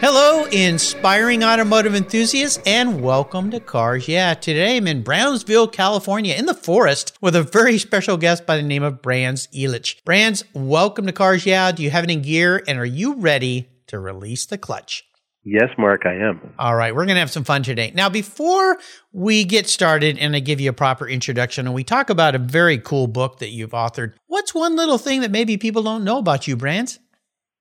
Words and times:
Hello, 0.00 0.44
inspiring 0.44 1.42
automotive 1.42 1.92
enthusiasts, 1.92 2.62
and 2.64 3.02
welcome 3.02 3.50
to 3.50 3.58
Cars 3.58 4.06
Yeah. 4.06 4.34
Today 4.34 4.76
I'm 4.76 4.86
in 4.86 5.02
Brownsville, 5.02 5.66
California, 5.66 6.36
in 6.36 6.46
the 6.46 6.54
forest, 6.54 7.18
with 7.20 7.34
a 7.34 7.42
very 7.42 7.78
special 7.78 8.16
guest 8.16 8.46
by 8.46 8.56
the 8.56 8.62
name 8.62 8.84
of 8.84 9.02
Brandes 9.02 9.48
Elitch. 9.48 10.04
Brandes, 10.04 10.44
welcome 10.54 11.04
to 11.06 11.12
Cars 11.12 11.44
Yeah. 11.44 11.72
Do 11.72 11.82
you 11.82 11.90
have 11.90 12.04
any 12.04 12.14
gear, 12.14 12.62
and 12.68 12.78
are 12.78 12.84
you 12.84 13.16
ready 13.16 13.70
to 13.88 13.98
release 13.98 14.46
the 14.46 14.56
clutch? 14.56 15.02
Yes, 15.42 15.70
Mark, 15.76 16.06
I 16.06 16.14
am. 16.14 16.54
All 16.60 16.76
right, 16.76 16.94
we're 16.94 17.06
going 17.06 17.16
to 17.16 17.20
have 17.20 17.32
some 17.32 17.42
fun 17.42 17.64
today. 17.64 17.90
Now, 17.92 18.08
before 18.08 18.78
we 19.12 19.42
get 19.44 19.68
started 19.68 20.16
and 20.18 20.36
I 20.36 20.38
give 20.38 20.60
you 20.60 20.70
a 20.70 20.74
proper 20.74 21.08
introduction 21.08 21.66
and 21.66 21.74
we 21.74 21.82
talk 21.82 22.08
about 22.08 22.36
a 22.36 22.38
very 22.38 22.78
cool 22.78 23.08
book 23.08 23.40
that 23.40 23.48
you've 23.48 23.70
authored, 23.70 24.12
what's 24.28 24.54
one 24.54 24.76
little 24.76 24.98
thing 24.98 25.22
that 25.22 25.32
maybe 25.32 25.56
people 25.56 25.82
don't 25.82 26.04
know 26.04 26.18
about 26.18 26.46
you, 26.46 26.54
Brandes? 26.54 27.00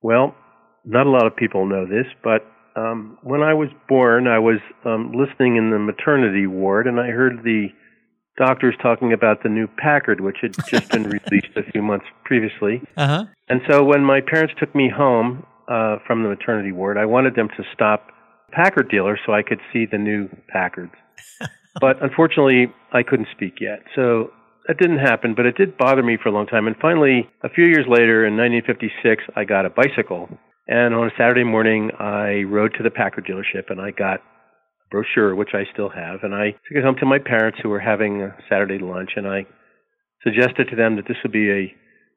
Well, 0.03 0.35
not 0.87 1.05
a 1.05 1.09
lot 1.09 1.27
of 1.27 1.35
people 1.35 1.65
know 1.65 1.85
this, 1.85 2.07
but 2.23 2.45
um, 2.77 3.17
when 3.21 3.41
I 3.41 3.53
was 3.53 3.69
born, 3.89 4.27
I 4.27 4.39
was 4.39 4.59
um, 4.85 5.11
listening 5.11 5.57
in 5.57 5.71
the 5.71 5.79
maternity 5.79 6.47
ward, 6.47 6.87
and 6.87 6.99
I 6.99 7.07
heard 7.07 7.43
the 7.43 7.67
doctors 8.37 8.75
talking 8.81 9.11
about 9.11 9.43
the 9.43 9.49
new 9.49 9.67
Packard, 9.67 10.21
which 10.21 10.37
had 10.41 10.55
just 10.67 10.89
been 10.91 11.03
released 11.31 11.57
a 11.57 11.63
few 11.71 11.81
months 11.81 12.05
previously. 12.23 12.81
Uh-huh. 12.95 13.25
And 13.49 13.61
so 13.67 13.83
when 13.83 14.03
my 14.03 14.21
parents 14.21 14.53
took 14.59 14.73
me 14.73 14.89
home 14.89 15.45
uh, 15.67 15.97
from 16.05 16.23
the 16.23 16.29
maternity 16.29 16.71
ward, 16.71 16.97
I 16.97 17.05
wanted 17.05 17.35
them 17.35 17.49
to 17.57 17.63
stop 17.73 18.07
Packard 18.51 18.89
dealer 18.89 19.19
so 19.25 19.33
I 19.33 19.41
could 19.41 19.59
see 19.73 19.85
the 19.85 19.97
new 19.97 20.29
Packards. 20.47 20.93
but 21.81 22.01
unfortunately, 22.01 22.71
I 22.93 23.03
couldn't 23.03 23.27
speak 23.35 23.55
yet. 23.59 23.79
So 23.95 24.31
that 24.67 24.77
didn't 24.77 24.99
happen, 24.99 25.33
but 25.33 25.45
it 25.45 25.57
did 25.57 25.77
bother 25.77 26.03
me 26.03 26.17
for 26.21 26.29
a 26.29 26.31
long 26.31 26.45
time. 26.45 26.67
And 26.67 26.75
finally, 26.77 27.27
a 27.41 27.49
few 27.49 27.65
years 27.65 27.85
later, 27.89 28.25
in 28.25 28.37
1956, 28.37 29.23
I 29.35 29.43
got 29.43 29.65
a 29.65 29.69
bicycle 29.69 30.29
and 30.67 30.93
on 30.93 31.07
a 31.07 31.11
Saturday 31.17 31.43
morning, 31.43 31.91
I 31.99 32.43
rode 32.43 32.73
to 32.77 32.83
the 32.83 32.91
Packard 32.91 33.25
dealership 33.25 33.69
and 33.69 33.79
I 33.79 33.91
got 33.91 34.19
a 34.19 34.89
brochure, 34.91 35.35
which 35.35 35.51
I 35.53 35.63
still 35.73 35.89
have, 35.89 36.23
and 36.23 36.35
I 36.35 36.51
took 36.51 36.77
it 36.77 36.83
home 36.83 36.95
to 36.99 37.05
my 37.05 37.19
parents 37.19 37.59
who 37.61 37.69
were 37.69 37.79
having 37.79 38.21
a 38.21 38.35
Saturday 38.49 38.79
lunch, 38.79 39.11
and 39.15 39.27
I 39.27 39.45
suggested 40.23 40.67
to 40.69 40.75
them 40.75 40.95
that 40.97 41.07
this 41.07 41.17
would 41.23 41.31
be 41.31 41.49
a 41.51 41.73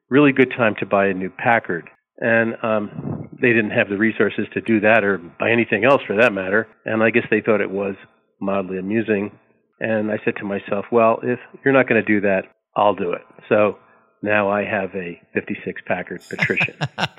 really 0.09 0.31
good 0.33 0.51
time 0.55 0.75
to 0.79 0.85
buy 0.85 1.07
a 1.07 1.13
new 1.13 1.29
Packard. 1.29 1.89
And 2.17 2.55
um, 2.61 3.29
they 3.41 3.49
didn't 3.49 3.71
have 3.71 3.89
the 3.89 3.97
resources 3.97 4.45
to 4.53 4.61
do 4.61 4.81
that 4.81 5.03
or 5.03 5.17
buy 5.17 5.49
anything 5.49 5.85
else 5.85 6.01
for 6.05 6.17
that 6.17 6.33
matter. 6.33 6.67
And 6.85 7.01
I 7.01 7.09
guess 7.09 7.23
they 7.31 7.41
thought 7.41 7.61
it 7.61 7.71
was 7.71 7.95
mildly 8.39 8.77
amusing. 8.77 9.31
And 9.79 10.11
I 10.11 10.17
said 10.23 10.35
to 10.37 10.43
myself, 10.45 10.85
well, 10.91 11.19
if 11.23 11.39
you're 11.65 11.73
not 11.73 11.89
going 11.89 12.03
to 12.03 12.07
do 12.07 12.21
that, 12.21 12.43
I'll 12.75 12.93
do 12.93 13.11
it. 13.13 13.21
So 13.49 13.77
now 14.21 14.49
I 14.49 14.63
have 14.63 14.95
a 14.95 15.21
56 15.33 15.81
Packard 15.85 16.21
Patrician. 16.29 16.75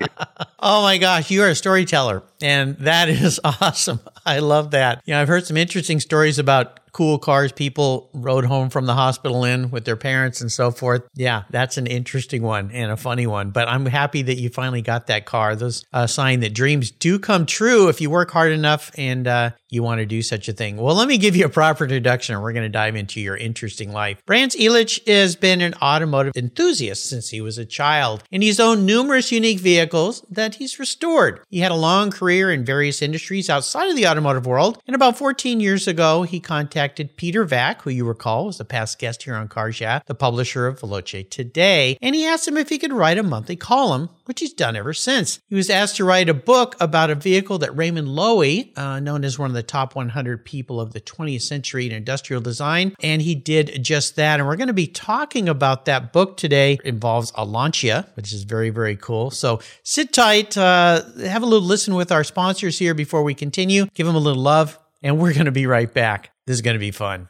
oh 0.59 0.81
my 0.83 0.97
gosh, 0.97 1.29
you 1.31 1.41
are 1.43 1.49
a 1.49 1.55
storyteller, 1.55 2.23
and 2.41 2.77
that 2.77 3.09
is 3.09 3.39
awesome. 3.43 3.99
I 4.25 4.39
love 4.39 4.71
that. 4.71 5.01
You 5.05 5.13
know, 5.13 5.21
I've 5.21 5.27
heard 5.27 5.45
some 5.45 5.57
interesting 5.57 5.99
stories 5.99 6.39
about 6.39 6.79
cool 6.93 7.17
cars 7.17 7.51
people 7.51 8.09
rode 8.13 8.45
home 8.45 8.69
from 8.69 8.85
the 8.85 8.93
hospital 8.93 9.43
in 9.43 9.71
with 9.71 9.83
their 9.83 9.95
parents 9.95 10.41
and 10.41 10.51
so 10.51 10.71
forth. 10.71 11.01
Yeah, 11.15 11.43
that's 11.49 11.77
an 11.77 11.87
interesting 11.87 12.43
one 12.43 12.71
and 12.71 12.91
a 12.91 12.97
funny 12.97 13.27
one. 13.27 13.49
But 13.49 13.67
I'm 13.67 13.85
happy 13.87 14.21
that 14.21 14.35
you 14.35 14.49
finally 14.49 14.83
got 14.83 15.07
that 15.07 15.25
car. 15.25 15.55
Those 15.55 15.83
uh, 15.91 16.07
sign 16.07 16.41
that 16.41 16.53
dreams 16.53 16.91
do 16.91 17.17
come 17.19 17.45
true 17.45 17.89
if 17.89 17.99
you 17.99 18.09
work 18.09 18.29
hard 18.31 18.51
enough 18.51 18.91
and 18.95 19.27
uh, 19.27 19.51
you 19.73 19.83
want 19.83 19.99
to 19.99 20.05
do 20.05 20.21
such 20.21 20.47
a 20.47 20.53
thing. 20.53 20.77
Well, 20.77 20.95
let 20.95 21.07
me 21.07 21.17
give 21.17 21.35
you 21.35 21.45
a 21.45 21.49
proper 21.49 21.83
introduction 21.83 22.35
and 22.35 22.43
we're 22.43 22.53
going 22.53 22.63
to 22.63 22.69
dive 22.69 22.95
into 22.95 23.19
your 23.19 23.35
interesting 23.35 23.91
life. 23.91 24.23
Brandes 24.25 24.55
Elitch 24.55 25.05
has 25.07 25.35
been 25.35 25.61
an 25.61 25.73
automotive 25.81 26.35
enthusiast 26.35 27.09
since 27.09 27.29
he 27.29 27.41
was 27.41 27.57
a 27.57 27.65
child 27.65 28.23
and 28.31 28.43
he's 28.43 28.59
owned 28.59 28.85
numerous 28.85 29.31
unique 29.31 29.59
vehicles 29.59 30.25
that 30.29 30.55
he's 30.55 30.79
restored. 30.79 31.41
He 31.49 31.59
had 31.59 31.71
a 31.71 31.75
long 31.75 32.11
career 32.11 32.51
in 32.51 32.65
various 32.65 33.01
industries 33.01 33.49
outside 33.49 33.89
of 33.89 33.95
the 33.95 34.07
automotive 34.07 34.45
world 34.45 34.81
and 34.87 34.95
about 34.95 35.17
14 35.17 35.59
years 35.59 35.87
ago 35.87 36.23
he 36.23 36.39
contacted 36.39 36.93
contacted 36.93 37.17
Peter 37.17 37.45
Vack, 37.45 37.81
who 37.81 37.89
you 37.89 38.05
recall 38.05 38.45
was 38.45 38.59
a 38.59 38.65
past 38.65 38.99
guest 38.99 39.23
here 39.23 39.35
on 39.35 39.47
Cars 39.47 39.79
Yeah, 39.79 39.99
the 40.05 40.15
publisher 40.15 40.67
of 40.67 40.79
Veloce 40.79 41.29
Today, 41.29 41.97
and 42.01 42.13
he 42.13 42.25
asked 42.25 42.47
him 42.47 42.57
if 42.57 42.69
he 42.69 42.77
could 42.77 42.93
write 42.93 43.17
a 43.17 43.23
monthly 43.23 43.55
column, 43.55 44.09
which 44.25 44.39
he's 44.39 44.53
done 44.53 44.75
ever 44.75 44.93
since. 44.93 45.39
He 45.47 45.55
was 45.55 45.69
asked 45.69 45.97
to 45.97 46.05
write 46.05 46.29
a 46.29 46.33
book 46.33 46.75
about 46.79 47.09
a 47.09 47.15
vehicle 47.15 47.57
that 47.59 47.75
Raymond 47.75 48.07
Loewy, 48.07 48.77
uh, 48.77 48.99
known 48.99 49.23
as 49.23 49.37
one 49.37 49.49
of 49.49 49.55
the 49.55 49.63
top 49.63 49.95
100 49.95 50.45
people 50.45 50.79
of 50.79 50.93
the 50.93 51.01
20th 51.01 51.41
century 51.41 51.85
in 51.85 51.91
industrial 51.91 52.41
design, 52.41 52.95
and 53.01 53.21
he 53.21 53.35
did 53.35 53.83
just 53.83 54.15
that. 54.15 54.39
And 54.39 54.47
we're 54.47 54.55
going 54.55 54.67
to 54.67 54.73
be 54.73 54.87
talking 54.87 55.49
about 55.49 55.85
that 55.85 56.13
book 56.13 56.37
today. 56.37 56.73
It 56.73 56.85
involves 56.85 57.31
a 57.35 57.45
Lancia, 57.45 58.07
which 58.15 58.33
is 58.33 58.43
very, 58.43 58.69
very 58.69 58.95
cool. 58.95 59.31
So 59.31 59.59
sit 59.83 60.13
tight, 60.13 60.57
uh, 60.57 61.01
have 61.23 61.43
a 61.43 61.45
little 61.45 61.67
listen 61.67 61.95
with 61.95 62.11
our 62.11 62.23
sponsors 62.23 62.79
here 62.79 62.93
before 62.93 63.23
we 63.23 63.33
continue. 63.33 63.87
Give 63.93 64.07
them 64.07 64.15
a 64.15 64.19
little 64.19 64.41
love, 64.41 64.79
and 65.01 65.19
we're 65.19 65.33
going 65.33 65.45
to 65.45 65.51
be 65.51 65.67
right 65.67 65.91
back. 65.93 66.31
This 66.45 66.55
is 66.55 66.61
going 66.61 66.75
to 66.75 66.79
be 66.79 66.91
fun. 66.91 67.29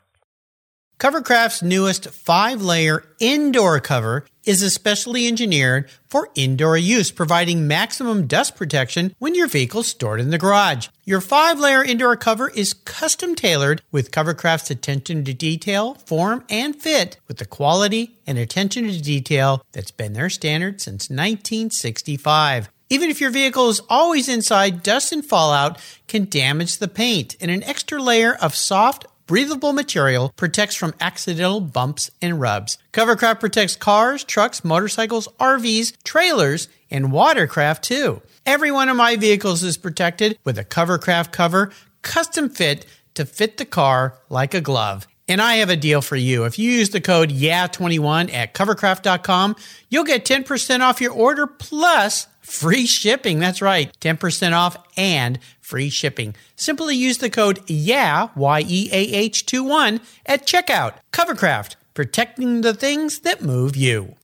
Covercraft's 1.00 1.62
newest 1.62 2.10
five 2.12 2.62
layer 2.62 3.04
indoor 3.20 3.80
cover 3.80 4.26
is 4.46 4.62
especially 4.62 5.28
engineered 5.28 5.90
for 6.06 6.30
indoor 6.36 6.78
use, 6.78 7.12
providing 7.12 7.68
maximum 7.68 8.28
dust 8.28 8.56
protection 8.56 9.14
when 9.20 9.36
your 9.36 9.48
vehicle's 9.48 9.88
stored 9.88 10.20
in 10.20 10.30
the 10.30 10.38
garage. 10.38 10.88
Your 11.04 11.22
five 11.22 11.60
layer 11.60 11.84
indoor 11.84 12.16
cover 12.16 12.50
is 12.50 12.74
custom 12.74 13.36
tailored 13.36 13.82
with 13.92 14.12
Covercraft's 14.12 14.72
attention 14.72 15.26
to 15.26 15.34
detail, 15.34 15.96
form, 15.96 16.46
and 16.50 16.76
fit 16.76 17.18
with 17.28 17.38
the 17.38 17.46
quality 17.46 18.18
and 18.26 18.38
attention 18.38 18.86
to 18.86 19.02
detail 19.02 19.66
that's 19.72 19.92
been 19.92 20.14
their 20.14 20.30
standard 20.30 20.80
since 20.80 21.10
1965. 21.10 22.70
Even 22.90 23.10
if 23.10 23.20
your 23.20 23.32
vehicle 23.32 23.70
is 23.70 23.82
always 23.90 24.30
inside, 24.30 24.84
dust 24.84 25.12
and 25.12 25.26
fallout 25.26 25.80
can 26.08 26.26
damage 26.30 26.78
the 26.78 26.88
paint, 26.88 27.36
and 27.42 27.50
an 27.50 27.64
extra 27.64 28.00
layer 28.00 28.36
of 28.36 28.54
soft, 28.54 29.08
breathable 29.28 29.74
material 29.74 30.34
protects 30.36 30.76
from 30.76 30.94
accidental 31.00 31.60
bumps 31.62 32.12
and 32.22 32.40
rubs. 32.40 32.78
Covercraft 32.92 33.40
protects 33.40 33.76
cars, 33.76 34.24
trucks, 34.24 34.64
motorcycles, 34.64 35.28
RVs, 35.40 35.94
trailers, 36.04 36.68
and 36.90 37.12
watercraft 37.12 37.84
too. 37.84 38.22
Every 38.46 38.72
one 38.72 38.90
of 38.90 38.98
my 38.98 39.16
vehicles 39.16 39.64
is 39.64 39.78
protected 39.78 40.38
with 40.44 40.58
a 40.58 40.66
Covercraft 40.66 41.32
cover, 41.32 41.72
custom 42.02 42.50
fit 42.50 42.86
to 43.14 43.26
fit 43.26 43.58
the 43.58 43.66
car 43.66 44.18
like 44.30 44.54
a 44.54 44.62
glove. 44.62 45.08
And 45.28 45.42
I 45.42 45.56
have 45.56 45.70
a 45.70 45.78
deal 45.78 46.02
for 46.02 46.16
you. 46.16 46.44
If 46.44 46.60
you 46.60 46.70
use 46.70 46.90
the 46.90 47.00
code 47.00 47.30
YEAH21 47.30 48.34
at 48.34 48.54
covercraft.com, 48.54 49.56
you'll 49.90 50.04
get 50.04 50.26
10% 50.26 50.82
off 50.82 51.00
your 51.00 51.14
order 51.14 51.48
plus 51.48 52.28
Free 52.44 52.86
shipping. 52.86 53.40
That's 53.40 53.62
right. 53.62 53.92
10% 54.02 54.52
off 54.52 54.76
and 54.98 55.40
free 55.62 55.90
shipping. 55.90 56.36
Simply 56.58 56.96
use 56.96 57.18
the 57.20 57.30
code 57.30 57.62
YEAH, 57.68 58.36
Y-E-A-H 58.36 59.46
21 59.46 60.02
at 60.26 60.46
checkout. 60.46 60.96
Covercraft, 61.14 61.76
protecting 61.94 62.62
the 62.62 62.74
things 62.74 63.20
that 63.20 63.42
move 63.42 63.78
you. 63.78 64.16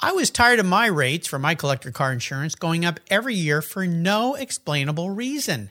I 0.00 0.12
was 0.12 0.30
tired 0.30 0.60
of 0.60 0.66
my 0.66 0.86
rates 0.86 1.28
for 1.28 1.38
my 1.38 1.54
collector 1.54 1.92
car 1.92 2.10
insurance 2.10 2.54
going 2.54 2.86
up 2.86 2.98
every 3.08 3.34
year 3.34 3.60
for 3.60 3.86
no 3.86 4.34
explainable 4.34 5.10
reason 5.10 5.70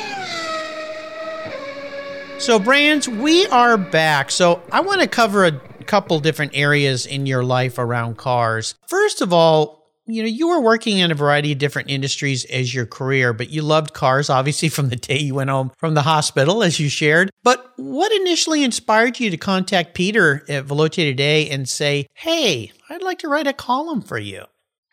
So, 2.41 2.57
Brandes, 2.57 3.07
we 3.07 3.45
are 3.47 3.77
back. 3.77 4.31
So, 4.31 4.63
I 4.71 4.81
want 4.81 4.99
to 5.01 5.07
cover 5.07 5.45
a 5.45 5.51
couple 5.85 6.19
different 6.19 6.53
areas 6.55 7.05
in 7.05 7.27
your 7.27 7.43
life 7.43 7.77
around 7.77 8.17
cars. 8.17 8.73
First 8.87 9.21
of 9.21 9.31
all, 9.31 9.85
you 10.07 10.23
know, 10.23 10.27
you 10.27 10.47
were 10.47 10.59
working 10.59 10.97
in 10.97 11.11
a 11.11 11.15
variety 11.15 11.51
of 11.51 11.59
different 11.59 11.91
industries 11.91 12.43
as 12.45 12.73
your 12.73 12.87
career, 12.87 13.31
but 13.31 13.51
you 13.51 13.61
loved 13.61 13.93
cars, 13.93 14.27
obviously, 14.27 14.69
from 14.69 14.89
the 14.89 14.95
day 14.95 15.19
you 15.19 15.35
went 15.35 15.51
home 15.51 15.71
from 15.77 15.93
the 15.93 16.01
hospital, 16.01 16.63
as 16.63 16.79
you 16.79 16.89
shared. 16.89 17.29
But 17.43 17.73
what 17.77 18.11
initially 18.11 18.63
inspired 18.63 19.19
you 19.19 19.29
to 19.29 19.37
contact 19.37 19.93
Peter 19.93 20.43
at 20.49 20.65
Veloce 20.65 20.95
Today 20.95 21.47
and 21.47 21.69
say, 21.69 22.07
hey, 22.15 22.71
I'd 22.89 23.03
like 23.03 23.19
to 23.19 23.27
write 23.27 23.45
a 23.45 23.53
column 23.53 24.01
for 24.01 24.17
you? 24.17 24.45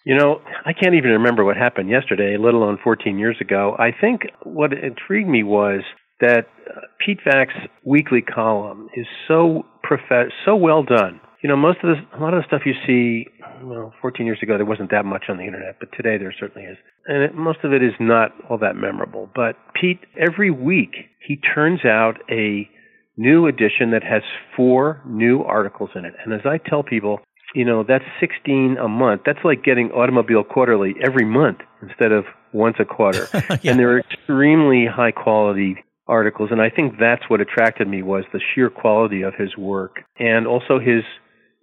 You 0.05 0.19
know, 0.19 0.43
I 0.67 0.75
can't 0.75 0.95
even 0.95 1.13
remember 1.13 1.47
what 1.47 1.57
happened 1.57 1.89
yesterday, 1.89 2.37
let 2.39 2.53
alone 2.53 2.79
14 2.85 3.19
years 3.19 3.39
ago. 3.41 3.75
I 3.79 3.91
think 3.99 4.27
what 4.43 4.75
intrigued 4.75 5.31
me 5.31 5.45
was 5.45 5.81
that 6.21 6.47
uh, 6.69 6.81
Pete 7.05 7.19
Vack's 7.25 7.55
weekly 7.85 8.23
column 8.23 8.89
is 8.97 9.07
so 9.27 9.65
prof- 9.83 10.33
so 10.45 10.57
well 10.57 10.83
done. 10.83 11.21
You 11.43 11.49
know, 11.49 11.57
most 11.57 11.79
of 11.85 11.95
the 11.95 12.19
a 12.19 12.21
lot 12.21 12.35
of 12.35 12.43
the 12.43 12.47
stuff 12.47 12.63
you 12.67 12.75
see, 12.87 13.29
well, 13.63 13.95
14 14.03 14.27
years 14.27 14.39
ago 14.43 14.57
there 14.57 14.67
wasn't 14.67 14.91
that 14.91 15.05
much 15.05 15.25
on 15.29 15.37
the 15.37 15.45
internet, 15.45 15.77
but 15.79 15.91
today 15.97 16.19
there 16.19 16.35
certainly 16.39 16.67
is, 16.67 16.77
and 17.07 17.23
it, 17.23 17.35
most 17.35 17.61
of 17.63 17.73
it 17.73 17.83
is 17.83 17.93
not 18.01 18.33
all 18.51 18.59
that 18.59 18.75
memorable. 18.75 19.31
But 19.35 19.57
Pete, 19.81 20.01
every 20.19 20.51
week 20.51 20.95
he 21.27 21.37
turns 21.37 21.85
out 21.85 22.19
a 22.31 22.69
new 23.17 23.47
edition 23.47 23.91
that 23.93 24.03
has 24.03 24.23
four 24.57 25.01
new 25.07 25.43
articles 25.43 25.91
in 25.95 26.05
it, 26.05 26.15
and 26.25 26.35
as 26.35 26.41
I 26.45 26.59
tell 26.59 26.83
people, 26.83 27.21
you 27.55 27.65
know, 27.65 27.83
that's 27.87 28.05
16 28.21 28.77
a 28.79 28.89
month. 28.89 29.23
That's 29.25 29.39
like 29.43 29.65
getting 29.65 29.91
Automobile 29.93 30.45
Quarterly 30.45 30.95
every 31.03 31.25
month 31.25 31.59
instead 31.81 32.13
of 32.13 32.25
once 32.53 32.77
a 32.79 32.85
quarter. 32.85 33.27
yeah. 33.63 33.71
And 33.71 33.81
they're 33.81 34.01
extremely 34.01 34.87
high 34.87 35.13
quality 35.13 35.83
articles 36.09 36.49
and 36.51 36.61
I 36.61 36.71
think 36.71 36.95
that's 36.99 37.23
what 37.29 37.41
attracted 37.41 37.87
me 37.87 38.03
was 38.03 38.25
the 38.33 38.41
sheer 38.55 38.71
quality 38.71 39.23
of 39.23 39.35
his 39.35 39.57
work 39.57 39.97
and 40.19 40.47
also 40.47 40.79
his 40.79 41.05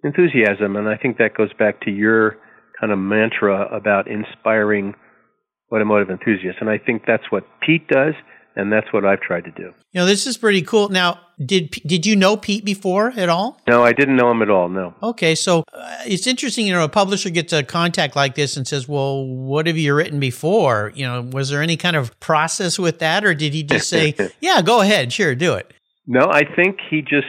enthusiasm 0.04 0.76
and 0.76 0.88
I 0.88 0.96
think 0.96 1.18
that 1.18 1.34
goes 1.36 1.52
back 1.58 1.80
to 1.82 1.90
your 1.90 2.36
kind 2.80 2.92
of 2.92 2.98
mantra 2.98 3.66
about 3.74 4.06
inspiring 4.08 4.94
automotive 5.72 6.10
enthusiasts 6.10 6.58
and 6.60 6.70
I 6.70 6.78
think 6.78 7.02
that's 7.06 7.30
what 7.30 7.44
Pete 7.60 7.88
does 7.88 8.14
and 8.56 8.72
that's 8.72 8.90
what 8.92 9.04
I've 9.04 9.20
tried 9.20 9.44
to 9.44 9.50
do. 9.50 9.74
You 9.92 10.00
know, 10.00 10.06
this 10.06 10.26
is 10.26 10.36
pretty 10.38 10.62
cool. 10.62 10.88
Now, 10.88 11.20
did 11.44 11.70
did 11.70 12.06
you 12.06 12.16
know 12.16 12.36
Pete 12.36 12.64
before 12.64 13.12
at 13.16 13.28
all? 13.28 13.60
No, 13.68 13.84
I 13.84 13.92
didn't 13.92 14.16
know 14.16 14.30
him 14.30 14.42
at 14.42 14.50
all. 14.50 14.68
No. 14.68 14.94
Okay, 15.02 15.34
so 15.34 15.64
uh, 15.72 15.98
it's 16.06 16.26
interesting. 16.26 16.66
You 16.66 16.72
know, 16.72 16.84
a 16.84 16.88
publisher 16.88 17.30
gets 17.30 17.52
a 17.52 17.62
contact 17.62 18.16
like 18.16 18.34
this 18.34 18.56
and 18.56 18.66
says, 18.66 18.88
"Well, 18.88 19.24
what 19.24 19.66
have 19.66 19.76
you 19.76 19.94
written 19.94 20.18
before?" 20.18 20.92
You 20.94 21.06
know, 21.06 21.22
was 21.22 21.50
there 21.50 21.62
any 21.62 21.76
kind 21.76 21.96
of 21.96 22.18
process 22.18 22.78
with 22.78 22.98
that, 23.00 23.24
or 23.24 23.34
did 23.34 23.52
he 23.52 23.62
just 23.62 23.88
say, 23.88 24.14
"Yeah, 24.40 24.62
go 24.62 24.80
ahead, 24.80 25.12
sure, 25.12 25.34
do 25.34 25.54
it"? 25.54 25.72
No, 26.06 26.28
I 26.30 26.42
think 26.44 26.78
he 26.90 27.02
just 27.02 27.26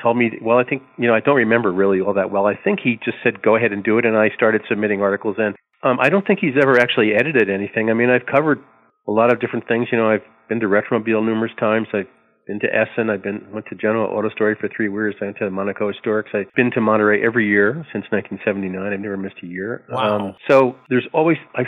told 0.00 0.16
me. 0.16 0.38
Well, 0.40 0.58
I 0.58 0.64
think 0.64 0.82
you 0.96 1.08
know, 1.08 1.14
I 1.14 1.20
don't 1.20 1.36
remember 1.36 1.72
really 1.72 2.00
all 2.00 2.14
that 2.14 2.30
well. 2.30 2.46
I 2.46 2.54
think 2.54 2.80
he 2.80 2.98
just 3.04 3.18
said, 3.24 3.42
"Go 3.42 3.56
ahead 3.56 3.72
and 3.72 3.82
do 3.82 3.98
it," 3.98 4.06
and 4.06 4.16
I 4.16 4.30
started 4.30 4.62
submitting 4.68 5.02
articles. 5.02 5.36
And 5.38 5.56
um, 5.82 5.98
I 6.00 6.08
don't 6.08 6.26
think 6.26 6.38
he's 6.40 6.54
ever 6.60 6.78
actually 6.78 7.14
edited 7.14 7.50
anything. 7.50 7.90
I 7.90 7.94
mean, 7.94 8.10
I've 8.10 8.26
covered 8.26 8.60
a 9.08 9.12
lot 9.12 9.32
of 9.32 9.40
different 9.40 9.66
things. 9.66 9.88
You 9.90 9.98
know, 9.98 10.10
I've 10.10 10.26
been 10.48 10.60
to 10.60 10.66
Retromobile 10.66 11.24
numerous 11.24 11.52
times. 11.58 11.88
I've 11.92 12.06
been 12.46 12.60
to 12.60 12.66
Essen. 12.66 13.10
I've 13.10 13.22
been 13.22 13.46
went 13.52 13.66
to 13.70 13.74
General 13.74 14.06
Auto 14.06 14.30
Story 14.30 14.56
for 14.60 14.68
three 14.74 14.90
years. 14.90 15.14
I 15.20 15.26
went 15.26 15.38
to 15.38 15.50
Monaco 15.50 15.90
Historics. 15.90 16.34
I've 16.34 16.52
been 16.54 16.70
to 16.72 16.80
Monterey 16.80 17.24
every 17.24 17.46
year 17.46 17.86
since 17.92 18.04
1979. 18.10 18.92
I've 18.92 19.00
never 19.00 19.16
missed 19.16 19.36
a 19.42 19.46
year. 19.46 19.84
Wow. 19.90 20.16
Um, 20.16 20.34
so 20.48 20.76
there's 20.88 21.06
always 21.12 21.36
I, 21.54 21.62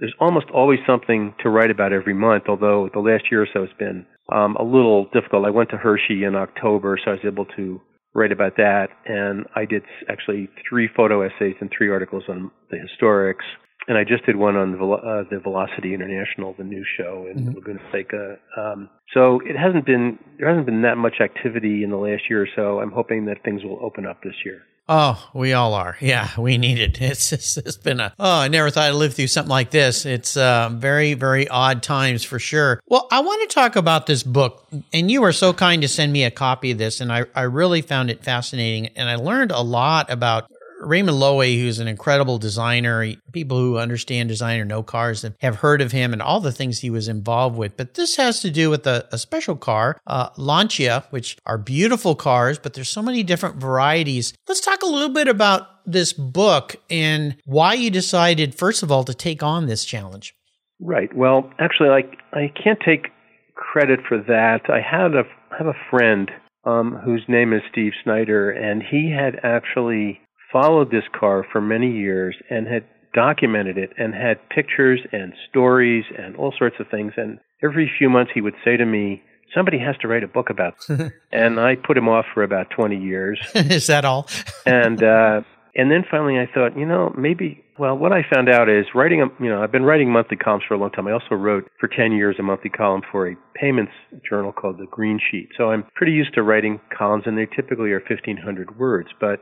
there's 0.00 0.14
almost 0.20 0.46
always 0.54 0.78
something 0.86 1.34
to 1.42 1.50
write 1.50 1.70
about 1.70 1.92
every 1.92 2.14
month. 2.14 2.44
Although 2.48 2.88
the 2.92 3.00
last 3.00 3.24
year 3.30 3.42
or 3.42 3.48
so 3.52 3.60
has 3.60 3.76
been 3.78 4.06
um, 4.32 4.56
a 4.56 4.64
little 4.64 5.06
difficult. 5.12 5.46
I 5.46 5.50
went 5.50 5.70
to 5.70 5.76
Hershey 5.76 6.24
in 6.24 6.34
October, 6.34 6.98
so 7.02 7.12
I 7.12 7.14
was 7.14 7.24
able 7.24 7.46
to 7.56 7.80
write 8.14 8.32
about 8.32 8.56
that. 8.56 8.88
And 9.06 9.46
I 9.56 9.64
did 9.64 9.82
actually 10.10 10.48
three 10.68 10.88
photo 10.94 11.22
essays 11.22 11.56
and 11.60 11.70
three 11.76 11.90
articles 11.90 12.24
on 12.28 12.50
the 12.70 12.76
historics 12.76 13.44
and 13.88 13.96
I 13.96 14.04
just 14.04 14.24
did 14.26 14.36
one 14.36 14.54
on 14.54 14.72
the, 14.72 14.78
uh, 14.78 15.24
the 15.30 15.40
Velocity 15.40 15.96
Invitational, 15.96 16.56
the 16.56 16.64
new 16.64 16.84
show 16.96 17.26
in 17.28 17.38
mm-hmm. 17.38 17.54
Laguna 17.54 17.80
Seca. 17.90 18.36
Um, 18.56 18.90
so 19.14 19.40
it 19.40 19.56
hasn't 19.56 19.86
been 19.86 20.18
there 20.38 20.48
hasn't 20.48 20.66
been 20.66 20.82
that 20.82 20.98
much 20.98 21.16
activity 21.20 21.82
in 21.82 21.90
the 21.90 21.96
last 21.96 22.24
year 22.28 22.42
or 22.42 22.48
so. 22.54 22.80
I'm 22.80 22.92
hoping 22.92 23.24
that 23.24 23.42
things 23.42 23.64
will 23.64 23.78
open 23.82 24.06
up 24.06 24.22
this 24.22 24.34
year. 24.44 24.62
Oh, 24.90 25.28
we 25.34 25.52
all 25.52 25.74
are. 25.74 25.98
Yeah, 26.00 26.28
we 26.38 26.56
need 26.56 26.78
it. 26.78 26.98
It's 27.08 27.30
just, 27.30 27.58
it's 27.58 27.76
been 27.76 28.00
a 28.00 28.12
oh, 28.18 28.40
I 28.40 28.48
never 28.48 28.68
thought 28.70 28.90
I'd 28.90 28.94
live 28.94 29.14
through 29.14 29.28
something 29.28 29.50
like 29.50 29.70
this. 29.70 30.04
It's 30.04 30.36
uh, 30.36 30.70
very 30.72 31.14
very 31.14 31.48
odd 31.48 31.82
times 31.82 32.24
for 32.24 32.38
sure. 32.38 32.80
Well, 32.86 33.08
I 33.10 33.20
want 33.20 33.48
to 33.48 33.54
talk 33.54 33.76
about 33.76 34.06
this 34.06 34.22
book, 34.22 34.66
and 34.92 35.10
you 35.10 35.22
were 35.22 35.32
so 35.32 35.54
kind 35.54 35.80
to 35.80 35.88
send 35.88 36.12
me 36.12 36.24
a 36.24 36.30
copy 36.30 36.72
of 36.72 36.78
this, 36.78 37.00
and 37.00 37.10
I 37.10 37.24
I 37.34 37.42
really 37.42 37.80
found 37.80 38.10
it 38.10 38.22
fascinating, 38.22 38.88
and 38.96 39.08
I 39.08 39.16
learned 39.16 39.50
a 39.50 39.62
lot 39.62 40.10
about 40.10 40.50
Raymond 40.80 41.18
Loewy, 41.18 41.60
who's 41.60 41.78
an 41.78 41.88
incredible 41.88 42.38
designer, 42.38 43.14
people 43.32 43.58
who 43.58 43.78
understand 43.78 44.28
design 44.28 44.60
or 44.60 44.64
know 44.64 44.82
cars 44.82 45.24
have 45.40 45.56
heard 45.56 45.80
of 45.80 45.92
him 45.92 46.12
and 46.12 46.22
all 46.22 46.40
the 46.40 46.52
things 46.52 46.78
he 46.78 46.90
was 46.90 47.08
involved 47.08 47.56
with. 47.56 47.76
But 47.76 47.94
this 47.94 48.16
has 48.16 48.40
to 48.40 48.50
do 48.50 48.70
with 48.70 48.86
a, 48.86 49.08
a 49.12 49.18
special 49.18 49.56
car, 49.56 50.00
uh, 50.06 50.30
Lancia, 50.36 51.04
which 51.10 51.36
are 51.46 51.58
beautiful 51.58 52.14
cars, 52.14 52.58
but 52.58 52.74
there's 52.74 52.88
so 52.88 53.02
many 53.02 53.22
different 53.22 53.56
varieties. 53.56 54.32
Let's 54.46 54.60
talk 54.60 54.82
a 54.82 54.86
little 54.86 55.08
bit 55.08 55.28
about 55.28 55.84
this 55.84 56.12
book 56.12 56.76
and 56.90 57.36
why 57.44 57.74
you 57.74 57.90
decided, 57.90 58.54
first 58.54 58.82
of 58.82 58.92
all, 58.92 59.04
to 59.04 59.14
take 59.14 59.42
on 59.42 59.66
this 59.66 59.84
challenge. 59.84 60.34
Right. 60.80 61.14
Well, 61.16 61.50
actually, 61.58 61.88
I 61.88 62.38
I 62.38 62.52
can't 62.62 62.78
take 62.84 63.08
credit 63.54 64.00
for 64.08 64.18
that. 64.18 64.60
I 64.68 64.80
had 64.80 65.14
a 65.14 65.24
I 65.50 65.56
have 65.56 65.66
a 65.66 65.76
friend 65.90 66.30
um, 66.64 67.00
whose 67.04 67.24
name 67.28 67.52
is 67.52 67.62
Steve 67.70 67.92
Snyder, 68.04 68.50
and 68.50 68.82
he 68.82 69.10
had 69.10 69.40
actually 69.42 70.20
followed 70.52 70.90
this 70.90 71.04
car 71.18 71.44
for 71.50 71.60
many 71.60 71.90
years 71.90 72.36
and 72.50 72.66
had 72.66 72.84
documented 73.14 73.78
it 73.78 73.90
and 73.98 74.14
had 74.14 74.36
pictures 74.50 75.00
and 75.12 75.32
stories 75.50 76.04
and 76.16 76.36
all 76.36 76.52
sorts 76.56 76.76
of 76.78 76.86
things. 76.88 77.12
And 77.16 77.38
every 77.62 77.90
few 77.98 78.08
months 78.08 78.32
he 78.34 78.40
would 78.40 78.54
say 78.64 78.76
to 78.76 78.84
me, 78.84 79.22
somebody 79.54 79.78
has 79.78 79.96
to 79.98 80.08
write 80.08 80.22
a 80.22 80.28
book 80.28 80.50
about 80.50 80.74
this. 80.86 81.10
and 81.32 81.58
I 81.58 81.74
put 81.76 81.96
him 81.96 82.08
off 82.08 82.26
for 82.34 82.42
about 82.42 82.70
20 82.70 82.96
years. 82.96 83.40
is 83.54 83.86
that 83.86 84.04
all? 84.04 84.28
and, 84.66 85.02
uh, 85.02 85.42
and 85.74 85.90
then 85.90 86.04
finally 86.10 86.38
I 86.38 86.46
thought, 86.52 86.76
you 86.76 86.86
know, 86.86 87.14
maybe, 87.16 87.64
well, 87.78 87.96
what 87.96 88.12
I 88.12 88.22
found 88.32 88.48
out 88.48 88.68
is 88.68 88.86
writing, 88.94 89.22
a, 89.22 89.42
you 89.42 89.48
know, 89.48 89.62
I've 89.62 89.72
been 89.72 89.84
writing 89.84 90.10
monthly 90.10 90.36
columns 90.36 90.64
for 90.66 90.74
a 90.74 90.78
long 90.78 90.90
time. 90.90 91.06
I 91.06 91.12
also 91.12 91.34
wrote 91.34 91.70
for 91.78 91.88
10 91.88 92.12
years 92.12 92.36
a 92.38 92.42
monthly 92.42 92.70
column 92.70 93.02
for 93.10 93.28
a 93.28 93.36
payments 93.54 93.92
journal 94.28 94.52
called 94.52 94.78
the 94.78 94.86
Green 94.86 95.20
Sheet. 95.30 95.50
So 95.56 95.70
I'm 95.70 95.84
pretty 95.94 96.12
used 96.12 96.34
to 96.34 96.42
writing 96.42 96.80
columns 96.96 97.24
and 97.26 97.38
they 97.38 97.46
typically 97.46 97.90
are 97.92 98.00
1500 98.00 98.78
words, 98.78 99.08
but 99.20 99.40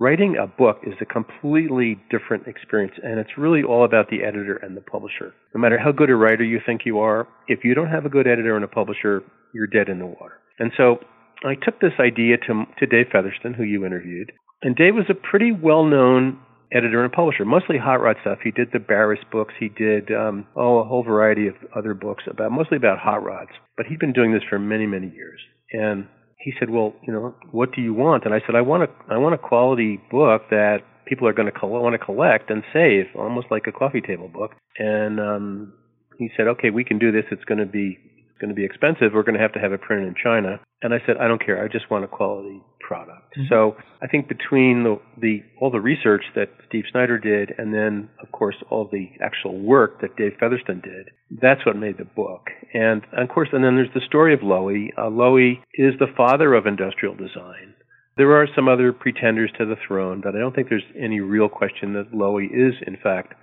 Writing 0.00 0.36
a 0.36 0.46
book 0.46 0.78
is 0.82 0.94
a 1.00 1.04
completely 1.04 1.96
different 2.10 2.48
experience, 2.48 2.94
and 3.02 3.20
it's 3.20 3.38
really 3.38 3.62
all 3.62 3.84
about 3.84 4.10
the 4.10 4.24
editor 4.24 4.56
and 4.56 4.76
the 4.76 4.80
publisher. 4.80 5.32
No 5.54 5.60
matter 5.60 5.78
how 5.78 5.92
good 5.92 6.10
a 6.10 6.16
writer 6.16 6.42
you 6.42 6.60
think 6.64 6.82
you 6.84 6.98
are, 6.98 7.28
if 7.46 7.60
you 7.62 7.74
don't 7.74 7.90
have 7.90 8.04
a 8.04 8.08
good 8.08 8.26
editor 8.26 8.56
and 8.56 8.64
a 8.64 8.68
publisher, 8.68 9.22
you're 9.54 9.68
dead 9.68 9.88
in 9.88 10.00
the 10.00 10.06
water. 10.06 10.40
And 10.58 10.72
so 10.76 10.98
I 11.44 11.54
took 11.54 11.80
this 11.80 11.92
idea 12.00 12.38
to, 12.38 12.64
to 12.78 12.86
Dave 12.86 13.06
Fetherston, 13.12 13.54
who 13.54 13.62
you 13.62 13.86
interviewed, 13.86 14.32
and 14.62 14.74
Dave 14.74 14.94
was 14.94 15.06
a 15.08 15.14
pretty 15.14 15.52
well 15.52 15.84
known 15.84 16.40
editor 16.72 17.04
and 17.04 17.12
publisher, 17.12 17.44
mostly 17.44 17.78
hot 17.78 18.00
rod 18.00 18.16
stuff. 18.22 18.38
He 18.42 18.50
did 18.50 18.68
the 18.72 18.80
Barris 18.80 19.20
books. 19.30 19.54
He 19.60 19.68
did 19.68 20.10
um, 20.10 20.46
oh 20.56 20.78
a 20.78 20.84
whole 20.84 21.04
variety 21.04 21.46
of 21.46 21.54
other 21.76 21.94
books 21.94 22.24
about 22.28 22.50
mostly 22.50 22.76
about 22.76 22.98
hot 22.98 23.22
rods. 23.22 23.50
But 23.76 23.86
he'd 23.86 24.00
been 24.00 24.12
doing 24.12 24.32
this 24.32 24.42
for 24.48 24.58
many 24.58 24.86
many 24.86 25.08
years, 25.10 25.40
And 25.72 26.08
he 26.44 26.52
said, 26.58 26.68
"Well, 26.68 26.94
you 27.02 27.12
know, 27.12 27.34
what 27.50 27.72
do 27.72 27.80
you 27.80 27.94
want?" 27.94 28.24
And 28.26 28.34
I 28.34 28.40
said, 28.46 28.54
"I 28.54 28.60
want 28.60 28.82
a 28.82 28.88
I 29.08 29.16
want 29.16 29.34
a 29.34 29.38
quality 29.38 29.98
book 30.10 30.42
that 30.50 30.80
people 31.06 31.26
are 31.26 31.32
going 31.32 31.50
to 31.50 31.66
want 31.66 31.94
to 31.94 32.04
collect 32.04 32.50
and 32.50 32.62
save, 32.72 33.06
almost 33.16 33.46
like 33.50 33.66
a 33.66 33.72
coffee 33.72 34.02
table 34.02 34.28
book." 34.28 34.52
And 34.78 35.18
um, 35.18 35.72
he 36.18 36.30
said, 36.36 36.46
"Okay, 36.46 36.68
we 36.70 36.84
can 36.84 36.98
do 36.98 37.10
this. 37.10 37.24
It's 37.30 37.44
going 37.44 37.58
to 37.58 37.66
be 37.66 37.98
going 38.44 38.54
to 38.54 38.60
be 38.62 38.64
expensive. 38.64 39.12
We're 39.14 39.22
going 39.28 39.40
to 39.40 39.44
have 39.46 39.54
to 39.54 39.62
have 39.64 39.72
it 39.72 39.80
printed 39.80 40.08
in 40.08 40.14
China." 40.22 40.60
And 40.82 40.92
I 40.92 40.98
said, 41.06 41.16
"I 41.16 41.28
don't 41.28 41.44
care. 41.44 41.64
I 41.64 41.68
just 41.68 41.90
want 41.90 42.04
a 42.04 42.08
quality 42.08 42.60
product." 42.80 43.32
Mm-hmm. 43.36 43.48
So 43.48 43.76
I 44.02 44.06
think 44.06 44.28
between 44.28 44.84
the 44.84 45.00
the 45.20 45.42
all 45.60 45.70
the 45.70 45.80
research 45.80 46.24
that 46.34 46.48
Steve 46.68 46.84
Snyder 46.92 47.18
did, 47.18 47.54
and 47.56 47.72
then 47.72 48.10
of 48.22 48.30
course 48.32 48.56
all 48.70 48.88
the 48.90 49.06
actual 49.20 49.58
work 49.58 50.00
that 50.02 50.16
Dave 50.16 50.34
Fetherston 50.40 50.82
did, 50.82 51.10
that's 51.40 51.64
what 51.64 51.76
made 51.76 51.96
the 51.98 52.04
book. 52.04 52.50
And 52.74 53.02
of 53.16 53.28
course, 53.28 53.48
and 53.52 53.64
then 53.64 53.76
there's 53.76 53.94
the 53.94 54.06
story 54.06 54.34
of 54.34 54.40
Loewy. 54.40 54.88
Uh, 54.98 55.10
Loewy 55.10 55.60
is 55.74 55.94
the 55.98 56.12
father 56.16 56.54
of 56.54 56.66
industrial 56.66 57.14
design. 57.14 57.74
There 58.16 58.36
are 58.36 58.46
some 58.54 58.68
other 58.68 58.92
pretenders 58.92 59.50
to 59.58 59.66
the 59.66 59.74
throne, 59.88 60.20
but 60.22 60.36
I 60.36 60.38
don't 60.38 60.54
think 60.54 60.68
there's 60.68 60.84
any 60.96 61.20
real 61.20 61.48
question 61.48 61.94
that 61.94 62.12
Loewy 62.12 62.46
is, 62.46 62.74
in 62.86 62.96
fact, 63.02 63.34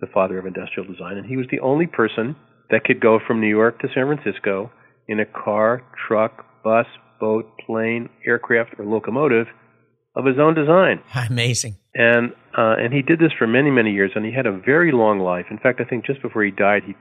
the 0.00 0.06
father 0.06 0.38
of 0.38 0.46
industrial 0.46 0.88
design. 0.88 1.16
And 1.16 1.26
he 1.26 1.36
was 1.36 1.46
the 1.50 1.60
only 1.60 1.86
person 1.86 2.36
that 2.72 2.84
could 2.84 3.00
go 3.00 3.20
from 3.24 3.40
New 3.40 3.48
York 3.48 3.78
to 3.80 3.88
San 3.94 4.06
Francisco 4.06 4.72
in 5.06 5.20
a 5.20 5.26
car, 5.26 5.82
truck, 6.08 6.44
bus, 6.64 6.86
boat, 7.20 7.44
plane, 7.64 8.08
aircraft, 8.26 8.74
or 8.78 8.84
locomotive 8.84 9.46
of 10.16 10.24
his 10.24 10.36
own 10.40 10.54
design. 10.54 11.00
Amazing. 11.30 11.76
And 11.94 12.32
uh, 12.56 12.76
and 12.78 12.92
he 12.92 13.02
did 13.02 13.18
this 13.18 13.32
for 13.38 13.46
many 13.46 13.70
many 13.70 13.92
years, 13.92 14.10
and 14.14 14.24
he 14.24 14.32
had 14.32 14.46
a 14.46 14.58
very 14.58 14.90
long 14.90 15.20
life. 15.20 15.46
In 15.50 15.58
fact, 15.58 15.80
I 15.80 15.84
think 15.84 16.06
just 16.06 16.22
before 16.22 16.42
he 16.42 16.50
died, 16.50 16.82
he 16.86 16.94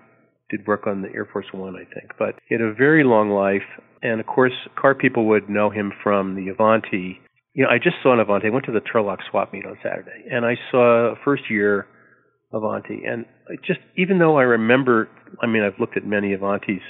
did 0.50 0.68
work 0.68 0.86
on 0.86 1.02
the 1.02 1.08
Air 1.16 1.28
Force 1.32 1.48
One, 1.54 1.76
I 1.76 1.86
think. 1.94 2.12
But 2.20 2.36
he 2.48 2.56
had 2.56 2.62
a 2.62 2.74
very 2.74 3.04
long 3.06 3.30
life, 3.30 3.68
and 4.04 4.20
of 4.20 4.28
course, 4.28 4.54
car 4.80 4.94
people 4.94 5.26
would 5.30 5.50
know 5.50 5.70
him 5.70 5.94
from 6.04 6.36
the 6.36 6.50
Avanti. 6.52 7.20
You 7.54 7.64
know, 7.64 7.70
I 7.70 7.78
just 7.78 7.96
saw 8.04 8.14
an 8.14 8.20
Avanti. 8.20 8.48
I 8.48 8.50
went 8.50 8.66
to 8.66 8.72
the 8.72 8.82
Turlock 8.82 9.20
swap 9.30 9.54
meet 9.54 9.66
on 9.66 9.78
Saturday, 9.82 10.28
and 10.30 10.46
I 10.46 10.56
saw 10.70 11.14
a 11.14 11.16
first 11.24 11.44
year 11.50 11.88
Avanti, 12.54 13.04
and 13.06 13.26
just 13.66 13.80
even 13.98 14.20
though 14.20 14.38
I 14.38 14.44
remember, 14.44 15.08
I 15.42 15.48
mean, 15.48 15.64
I've 15.64 15.80
looked 15.80 15.98
at 15.98 16.06
many 16.06 16.36
Avantis 16.36 16.82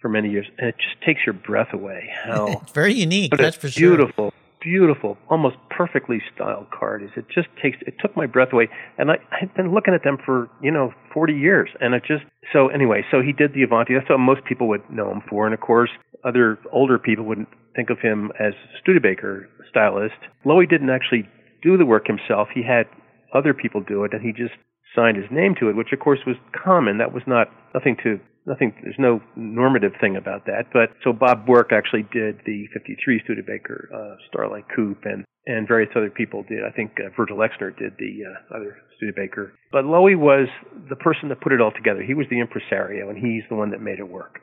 for 0.00 0.08
many 0.08 0.30
years, 0.30 0.46
and 0.58 0.68
it 0.68 0.76
just 0.76 1.00
takes 1.04 1.20
your 1.26 1.34
breath 1.34 1.72
away. 1.72 2.10
How 2.24 2.62
very 2.74 2.94
unique. 2.94 3.36
That's 3.36 3.56
for 3.56 3.68
sure. 3.68 3.96
Beautiful, 3.96 4.32
beautiful, 4.60 5.18
almost 5.28 5.56
perfectly 5.68 6.22
styled 6.34 6.70
card 6.70 7.02
is. 7.02 7.10
It 7.16 7.26
just 7.32 7.48
takes 7.62 7.78
it 7.86 7.94
took 8.00 8.16
my 8.16 8.26
breath 8.26 8.52
away, 8.52 8.68
and 8.98 9.10
I 9.10 9.18
I've 9.40 9.54
been 9.54 9.72
looking 9.72 9.94
at 9.94 10.04
them 10.04 10.18
for 10.24 10.48
you 10.62 10.70
know 10.70 10.92
40 11.12 11.34
years, 11.34 11.70
and 11.80 11.94
it 11.94 12.02
just 12.06 12.24
so 12.52 12.68
anyway. 12.68 13.04
So 13.10 13.20
he 13.22 13.32
did 13.32 13.54
the 13.54 13.62
Avanti. 13.62 13.94
That's 13.94 14.08
what 14.08 14.18
most 14.18 14.44
people 14.44 14.68
would 14.68 14.88
know 14.90 15.10
him 15.10 15.22
for, 15.28 15.46
and 15.46 15.54
of 15.54 15.60
course, 15.60 15.90
other 16.24 16.58
older 16.72 16.98
people 16.98 17.24
wouldn't 17.24 17.48
think 17.76 17.90
of 17.90 17.98
him 17.98 18.32
as 18.38 18.52
Studebaker 18.80 19.48
stylist. 19.68 20.18
Loewy 20.44 20.68
didn't 20.68 20.90
actually 20.90 21.28
do 21.62 21.76
the 21.76 21.86
work 21.86 22.06
himself. 22.06 22.48
He 22.52 22.62
had 22.62 22.86
other 23.32 23.54
people 23.54 23.80
do 23.80 24.04
it, 24.04 24.12
and 24.12 24.22
he 24.22 24.32
just 24.32 24.54
signed 24.94 25.16
his 25.16 25.30
name 25.30 25.54
to 25.60 25.68
it, 25.68 25.76
which 25.76 25.92
of 25.92 26.00
course 26.00 26.20
was 26.26 26.36
common. 26.52 26.98
That 26.98 27.12
was 27.12 27.22
not 27.26 27.48
nothing 27.74 27.96
to 28.04 28.18
nothing. 28.46 28.74
There's 28.82 28.98
no 28.98 29.20
normative 29.36 29.92
thing 30.00 30.16
about 30.16 30.46
that. 30.46 30.72
But 30.72 30.90
so 31.04 31.12
Bob 31.12 31.46
Bourke 31.46 31.72
actually 31.72 32.02
did 32.12 32.40
the 32.46 32.66
53 32.72 33.20
Studebaker 33.24 33.90
uh, 33.94 34.16
Starlight 34.28 34.64
Coupe, 34.74 35.04
and 35.04 35.24
and 35.46 35.66
various 35.66 35.90
other 35.96 36.10
people 36.10 36.44
did. 36.48 36.60
I 36.64 36.70
think 36.74 36.92
uh, 36.98 37.10
Virgil 37.16 37.38
Exner 37.38 37.76
did 37.76 37.94
the 37.98 38.24
uh, 38.26 38.56
other 38.56 38.76
Studebaker. 38.96 39.54
But 39.72 39.84
Loewy 39.84 40.16
was 40.16 40.48
the 40.88 40.96
person 40.96 41.28
that 41.30 41.40
put 41.40 41.52
it 41.52 41.60
all 41.60 41.72
together. 41.72 42.02
He 42.02 42.14
was 42.14 42.26
the 42.30 42.40
impresario, 42.40 43.08
and 43.08 43.16
he's 43.16 43.42
the 43.48 43.56
one 43.56 43.70
that 43.70 43.80
made 43.80 43.98
it 43.98 44.08
work. 44.08 44.40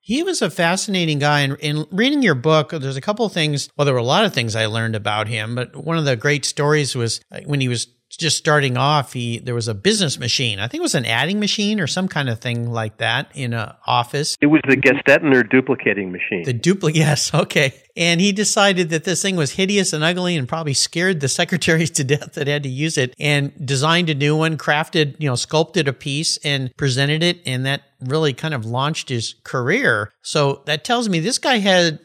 He 0.00 0.22
was 0.22 0.40
a 0.40 0.50
fascinating 0.50 1.18
guy. 1.18 1.40
And 1.40 1.56
in 1.60 1.86
reading 1.90 2.22
your 2.22 2.34
book, 2.34 2.70
there's 2.70 2.96
a 2.96 3.02
couple 3.02 3.26
of 3.26 3.32
things. 3.32 3.68
Well, 3.76 3.84
there 3.84 3.92
were 3.92 4.00
a 4.00 4.04
lot 4.04 4.24
of 4.24 4.32
things 4.32 4.56
I 4.56 4.66
learned 4.66 4.96
about 4.96 5.28
him, 5.28 5.54
but 5.54 5.76
one 5.76 5.98
of 5.98 6.06
the 6.06 6.16
great 6.16 6.46
stories 6.46 6.94
was 6.94 7.20
uh, 7.30 7.40
when 7.44 7.60
he 7.60 7.68
was 7.68 7.88
just 8.16 8.36
starting 8.36 8.76
off, 8.76 9.12
he 9.12 9.38
there 9.38 9.54
was 9.54 9.68
a 9.68 9.74
business 9.74 10.18
machine. 10.18 10.58
I 10.58 10.68
think 10.68 10.80
it 10.80 10.82
was 10.82 10.94
an 10.94 11.04
adding 11.04 11.40
machine 11.40 11.80
or 11.80 11.86
some 11.86 12.08
kind 12.08 12.28
of 12.28 12.40
thing 12.40 12.70
like 12.70 12.98
that 12.98 13.30
in 13.34 13.52
an 13.52 13.72
office. 13.86 14.36
It 14.40 14.46
was 14.46 14.60
the 14.68 14.76
Gestetner 14.76 15.48
duplicating 15.48 16.12
machine. 16.12 16.44
The 16.44 16.52
duplicate, 16.52 16.96
yes, 16.98 17.34
okay. 17.34 17.74
And 17.96 18.20
he 18.20 18.32
decided 18.32 18.90
that 18.90 19.04
this 19.04 19.20
thing 19.20 19.36
was 19.36 19.52
hideous 19.52 19.92
and 19.92 20.04
ugly 20.04 20.36
and 20.36 20.48
probably 20.48 20.74
scared 20.74 21.20
the 21.20 21.28
secretaries 21.40 21.90
to 21.92 22.04
death 22.04 22.34
that 22.34 22.46
had 22.46 22.62
to 22.62 22.68
use 22.68 22.96
it 22.96 23.14
and 23.18 23.52
designed 23.66 24.08
a 24.08 24.14
new 24.14 24.36
one, 24.36 24.56
crafted, 24.56 25.16
you 25.18 25.28
know, 25.28 25.34
sculpted 25.34 25.88
a 25.88 25.92
piece 25.92 26.38
and 26.38 26.74
presented 26.76 27.22
it. 27.22 27.40
And 27.44 27.66
that 27.66 27.82
really 28.00 28.32
kind 28.32 28.54
of 28.54 28.64
launched 28.64 29.08
his 29.08 29.34
career. 29.44 30.12
So 30.22 30.62
that 30.66 30.84
tells 30.84 31.08
me 31.08 31.20
this 31.20 31.38
guy 31.38 31.58
had 31.58 31.98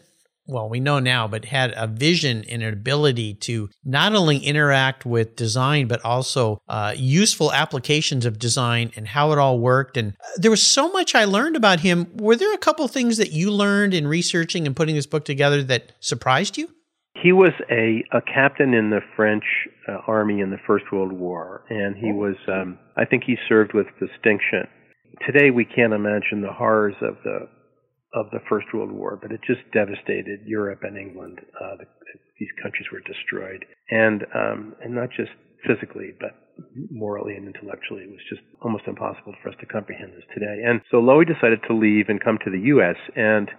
well, 0.46 0.68
we 0.68 0.80
know 0.80 1.00
now, 1.00 1.28
but 1.28 1.46
had 1.46 1.74
a 1.78 1.88
vision 1.88 2.44
and 2.50 2.62
an 2.62 2.74
ability 2.74 3.36
to 3.36 3.70
not 3.84 4.14
only 4.14 4.38
interact 4.38 5.06
with 5.06 5.36
design, 5.36 5.88
but 5.88 6.04
also 6.04 6.62
uh, 6.68 6.94
useful 6.96 7.54
applications 7.54 8.26
of 8.26 8.40
design 8.40 8.92
and 8.96 9.08
how 9.08 9.32
it 9.32 9.38
all 9.38 9.60
worked. 9.60 9.96
And 9.96 10.14
uh, 10.20 10.28
there 10.38 10.52
was 10.52 10.66
so 10.66 10.92
much 10.92 11.16
I 11.16 11.26
learned 11.26 11.56
about 11.56 11.80
him. 11.80 12.08
Were 12.18 12.36
there 12.36 12.54
a 12.54 12.58
couple 12.58 12.88
things 12.88 13.18
that 13.18 13.32
you 13.32 13.52
learned 13.52 13.94
in 13.94 14.08
researching 14.08 14.68
and 14.68 14.76
putting 14.76 14.96
this 14.96 15.06
book 15.06 15.24
together 15.24 15.64
that 15.64 15.94
surprised 16.00 16.58
you? 16.58 16.70
He 17.22 17.32
was 17.32 17.54
a, 17.72 18.04
a 18.12 18.22
captain 18.22 18.74
in 18.74 18.90
the 18.90 19.00
French 19.16 19.46
uh, 19.88 20.00
army 20.08 20.42
in 20.42 20.50
the 20.50 20.58
First 20.68 20.86
World 20.92 21.14
War, 21.14 21.64
and 21.70 21.96
he 21.96 22.12
was, 22.12 22.36
um, 22.50 22.78
I 22.98 23.06
think 23.06 23.24
he 23.24 23.38
served 23.48 23.74
with 23.74 23.88
distinction. 24.00 24.68
Today, 25.26 25.52
we 25.52 25.64
can't 25.64 25.94
imagine 25.94 26.42
the 26.42 26.52
horrors 26.52 26.96
of 27.02 27.16
the 27.24 27.48
of 28.14 28.30
the 28.32 28.40
First 28.50 28.68
World 28.74 28.92
War, 28.92 29.18
but 29.22 29.32
it 29.32 29.42
just 29.46 29.62
devastated 29.74 30.42
Europe 30.46 30.82
and 30.84 30.98
England. 30.98 31.40
Uh, 31.60 31.78
the, 31.78 31.86
these 32.40 32.50
countries 32.62 32.88
were 32.92 33.02
destroyed, 33.02 33.66
and 33.90 34.24
um, 34.36 34.76
and 34.84 34.94
not 34.94 35.10
just 35.10 35.32
physically, 35.66 36.14
but 36.20 36.36
morally 36.92 37.36
and 37.36 37.48
intellectually. 37.48 38.04
It 38.04 38.12
was 38.12 38.26
just 38.30 38.42
almost 38.62 38.84
impossible 38.88 39.34
for 39.42 39.50
us 39.50 39.56
to 39.60 39.66
comprehend 39.66 40.14
this 40.14 40.28
today. 40.34 40.62
And 40.66 40.82
so 40.92 40.98
Loewy 40.98 41.26
decided 41.26 41.60
to 41.68 41.74
leave 41.74 42.10
and 42.10 42.24
come 42.24 42.38
to 42.46 42.52
the 42.52 42.60
U.S. 42.78 42.98
and 43.16 43.50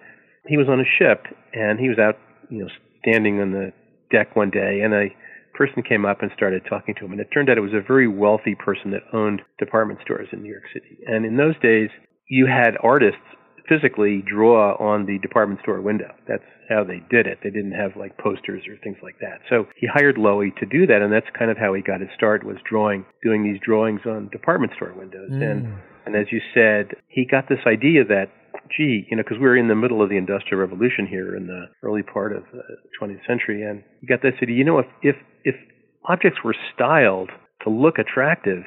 he 0.46 0.56
was 0.56 0.68
on 0.68 0.80
a 0.80 0.88
ship 0.98 1.24
and 1.52 1.80
he 1.80 1.88
was 1.88 1.98
out, 1.98 2.16
you 2.50 2.60
know, 2.60 2.70
standing 3.02 3.40
on 3.40 3.52
the 3.52 3.72
deck 4.12 4.36
one 4.36 4.50
day, 4.50 4.80
and 4.84 4.94
a 4.94 5.08
person 5.54 5.82
came 5.82 6.04
up 6.04 6.22
and 6.22 6.30
started 6.36 6.62
talking 6.68 6.94
to 6.98 7.04
him. 7.04 7.12
And 7.12 7.20
it 7.20 7.28
turned 7.32 7.48
out 7.48 7.58
it 7.58 7.62
was 7.62 7.74
a 7.74 7.86
very 7.86 8.08
wealthy 8.08 8.54
person 8.54 8.90
that 8.90 9.02
owned 9.12 9.42
department 9.58 10.00
stores 10.02 10.28
in 10.32 10.42
New 10.42 10.50
York 10.50 10.64
City. 10.72 10.98
And 11.06 11.24
in 11.24 11.36
those 11.36 11.58
days, 11.62 11.90
you 12.28 12.46
had 12.46 12.76
artists 12.82 13.24
physically 13.68 14.22
draw 14.26 14.74
on 14.76 15.06
the 15.06 15.18
department 15.18 15.60
store 15.62 15.80
window. 15.80 16.12
That's 16.28 16.44
how 16.68 16.84
they 16.84 17.02
did 17.10 17.26
it. 17.26 17.38
They 17.42 17.50
didn't 17.50 17.72
have 17.72 17.96
like 17.96 18.16
posters 18.18 18.62
or 18.68 18.76
things 18.82 18.98
like 19.02 19.18
that. 19.20 19.40
So 19.48 19.66
he 19.76 19.86
hired 19.86 20.16
Loewy 20.16 20.54
to 20.56 20.66
do 20.66 20.86
that, 20.86 21.02
and 21.02 21.12
that's 21.12 21.26
kind 21.38 21.50
of 21.50 21.58
how 21.58 21.74
he 21.74 21.82
got 21.82 22.00
his 22.00 22.10
start 22.16 22.44
was 22.44 22.56
drawing, 22.68 23.04
doing 23.22 23.44
these 23.44 23.60
drawings 23.64 24.00
on 24.06 24.28
department 24.28 24.72
store 24.76 24.94
windows. 24.96 25.30
Mm. 25.30 25.42
And 25.42 25.78
and 26.06 26.16
as 26.16 26.26
you 26.30 26.40
said, 26.52 26.96
he 27.08 27.24
got 27.24 27.48
this 27.48 27.60
idea 27.66 28.04
that 28.04 28.28
gee, 28.76 29.06
you 29.10 29.16
know, 29.16 29.22
because 29.22 29.38
we 29.38 29.44
were 29.44 29.56
in 29.56 29.68
the 29.68 29.74
middle 29.74 30.02
of 30.02 30.08
the 30.08 30.16
Industrial 30.16 30.60
Revolution 30.60 31.06
here 31.06 31.36
in 31.36 31.46
the 31.46 31.66
early 31.82 32.02
part 32.02 32.34
of 32.34 32.44
the 32.52 32.62
20th 33.00 33.26
century, 33.26 33.62
and 33.62 33.82
he 34.00 34.06
got 34.06 34.22
this 34.22 34.34
idea. 34.42 34.56
You 34.56 34.64
know, 34.64 34.78
if 34.78 34.86
if 35.02 35.16
if 35.44 35.54
objects 36.08 36.40
were 36.44 36.54
styled 36.74 37.30
to 37.62 37.70
look 37.70 37.98
attractive, 37.98 38.62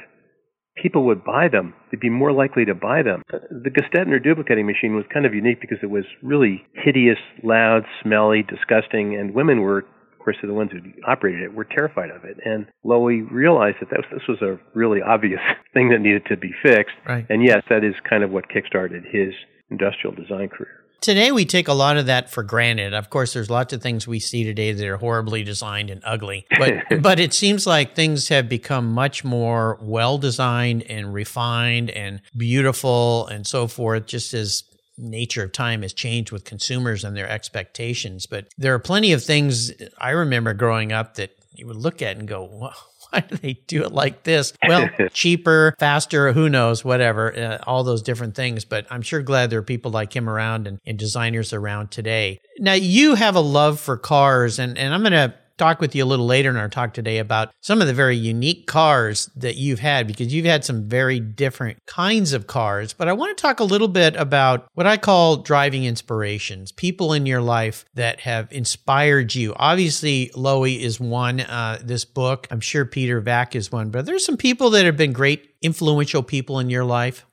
people 0.82 1.06
would 1.06 1.24
buy 1.24 1.48
them. 1.52 1.74
They'd 1.92 2.00
be 2.00 2.10
more 2.10 2.32
likely 2.32 2.66
to 2.66 2.76
buy 2.76 3.02
them. 3.04 3.24
Uh, 3.34 3.40
the 3.50 3.70
Gestetner 3.70 4.22
duplicating 4.22 4.66
machine 4.66 4.96
was 4.96 5.06
kind 5.14 5.26
of 5.26 5.34
unique 5.34 5.62
because 5.62 5.80
it 5.82 5.90
was 5.90 6.06
really 6.22 6.66
hideous, 6.74 7.20
loud, 7.44 7.84
smelly, 8.04 8.44
disgusting, 8.44 9.16
and 9.16 9.34
women 9.34 9.62
were, 9.62 9.80
of 9.80 10.20
course, 10.24 10.38
the 10.42 10.54
ones 10.54 10.72
who 10.72 10.80
operated 11.08 11.44
it, 11.44 11.54
were 11.54 11.66
terrified 11.66 12.10
of 12.10 12.24
it. 12.26 12.38
And 12.44 12.68
Loewy 12.86 13.30
realized 13.32 13.78
that, 13.82 13.90
that 13.90 14.00
was, 14.00 14.08
this 14.12 14.28
was 14.28 14.42
a 14.42 14.60
really 14.78 15.02
obvious 15.02 15.42
thing 15.74 15.90
that 15.90 16.00
needed 16.00 16.26
to 16.30 16.38
be 16.38 16.52
fixed. 16.64 16.96
Right. 17.08 17.26
And 17.30 17.44
yes, 17.44 17.64
that 17.70 17.84
is 17.84 17.96
kind 18.08 18.24
of 18.24 18.32
what 18.32 18.46
kickstarted 18.50 19.04
his 19.12 19.34
industrial 19.70 20.16
design 20.16 20.50
career. 20.50 20.77
Today, 21.02 21.32
we 21.32 21.46
take 21.46 21.68
a 21.68 21.74
lot 21.74 21.98
of 21.98 22.08
that 22.08 22.30
for 22.30 22.44
granted. 22.44 22.94
Of 22.94 23.10
course, 23.10 23.34
there's 23.34 23.50
lots 23.50 23.72
of 23.74 23.82
things 23.82 24.08
we 24.08 24.20
see 24.20 24.44
today 24.44 24.72
that 24.72 24.88
are 24.88 24.98
horribly 24.98 25.44
designed 25.44 25.90
and 25.90 26.02
ugly, 26.04 26.46
but 26.58 26.74
but 27.02 27.20
it 27.20 27.34
seems 27.34 27.68
like 27.68 27.96
things 27.96 28.30
have 28.30 28.50
become 28.50 28.92
much 28.92 29.24
more 29.24 29.78
well 29.82 30.18
designed 30.18 30.84
and 30.84 31.14
refined 31.14 31.90
and 31.92 32.22
beautiful 32.36 33.28
and 33.28 33.46
so 33.46 33.68
forth. 33.68 34.06
Just 34.08 34.34
as 34.34 34.64
nature 34.98 35.44
of 35.44 35.52
time 35.52 35.84
has 35.84 35.94
changed 35.94 36.32
with 36.32 36.44
consumers 36.44 37.04
and 37.04 37.16
their 37.16 37.30
expectations, 37.30 38.26
but 38.26 38.48
there 38.58 38.74
are 38.74 38.80
plenty 38.80 39.14
of 39.14 39.24
things 39.24 39.72
I 40.00 40.10
remember 40.10 40.54
growing 40.54 40.92
up 40.92 41.16
that 41.16 41.32
you 41.54 41.68
would 41.68 41.78
look 41.78 42.02
at 42.02 42.18
and 42.18 42.28
go, 42.28 42.44
"Wow." 42.44 42.74
why 43.12 43.22
do 43.22 43.36
they 43.38 43.54
do 43.68 43.84
it 43.84 43.92
like 43.92 44.24
this? 44.24 44.54
Well, 44.68 44.90
cheaper, 45.14 45.76
faster, 45.80 46.34
who 46.34 46.50
knows, 46.50 46.84
whatever, 46.84 47.38
uh, 47.38 47.58
all 47.66 47.84
those 47.84 48.02
different 48.02 48.36
things. 48.36 48.66
But 48.66 48.88
I'm 48.90 49.02
sure 49.02 49.22
glad 49.22 49.50
there 49.50 49.60
are 49.60 49.64
people 49.64 49.92
like 49.92 50.16
him 50.16 50.30
around 50.30 50.68
and, 50.68 50.80
and 50.86 50.98
designers 50.98 51.54
around 51.54 51.92
today. 51.92 52.40
Now, 52.60 52.74
you 52.74 53.16
have 53.16 53.36
a 53.36 53.42
love 53.42 53.80
for 53.80 53.98
cars, 53.98 54.60
and, 54.60 54.78
and 54.78 54.94
I'm 54.94 55.02
going 55.02 55.14
to 55.14 55.34
talk 55.58 55.80
with 55.80 55.96
you 55.96 56.04
a 56.04 56.06
little 56.06 56.26
later 56.26 56.50
in 56.50 56.58
our 56.58 56.70
talk 56.70 56.94
today 56.94 57.18
about 57.18 57.52
some 57.62 57.82
of 57.82 57.88
the 57.88 57.94
very 57.94 58.16
unique 58.16 58.68
cars 58.68 59.30
that 59.36 59.56
you've 59.56 59.80
had 59.80 60.08
because 60.08 60.34
you've 60.34 60.46
had 60.46 60.64
some 60.64 60.88
very 60.88 61.20
different 61.20 61.78
kinds 61.86 62.34
of 62.34 62.48
cars. 62.48 62.94
But 62.94 63.08
I 63.08 63.14
want 63.14 63.36
to 63.36 63.42
talk 63.42 63.60
a 63.60 63.64
little 63.64 63.88
bit 63.88 64.16
about 64.16 64.68
what 64.74 64.88
I 64.88 64.98
call 64.98 65.38
driving 65.38 65.84
inspirations, 65.84 66.72
people 66.72 67.14
in 67.14 67.26
your 67.26 67.42
life 67.42 67.86
that 67.96 68.22
have 68.22 68.52
inspired 68.52 69.36
you. 69.36 69.54
Obviously, 69.56 70.32
Loewy 70.36 70.80
is 70.80 71.00
one, 71.00 71.42
uh, 71.42 71.80
this 71.84 72.06
book. 72.06 72.48
I'm 72.52 72.62
sure 72.62 72.86
Peter 72.86 73.20
Vack 73.20 73.56
is 73.56 73.72
one, 73.72 73.90
but 73.90 74.06
there's 74.06 74.26
some 74.26 74.38
people 74.38 74.70
that 74.72 74.86
have 74.86 74.98
been 74.98 75.14
great, 75.14 75.56
influential 75.62 76.24
people 76.24 76.60
in 76.60 76.70
your 76.70 76.86
life. 76.86 77.26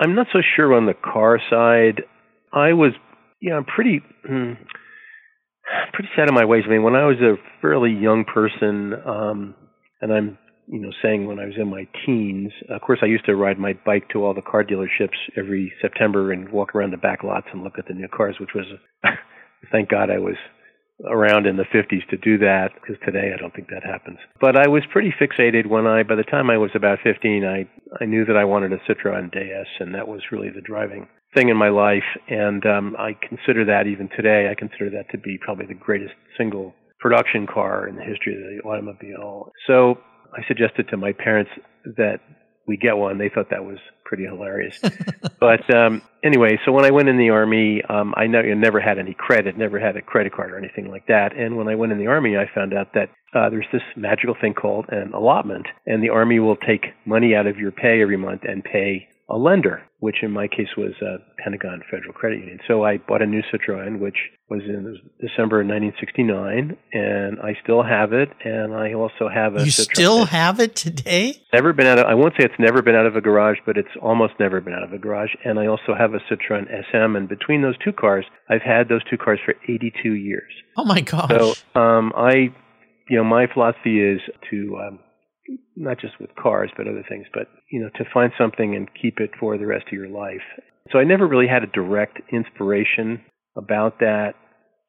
I'm 0.00 0.14
not 0.14 0.26
so 0.32 0.40
sure 0.56 0.74
on 0.74 0.86
the 0.86 0.94
car 0.94 1.40
side. 1.48 2.02
I 2.52 2.72
was, 2.72 2.92
yeah, 3.40 3.56
I'm 3.56 3.64
pretty. 3.64 4.02
Pretty 5.92 6.10
set 6.16 6.28
in 6.28 6.34
my 6.34 6.44
ways. 6.44 6.64
I 6.66 6.70
mean, 6.70 6.82
when 6.82 6.96
I 6.96 7.04
was 7.04 7.18
a 7.20 7.36
fairly 7.60 7.92
young 7.92 8.24
person, 8.24 8.94
um, 9.06 9.54
and 10.00 10.12
I'm, 10.12 10.38
you 10.66 10.80
know, 10.80 10.90
saying 11.02 11.26
when 11.26 11.38
I 11.38 11.46
was 11.46 11.54
in 11.56 11.68
my 11.68 11.86
teens, 12.04 12.52
of 12.68 12.80
course, 12.80 13.00
I 13.02 13.06
used 13.06 13.26
to 13.26 13.36
ride 13.36 13.58
my 13.58 13.74
bike 13.84 14.08
to 14.10 14.24
all 14.24 14.34
the 14.34 14.42
car 14.42 14.64
dealerships 14.64 15.18
every 15.36 15.72
September 15.80 16.32
and 16.32 16.48
walk 16.50 16.74
around 16.74 16.92
the 16.92 16.96
back 16.96 17.22
lots 17.22 17.46
and 17.52 17.62
look 17.62 17.78
at 17.78 17.86
the 17.86 17.94
new 17.94 18.08
cars, 18.08 18.36
which 18.40 18.54
was, 18.54 18.66
thank 19.72 19.88
God, 19.88 20.10
I 20.10 20.18
was 20.18 20.36
around 21.06 21.46
in 21.46 21.56
the 21.56 21.64
50s 21.64 22.06
to 22.08 22.16
do 22.16 22.38
that 22.38 22.70
because 22.74 22.96
today 23.04 23.32
I 23.34 23.40
don't 23.40 23.54
think 23.54 23.68
that 23.68 23.84
happens. 23.84 24.18
But 24.40 24.56
I 24.56 24.68
was 24.68 24.82
pretty 24.92 25.12
fixated 25.20 25.66
when 25.66 25.86
I 25.86 26.04
by 26.04 26.14
the 26.14 26.22
time 26.22 26.50
I 26.50 26.56
was 26.56 26.70
about 26.74 26.98
15 27.02 27.44
I 27.44 27.68
I 28.00 28.06
knew 28.06 28.24
that 28.24 28.36
I 28.36 28.44
wanted 28.44 28.72
a 28.72 28.78
Citroen 28.88 29.32
DS 29.32 29.66
and 29.80 29.94
that 29.94 30.06
was 30.06 30.22
really 30.30 30.50
the 30.50 30.60
driving 30.60 31.08
thing 31.34 31.48
in 31.48 31.56
my 31.56 31.68
life 31.68 32.04
and 32.28 32.64
um 32.66 32.96
I 32.98 33.16
consider 33.28 33.64
that 33.66 33.86
even 33.86 34.08
today 34.16 34.48
I 34.50 34.54
consider 34.54 34.90
that 34.90 35.10
to 35.10 35.18
be 35.18 35.38
probably 35.38 35.66
the 35.66 35.74
greatest 35.74 36.14
single 36.38 36.74
production 37.00 37.46
car 37.46 37.86
in 37.86 37.96
the 37.96 38.02
history 38.02 38.34
of 38.34 38.40
the 38.40 38.68
automobile. 38.68 39.52
So 39.66 39.98
I 40.32 40.46
suggested 40.48 40.88
to 40.88 40.96
my 40.96 41.12
parents 41.12 41.50
that 41.98 42.20
we 42.66 42.76
get 42.76 42.96
one. 42.96 43.18
They 43.18 43.28
thought 43.28 43.50
that 43.50 43.64
was 43.64 43.76
pretty 44.04 44.24
hilarious. 44.24 44.80
but 45.40 45.74
um, 45.74 46.00
anyway, 46.22 46.58
so 46.64 46.72
when 46.72 46.84
I 46.84 46.90
went 46.90 47.08
in 47.08 47.18
the 47.18 47.30
army, 47.30 47.82
um, 47.88 48.14
I 48.16 48.26
never, 48.26 48.54
never 48.54 48.80
had 48.80 48.98
any 48.98 49.14
credit, 49.14 49.58
never 49.58 49.78
had 49.78 49.96
a 49.96 50.02
credit 50.02 50.32
card 50.32 50.52
or 50.52 50.58
anything 50.58 50.90
like 50.90 51.06
that. 51.08 51.36
And 51.36 51.56
when 51.56 51.68
I 51.68 51.74
went 51.74 51.92
in 51.92 51.98
the 51.98 52.06
army, 52.06 52.36
I 52.36 52.48
found 52.54 52.72
out 52.72 52.94
that 52.94 53.10
uh, 53.34 53.50
there's 53.50 53.66
this 53.72 53.82
magical 53.96 54.34
thing 54.40 54.54
called 54.54 54.86
an 54.88 55.12
allotment, 55.12 55.66
and 55.86 56.02
the 56.02 56.10
army 56.10 56.40
will 56.40 56.56
take 56.56 56.86
money 57.04 57.34
out 57.34 57.46
of 57.46 57.58
your 57.58 57.70
pay 57.70 58.00
every 58.00 58.16
month 58.16 58.42
and 58.44 58.64
pay 58.64 59.08
a 59.34 59.36
lender, 59.36 59.82
which 59.98 60.18
in 60.22 60.30
my 60.30 60.46
case 60.46 60.68
was 60.76 60.92
uh, 61.02 61.16
Pentagon 61.42 61.82
Federal 61.90 62.12
Credit 62.12 62.38
Union. 62.38 62.60
So 62.68 62.84
I 62.84 62.98
bought 62.98 63.20
a 63.20 63.26
new 63.26 63.42
Citroen, 63.52 63.98
which 63.98 64.14
was 64.48 64.62
in 64.62 64.96
December 65.20 65.64
1969, 65.64 66.76
and 66.92 67.40
I 67.40 67.54
still 67.60 67.82
have 67.82 68.12
it. 68.12 68.28
And 68.44 68.72
I 68.72 68.94
also 68.94 69.28
have 69.28 69.56
a. 69.56 69.64
You 69.64 69.72
Citroen. 69.72 69.94
still 69.94 70.24
have 70.26 70.60
it 70.60 70.76
today? 70.76 71.42
Never 71.52 71.72
been 71.72 71.88
out 71.88 71.98
of. 71.98 72.06
I 72.06 72.14
won't 72.14 72.34
say 72.38 72.44
it's 72.44 72.60
never 72.60 72.80
been 72.80 72.94
out 72.94 73.06
of 73.06 73.16
a 73.16 73.20
garage, 73.20 73.58
but 73.66 73.76
it's 73.76 73.88
almost 74.00 74.34
never 74.38 74.60
been 74.60 74.72
out 74.72 74.84
of 74.84 74.92
a 74.92 74.98
garage. 74.98 75.30
And 75.44 75.58
I 75.58 75.66
also 75.66 75.96
have 75.98 76.14
a 76.14 76.20
Citroen 76.32 76.66
SM. 76.90 77.16
And 77.16 77.28
between 77.28 77.60
those 77.60 77.76
two 77.84 77.92
cars, 77.92 78.24
I've 78.48 78.62
had 78.62 78.88
those 78.88 79.02
two 79.10 79.18
cars 79.18 79.40
for 79.44 79.54
82 79.64 80.12
years. 80.12 80.52
Oh 80.76 80.84
my 80.84 81.00
gosh! 81.00 81.30
So 81.30 81.54
um, 81.80 82.12
I, 82.16 82.54
you 83.08 83.16
know, 83.16 83.24
my 83.24 83.48
philosophy 83.52 84.00
is 84.00 84.20
to 84.50 84.78
um, 84.78 84.98
not 85.76 86.00
just 86.00 86.14
with 86.20 86.30
cars, 86.40 86.70
but 86.76 86.86
other 86.86 87.04
things, 87.08 87.26
but, 87.32 87.48
you 87.70 87.80
know, 87.80 87.90
to 87.96 88.04
find 88.12 88.32
something 88.38 88.74
and 88.74 88.88
keep 89.00 89.18
it 89.18 89.30
for 89.38 89.58
the 89.58 89.66
rest 89.66 89.86
of 89.86 89.92
your 89.92 90.08
life. 90.08 90.42
So 90.90 90.98
I 90.98 91.04
never 91.04 91.26
really 91.26 91.48
had 91.48 91.62
a 91.62 91.66
direct 91.66 92.20
inspiration 92.32 93.22
about 93.56 94.00
that. 94.00 94.34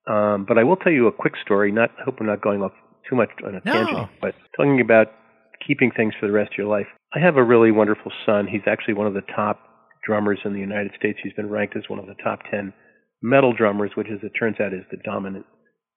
Um, 0.08 0.46
but 0.48 0.58
I 0.58 0.64
will 0.64 0.76
tell 0.76 0.92
you 0.92 1.08
a 1.08 1.12
quick 1.12 1.34
story. 1.44 1.72
Not, 1.72 1.92
I 2.00 2.04
hope 2.04 2.20
we're 2.20 2.28
not 2.28 2.42
going 2.42 2.62
off 2.62 2.74
too 3.10 3.16
much 3.16 3.30
on 3.46 3.56
a 3.56 3.62
no. 3.66 3.72
tangent, 3.72 4.10
but 4.22 4.36
talking 4.56 4.82
about 4.82 5.08
keeping 5.66 5.92
things 5.96 6.14
for 6.20 6.28
the 6.28 6.34
rest 6.34 6.52
of 6.52 6.58
your 6.58 6.68
life. 6.68 6.88
I 7.14 7.20
have 7.20 7.38
a 7.38 7.44
really 7.44 7.72
wonderful 7.72 8.12
son. 8.26 8.48
He's 8.48 8.68
actually 8.68 8.94
one 8.94 9.08
of 9.08 9.14
the 9.14 9.24
top 9.36 9.60
drummers 10.06 10.40
in 10.46 10.54
the 10.54 10.60
United 10.60 10.92
States. 10.98 11.20
He's 11.24 11.34
been 11.34 11.50
ranked 11.50 11.76
as 11.76 11.84
one 11.88 12.00
of 12.00 12.06
the 12.06 12.16
top 12.24 12.40
10 12.52 12.74
metal 13.22 13.54
drummers, 13.54 13.92
which, 13.96 14.08
as 14.12 14.20
it 14.22 14.32
turns 14.38 14.58
out, 14.60 14.74
is 14.74 14.84
the 14.92 14.98
dominant 15.04 15.46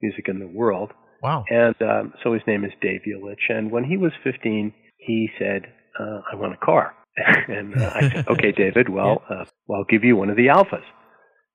music 0.00 0.26
in 0.28 0.38
the 0.38 0.46
world. 0.46 0.92
Wow. 1.22 1.44
And 1.48 1.74
um, 1.82 2.14
so 2.22 2.32
his 2.32 2.42
name 2.46 2.64
is 2.64 2.72
Dave 2.80 3.02
Elitch. 3.06 3.48
And 3.50 3.70
when 3.70 3.84
he 3.84 3.96
was 3.96 4.12
15, 4.24 4.72
he 4.98 5.28
said, 5.38 5.62
uh, 5.98 6.20
I 6.32 6.36
want 6.36 6.54
a 6.54 6.64
car. 6.64 6.94
and 7.48 7.76
uh, 7.76 7.90
I 7.94 8.00
said, 8.10 8.28
okay, 8.28 8.52
David, 8.52 8.88
well, 8.90 9.22
yeah. 9.28 9.36
uh, 9.38 9.44
well, 9.66 9.80
I'll 9.80 9.84
give 9.90 10.04
you 10.04 10.16
one 10.16 10.30
of 10.30 10.36
the 10.36 10.46
Alfas. 10.46 10.84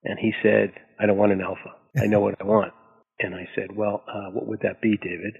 And 0.03 0.19
he 0.19 0.33
said, 0.43 0.73
I 0.99 1.05
don't 1.05 1.17
want 1.17 1.31
an 1.31 1.41
Alfa. 1.41 1.75
I 1.97 2.07
know 2.07 2.19
what 2.19 2.35
I 2.41 2.43
want. 2.43 2.73
And 3.19 3.33
I 3.33 3.47
said, 3.55 3.75
well, 3.75 4.03
uh, 4.07 4.31
what 4.31 4.47
would 4.47 4.59
that 4.63 4.81
be, 4.81 4.97
David? 4.97 5.37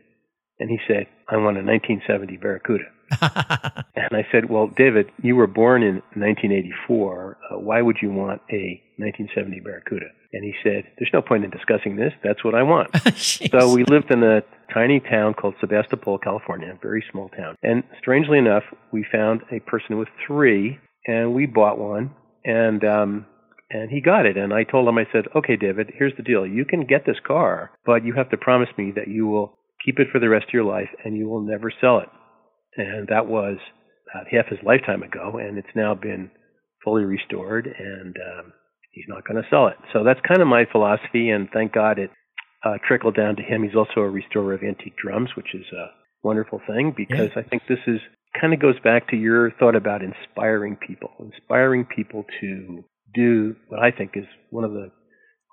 And 0.60 0.70
he 0.70 0.78
said, 0.88 1.08
I 1.28 1.36
want 1.36 1.58
a 1.58 1.66
1970 1.66 2.38
Barracuda. 2.38 2.86
and 3.96 4.12
I 4.12 4.26
said, 4.32 4.50
well, 4.50 4.68
David, 4.68 5.12
you 5.22 5.36
were 5.36 5.48
born 5.48 5.84
in 5.84 5.96
1984. 6.16 7.38
Uh, 7.52 7.60
why 7.60 7.82
would 7.82 7.98
you 8.02 8.12
want 8.12 8.42
a 8.52 8.82
1970 8.98 9.60
Barracuda? 9.62 10.06
And 10.34 10.44
he 10.44 10.54
said, 10.64 10.86
there's 10.98 11.12
no 11.14 11.22
point 11.22 11.44
in 11.44 11.52
discussing 11.52 11.96
this. 11.96 12.14
That's 12.24 12.44
what 12.44 12.56
I 12.56 12.64
want. 12.64 12.90
so 13.16 13.74
we 13.74 13.86
lived 13.86 14.12
in 14.12 14.24
a 14.24 14.42
tiny 14.74 15.00
town 15.00 15.36
called 15.36 15.56
Sebastopol, 15.60 16.18
California, 16.18 16.74
a 16.74 16.80
very 16.82 17.04
small 17.12 17.30
town. 17.30 17.56
And 17.62 17.84
strangely 18.00 18.40
enough, 18.40 18.64
we 18.92 19.06
found 19.12 19.42
a 19.52 19.60
person 19.60 19.98
with 19.98 20.08
three, 20.26 20.80
and 21.06 21.34
we 21.34 21.46
bought 21.46 21.78
one. 21.78 22.16
And 22.46 22.84
um, 22.84 23.26
and 23.74 23.90
he 23.90 24.02
got 24.02 24.26
it. 24.26 24.38
And 24.38 24.54
I 24.54 24.64
told 24.64 24.88
him, 24.88 24.98
I 24.98 25.08
said, 25.12 25.26
okay, 25.36 25.56
David, 25.56 25.92
here's 25.98 26.16
the 26.16 26.24
deal. 26.24 26.46
You 26.46 26.64
can 26.64 26.86
get 26.86 27.06
this 27.06 27.18
car, 27.26 27.72
but 27.86 28.06
you 28.06 28.14
have 28.14 28.30
to 28.30 28.38
promise 28.38 28.70
me 28.78 28.92
that 28.96 29.08
you 29.08 29.28
will 29.28 29.58
keep 29.84 30.00
it 30.00 30.08
for 30.12 30.20
the 30.20 30.30
rest 30.30 30.46
of 30.48 30.54
your 30.54 30.64
life 30.64 30.90
and 31.04 31.18
you 31.18 31.28
will 31.28 31.42
never 31.42 31.72
sell 31.82 32.00
it. 32.00 32.10
And 32.78 33.08
that 33.10 33.28
was 33.28 33.58
uh, 34.14 34.24
half 34.32 34.48
his 34.48 34.60
lifetime 34.64 35.04
ago, 35.04 35.38
and 35.38 35.58
it's 35.58 35.76
now 35.76 35.94
been 35.96 36.32
fully 36.84 37.04
restored, 37.04 37.68
and 37.68 38.16
um, 38.18 38.54
he's 38.92 39.06
not 39.08 39.26
going 39.28 39.42
to 39.42 39.50
sell 39.50 39.68
it. 39.68 39.78
So 39.94 40.04
that's 40.04 40.20
kind 40.28 40.42
of 40.42 40.48
my 40.48 40.66
philosophy, 40.72 41.30
and 41.30 41.50
thank 41.54 41.74
God 41.74 42.00
it 42.00 42.12
uh, 42.66 42.78
trickled 42.88 43.16
down 43.16 43.36
to 43.36 43.44
him. 43.44 43.64
He's 43.64 43.76
also 43.76 44.02
a 44.02 44.10
restorer 44.10 44.54
of 44.54 44.64
antique 44.64 44.98
drums, 44.98 45.30
which 45.36 45.54
is 45.54 45.66
a 45.74 45.88
wonderful 46.24 46.62
thing 46.68 46.94
because 46.96 47.30
yeah. 47.36 47.42
I 47.42 47.44
think 47.44 47.64
this 47.68 47.80
is 47.88 48.00
kind 48.40 48.54
of 48.54 48.60
goes 48.60 48.80
back 48.84 49.10
to 49.10 49.16
your 49.16 49.52
thought 49.52 49.76
about 49.76 50.02
inspiring 50.02 50.76
people, 50.76 51.10
inspiring 51.20 51.86
people 51.86 52.26
to 52.42 52.84
do 53.14 53.56
what 53.68 53.80
I 53.80 53.92
think 53.92 54.12
is 54.16 54.26
one 54.50 54.64
of 54.64 54.72
the 54.72 54.90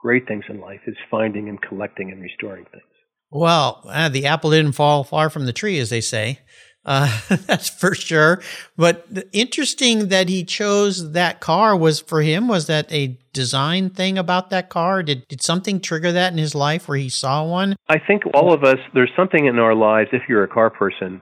great 0.03 0.27
things 0.27 0.45
in 0.49 0.61
life 0.61 0.81
is 0.87 0.97
finding 1.11 1.49
and 1.49 1.61
collecting 1.61 2.11
and 2.11 2.23
restoring 2.23 2.65
things. 2.71 2.85
Well, 3.31 3.83
uh, 3.87 4.09
the 4.09 4.27
apple 4.27 4.51
didn't 4.51 4.73
fall 4.73 5.05
far 5.05 5.31
from 5.31 5.47
the 5.47 5.53
tree, 5.53 5.79
as 5.79 5.91
they 5.91 6.01
say. 6.01 6.41
Uh, 6.85 7.21
that's 7.47 7.69
for 7.69 7.95
sure. 7.95 8.43
But 8.77 9.07
interesting 9.33 10.09
that 10.09 10.29
he 10.29 10.45
chose 10.45 11.13
that 11.13 11.41
car 11.41 11.77
was 11.77 12.01
for 12.01 12.23
him. 12.23 12.49
Was 12.49 12.67
that 12.67 12.91
a 12.93 13.19
design 13.33 13.91
thing 13.91 14.19
about 14.19 14.51
that 14.51 14.69
car? 14.69 15.03
Did 15.03 15.27
did 15.29 15.43
something 15.43 15.81
trigger 15.81 16.13
that 16.13 16.33
in 16.33 16.39
his 16.39 16.55
life 16.55 16.89
where 16.89 16.99
he 16.99 17.09
saw 17.09 17.45
one? 17.45 17.77
I 17.89 17.99
think 17.99 18.23
all 18.35 18.53
of 18.53 18.65
us. 18.65 18.79
There's 18.95 19.13
something 19.17 19.47
in 19.47 19.59
our 19.59 19.75
lives. 19.75 20.11
If 20.13 20.23
you're 20.29 20.45
a 20.45 20.49
car 20.49 20.71
person, 20.71 21.21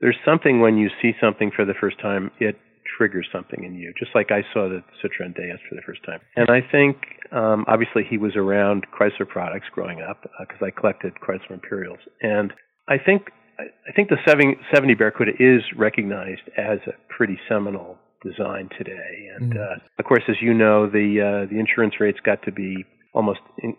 there's 0.00 0.18
something 0.24 0.60
when 0.60 0.76
you 0.76 0.90
see 1.00 1.12
something 1.20 1.50
for 1.54 1.64
the 1.64 1.74
first 1.80 2.00
time. 2.00 2.30
It 2.40 2.56
triggers 2.98 3.26
something 3.32 3.64
in 3.64 3.74
you, 3.74 3.92
just 3.98 4.14
like 4.14 4.30
I 4.30 4.42
saw 4.52 4.68
the 4.68 4.82
Citroen 5.02 5.34
DS 5.34 5.58
for 5.68 5.74
the 5.74 5.82
first 5.86 6.04
time. 6.04 6.20
And 6.36 6.48
I 6.50 6.60
think, 6.60 6.96
um, 7.32 7.64
obviously, 7.66 8.04
he 8.08 8.18
was 8.18 8.36
around 8.36 8.86
Chrysler 8.92 9.26
products 9.26 9.66
growing 9.72 10.00
up 10.00 10.22
because 10.38 10.62
uh, 10.62 10.66
I 10.66 10.70
collected 10.70 11.14
Chrysler 11.26 11.52
Imperials, 11.52 11.98
and 12.20 12.52
I 12.88 12.98
think 12.98 13.30
I 13.58 13.92
think 13.94 14.08
the 14.08 14.18
70, 14.26 14.56
70 14.72 14.94
Barracuda 14.94 15.32
is 15.38 15.62
recognized 15.76 16.42
as 16.56 16.78
a 16.86 16.92
pretty 17.08 17.38
seminal 17.48 17.98
design 18.24 18.68
today. 18.76 19.28
And 19.38 19.54
mm. 19.54 19.60
uh, 19.60 19.78
of 19.98 20.04
course, 20.04 20.22
as 20.28 20.36
you 20.40 20.54
know, 20.54 20.88
the 20.88 21.20
uh, 21.20 21.52
the 21.52 21.58
insurance 21.60 21.94
rates 22.00 22.18
got 22.24 22.42
to 22.44 22.52
be 22.52 22.84
almost 23.12 23.40
in, 23.62 23.76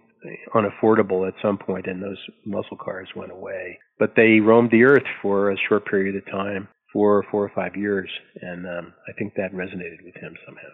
unaffordable 0.53 1.27
at 1.27 1.33
some 1.41 1.57
point, 1.57 1.87
and 1.87 2.01
those 2.01 2.19
muscle 2.45 2.77
cars 2.77 3.09
went 3.15 3.31
away. 3.31 3.79
But 3.99 4.13
they 4.15 4.39
roamed 4.39 4.71
the 4.71 4.83
earth 4.83 5.05
for 5.21 5.51
a 5.51 5.57
short 5.67 5.85
period 5.85 6.15
of 6.15 6.25
time 6.25 6.67
for 6.93 7.25
four 7.29 7.43
or 7.43 7.51
five 7.53 7.75
years, 7.75 8.09
and 8.41 8.65
um, 8.65 8.93
I 9.07 9.11
think 9.13 9.33
that 9.35 9.53
resonated 9.53 10.03
with 10.03 10.15
him 10.15 10.35
somehow. 10.45 10.69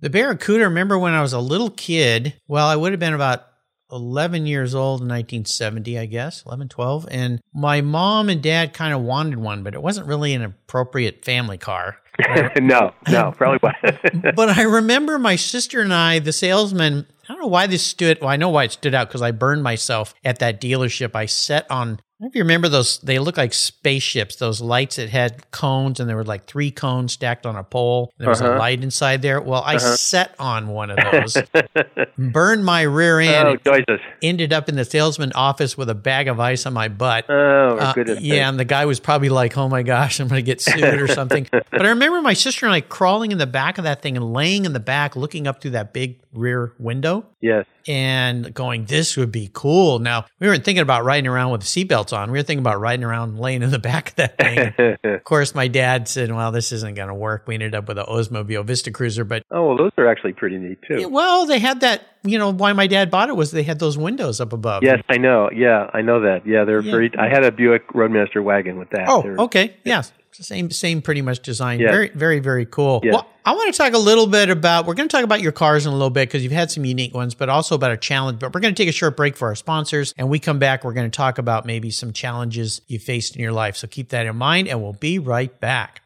The 0.00 0.10
Barracuda, 0.10 0.64
remember 0.64 0.98
when 0.98 1.12
I 1.12 1.22
was 1.22 1.32
a 1.32 1.38
little 1.38 1.70
kid? 1.70 2.34
Well, 2.48 2.66
I 2.66 2.74
would 2.74 2.92
have 2.92 2.98
been 2.98 3.14
about 3.14 3.44
11 3.92 4.46
years 4.46 4.74
old 4.74 5.02
in 5.02 5.08
1970, 5.08 5.98
I 5.98 6.06
guess, 6.06 6.42
11, 6.46 6.68
12. 6.68 7.08
And 7.10 7.40
my 7.52 7.80
mom 7.80 8.28
and 8.28 8.42
dad 8.42 8.72
kind 8.72 8.94
of 8.94 9.02
wanted 9.02 9.38
one, 9.38 9.62
but 9.62 9.74
it 9.74 9.82
wasn't 9.82 10.06
really 10.06 10.32
an 10.34 10.42
appropriate 10.42 11.24
family 11.24 11.58
car. 11.58 11.98
no, 12.60 12.92
no, 13.08 13.32
probably 13.32 13.58
wasn't. 13.62 14.22
but 14.36 14.48
I 14.50 14.62
remember 14.62 15.18
my 15.18 15.36
sister 15.36 15.80
and 15.80 15.92
I, 15.92 16.18
the 16.18 16.32
salesman, 16.32 17.06
I 17.24 17.32
don't 17.32 17.40
know 17.40 17.48
why 17.48 17.66
this 17.66 17.82
stood, 17.82 18.20
well, 18.20 18.30
I 18.30 18.36
know 18.36 18.50
why 18.50 18.64
it 18.64 18.72
stood 18.72 18.94
out 18.94 19.08
because 19.08 19.22
I 19.22 19.30
burned 19.30 19.62
myself 19.62 20.14
at 20.24 20.38
that 20.40 20.60
dealership. 20.60 21.14
I 21.14 21.26
sat 21.26 21.70
on 21.70 22.00
if 22.26 22.34
you 22.34 22.42
remember 22.42 22.68
those, 22.68 22.98
they 22.98 23.18
look 23.18 23.36
like 23.36 23.52
spaceships, 23.52 24.36
those 24.36 24.60
lights 24.60 24.96
that 24.96 25.08
had 25.08 25.50
cones 25.50 25.98
and 25.98 26.08
there 26.08 26.16
were 26.16 26.24
like 26.24 26.46
three 26.46 26.70
cones 26.70 27.12
stacked 27.12 27.46
on 27.46 27.56
a 27.56 27.64
pole. 27.64 28.12
There 28.18 28.28
was 28.28 28.40
uh-huh. 28.40 28.54
a 28.54 28.58
light 28.58 28.82
inside 28.82 29.22
there. 29.22 29.40
Well, 29.40 29.62
I 29.62 29.76
uh-huh. 29.76 29.96
set 29.96 30.34
on 30.38 30.68
one 30.68 30.90
of 30.90 30.98
those, 31.10 31.36
burned 32.18 32.64
my 32.64 32.82
rear 32.82 33.20
end, 33.20 33.60
oh, 33.66 33.96
ended 34.22 34.52
up 34.52 34.68
in 34.68 34.76
the 34.76 34.84
salesman 34.84 35.32
office 35.34 35.76
with 35.76 35.88
a 35.90 35.94
bag 35.94 36.28
of 36.28 36.38
ice 36.38 36.66
on 36.66 36.72
my 36.72 36.88
butt. 36.88 37.26
Oh, 37.28 37.76
uh, 37.78 37.92
goodness. 37.92 38.20
Yeah, 38.20 38.48
and 38.48 38.58
the 38.58 38.64
guy 38.64 38.84
was 38.84 39.00
probably 39.00 39.28
like, 39.28 39.56
oh 39.56 39.68
my 39.68 39.82
gosh, 39.82 40.20
I'm 40.20 40.28
going 40.28 40.38
to 40.38 40.46
get 40.46 40.60
sued 40.60 41.00
or 41.00 41.08
something. 41.08 41.48
but 41.52 41.84
I 41.84 41.88
remember 41.88 42.22
my 42.22 42.34
sister 42.34 42.66
and 42.66 42.74
I 42.74 42.80
crawling 42.80 43.32
in 43.32 43.38
the 43.38 43.46
back 43.46 43.78
of 43.78 43.84
that 43.84 44.02
thing 44.02 44.16
and 44.16 44.32
laying 44.32 44.64
in 44.64 44.72
the 44.72 44.80
back 44.80 45.16
looking 45.16 45.46
up 45.46 45.60
through 45.60 45.72
that 45.72 45.92
big 45.92 46.20
rear 46.32 46.72
window. 46.78 47.26
Yes. 47.40 47.66
And 47.88 48.54
going, 48.54 48.84
this 48.84 49.16
would 49.16 49.32
be 49.32 49.50
cool. 49.52 49.98
Now, 49.98 50.26
we 50.38 50.46
weren't 50.46 50.64
thinking 50.64 50.82
about 50.82 51.04
riding 51.04 51.26
around 51.26 51.50
with 51.50 51.62
seatbelts 51.62 52.11
on. 52.12 52.30
We 52.30 52.38
were 52.38 52.42
thinking 52.42 52.62
about 52.62 52.80
riding 52.80 53.04
around 53.04 53.38
laying 53.38 53.62
in 53.62 53.70
the 53.70 53.78
back 53.78 54.10
of 54.10 54.16
that 54.16 54.38
thing. 54.38 54.96
of 55.04 55.24
course, 55.24 55.54
my 55.54 55.68
dad 55.68 56.08
said, 56.08 56.32
well, 56.32 56.52
this 56.52 56.72
isn't 56.72 56.94
going 56.94 57.08
to 57.08 57.14
work. 57.14 57.46
We 57.46 57.54
ended 57.54 57.74
up 57.74 57.88
with 57.88 57.98
an 57.98 58.06
Oldsmobile 58.06 58.64
Vista 58.64 58.90
Cruiser. 58.90 59.24
But 59.24 59.44
oh, 59.50 59.68
well, 59.68 59.76
those 59.76 59.92
are 59.98 60.08
actually 60.08 60.32
pretty 60.32 60.58
neat 60.58 60.78
too. 60.86 61.00
Yeah, 61.00 61.06
well, 61.06 61.46
they 61.46 61.58
had 61.58 61.80
that, 61.80 62.02
you 62.22 62.38
know, 62.38 62.52
why 62.52 62.72
my 62.72 62.86
dad 62.86 63.10
bought 63.10 63.28
it 63.28 63.36
was 63.36 63.50
they 63.50 63.62
had 63.62 63.78
those 63.78 63.98
windows 63.98 64.40
up 64.40 64.52
above. 64.52 64.82
Yes, 64.82 65.02
I 65.08 65.16
know. 65.16 65.50
Yeah, 65.50 65.90
I 65.92 66.02
know 66.02 66.20
that. 66.20 66.46
Yeah, 66.46 66.64
they're 66.64 66.80
yeah. 66.80 66.90
very, 66.90 67.12
I 67.18 67.28
had 67.28 67.44
a 67.44 67.52
Buick 67.52 67.94
Roadmaster 67.94 68.42
wagon 68.42 68.78
with 68.78 68.90
that. 68.90 69.06
Oh, 69.08 69.22
they're, 69.22 69.36
okay. 69.38 69.76
Yes 69.84 70.12
same 70.34 70.70
same 70.70 71.02
pretty 71.02 71.22
much 71.22 71.40
design. 71.40 71.80
Yeah. 71.80 71.90
Very 71.90 72.08
very 72.10 72.40
very 72.40 72.66
cool. 72.66 73.00
Yeah. 73.02 73.12
Well, 73.12 73.28
I 73.44 73.54
want 73.54 73.74
to 73.74 73.76
talk 73.76 73.92
a 73.92 73.98
little 73.98 74.26
bit 74.26 74.50
about. 74.50 74.86
We're 74.86 74.94
going 74.94 75.08
to 75.08 75.14
talk 75.14 75.24
about 75.24 75.40
your 75.40 75.52
cars 75.52 75.84
in 75.84 75.90
a 75.90 75.94
little 75.94 76.10
bit 76.10 76.28
because 76.28 76.44
you've 76.44 76.52
had 76.52 76.70
some 76.70 76.84
unique 76.84 77.12
ones, 77.12 77.34
but 77.34 77.48
also 77.48 77.74
about 77.74 77.90
a 77.90 77.96
challenge. 77.96 78.38
But 78.38 78.54
we're 78.54 78.60
going 78.60 78.74
to 78.74 78.80
take 78.80 78.88
a 78.88 78.96
short 78.96 79.16
break 79.16 79.36
for 79.36 79.48
our 79.48 79.56
sponsors, 79.56 80.14
and 80.16 80.28
we 80.28 80.38
come 80.38 80.60
back. 80.60 80.84
We're 80.84 80.92
going 80.92 81.10
to 81.10 81.16
talk 81.16 81.38
about 81.38 81.66
maybe 81.66 81.90
some 81.90 82.12
challenges 82.12 82.80
you 82.86 83.00
faced 83.00 83.34
in 83.34 83.42
your 83.42 83.52
life. 83.52 83.76
So 83.76 83.88
keep 83.88 84.10
that 84.10 84.26
in 84.26 84.36
mind, 84.36 84.68
and 84.68 84.80
we'll 84.80 84.92
be 84.92 85.18
right 85.18 85.58
back. 85.58 86.02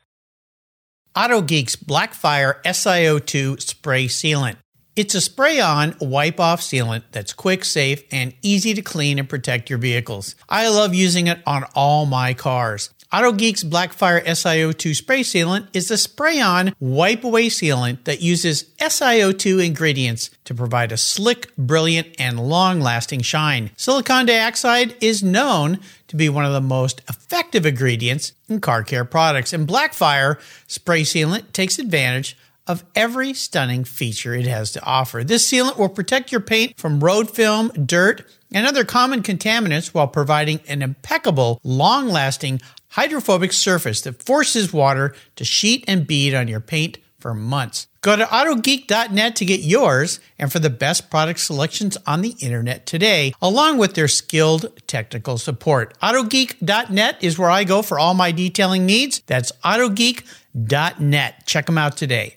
Auto 1.15 1.43
Geeks 1.43 1.77
Blackfire 1.77 2.63
SiO2 2.63 3.61
spray 3.61 4.07
sealant. 4.07 4.57
It's 4.97 5.15
a 5.15 5.21
spray 5.21 5.61
on 5.61 5.95
wipe 6.01 6.41
off 6.41 6.63
sealant 6.63 7.03
that's 7.13 7.35
quick, 7.35 7.67
safe, 7.67 8.03
and 8.11 8.33
easy 8.41 8.73
to 8.73 8.81
clean 8.81 9.19
and 9.19 9.29
protect 9.29 9.69
your 9.69 9.79
vehicles. 9.79 10.37
I 10.49 10.69
love 10.69 10.95
using 10.95 11.27
it 11.27 11.39
on 11.47 11.65
all 11.75 12.07
my 12.07 12.33
cars. 12.33 12.89
AutoGeek's 13.13 13.63
Blackfire 13.63 14.25
SiO2 14.25 14.97
spray 14.97 15.21
sealant 15.21 15.69
is 15.73 15.93
a 15.93 15.97
spray 15.97 16.41
on 16.41 16.75
wipe 16.81 17.23
away 17.23 17.47
sealant 17.47 18.03
that 18.03 18.21
uses 18.21 18.65
SiO2 18.81 19.65
ingredients 19.65 20.31
to 20.45 20.55
provide 20.55 20.91
a 20.91 20.97
slick, 20.97 21.55
brilliant, 21.57 22.09
and 22.19 22.41
long 22.41 22.81
lasting 22.81 23.21
shine. 23.21 23.71
Silicon 23.77 24.27
dioxide 24.27 24.97
is 25.01 25.23
known 25.23 25.79
to 26.09 26.17
be 26.17 26.29
one 26.29 26.45
of 26.45 26.53
the 26.53 26.61
most 26.61 27.01
effective 27.09 27.65
ingredients 27.65 28.33
in 28.49 28.61
car 28.61 28.83
care 28.83 29.05
products, 29.05 29.53
and 29.53 29.69
Blackfire 29.69 30.41
spray 30.67 31.03
sealant 31.03 31.53
takes 31.53 31.79
advantage 31.79 32.37
of 32.67 32.85
every 32.97 33.33
stunning 33.33 33.85
feature 33.85 34.35
it 34.35 34.47
has 34.47 34.73
to 34.73 34.83
offer. 34.83 35.23
This 35.23 35.49
sealant 35.49 35.79
will 35.79 35.89
protect 35.89 36.33
your 36.33 36.41
paint 36.41 36.77
from 36.77 37.03
road 37.03 37.31
film, 37.31 37.69
dirt, 37.69 38.27
and 38.53 38.67
other 38.67 38.85
common 38.85 39.23
contaminants 39.23 39.89
while 39.89 40.09
providing 40.09 40.61
an 40.67 40.83
impeccable, 40.83 41.61
long 41.63 42.09
lasting, 42.09 42.61
hydrophobic 42.97 43.53
surface 43.53 44.01
that 44.01 44.23
forces 44.23 44.73
water 44.73 45.15
to 45.37 45.45
sheet 45.45 45.85
and 45.87 46.07
bead 46.07 46.35
on 46.35 46.49
your 46.49 46.61
paint 46.61 46.99
for 47.19 47.35
months. 47.35 47.87
Go 48.01 48.17
to 48.17 48.25
AutoGeek.net 48.25 49.37
to 49.37 49.45
get 49.45 49.61
yours 49.61 50.19
and 50.39 50.51
for 50.51 50.61
the 50.61 50.71
best 50.71 51.11
product 51.11 51.41
selections 51.41 51.99
on 52.07 52.23
the 52.23 52.35
internet 52.41 52.87
today, 52.87 53.35
along 53.43 53.79
with 53.79 53.95
their 53.95 54.09
skilled 54.09 54.67
technical 54.87 55.37
support. 55.37 55.99
AutoGeek.net 56.01 57.17
is 57.21 57.39
where 57.39 57.51
I 57.51 57.65
go 57.65 57.83
for 57.83 57.99
all 57.99 58.15
my 58.15 58.33
detailing 58.33 58.87
needs. 58.87 59.21
That's 59.27 59.53
AutoGeek.net. 59.65 61.47
Check 61.47 61.67
them 61.67 61.79
out 61.79 61.97
today. 61.97 62.37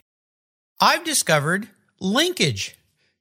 I've 0.81 1.05
discovered 1.05 1.69
Linkage. 2.01 2.75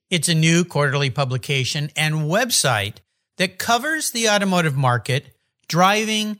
It's 0.09 0.27
a 0.27 0.35
new 0.35 0.65
quarterly 0.65 1.09
publication 1.09 1.91
and 1.95 2.15
website 2.15 2.95
that 3.37 3.59
covers 3.59 4.11
the 4.11 4.27
automotive 4.27 4.75
market, 4.75 5.27
driving, 5.67 6.39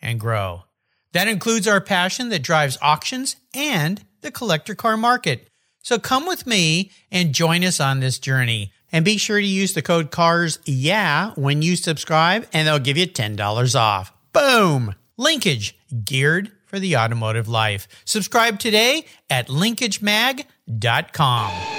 and 0.00 0.20
grow. 0.20 0.64
That 1.12 1.28
includes 1.28 1.66
our 1.66 1.80
passion 1.80 2.28
that 2.28 2.42
drives 2.42 2.78
auctions 2.82 3.36
and 3.54 4.04
the 4.20 4.30
collector 4.30 4.74
car 4.74 4.96
market. 4.96 5.48
So 5.82 5.98
come 5.98 6.26
with 6.26 6.46
me 6.46 6.90
and 7.10 7.34
join 7.34 7.64
us 7.64 7.80
on 7.80 8.00
this 8.00 8.18
journey. 8.18 8.72
And 8.90 9.04
be 9.04 9.18
sure 9.18 9.40
to 9.40 9.46
use 9.46 9.74
the 9.74 9.82
code 9.82 10.10
CARS 10.10 10.58
yeah 10.64 11.32
when 11.34 11.60
you 11.60 11.76
subscribe, 11.76 12.46
and 12.52 12.66
they'll 12.66 12.78
give 12.78 12.96
you 12.96 13.06
$10 13.06 13.78
off. 13.78 14.12
Boom! 14.32 14.94
Linkage, 15.18 15.76
geared 16.04 16.52
for 16.64 16.78
the 16.78 16.96
automotive 16.96 17.48
life. 17.48 17.86
Subscribe 18.04 18.58
today 18.58 19.04
at 19.28 19.48
linkagemag.com. 19.48 21.77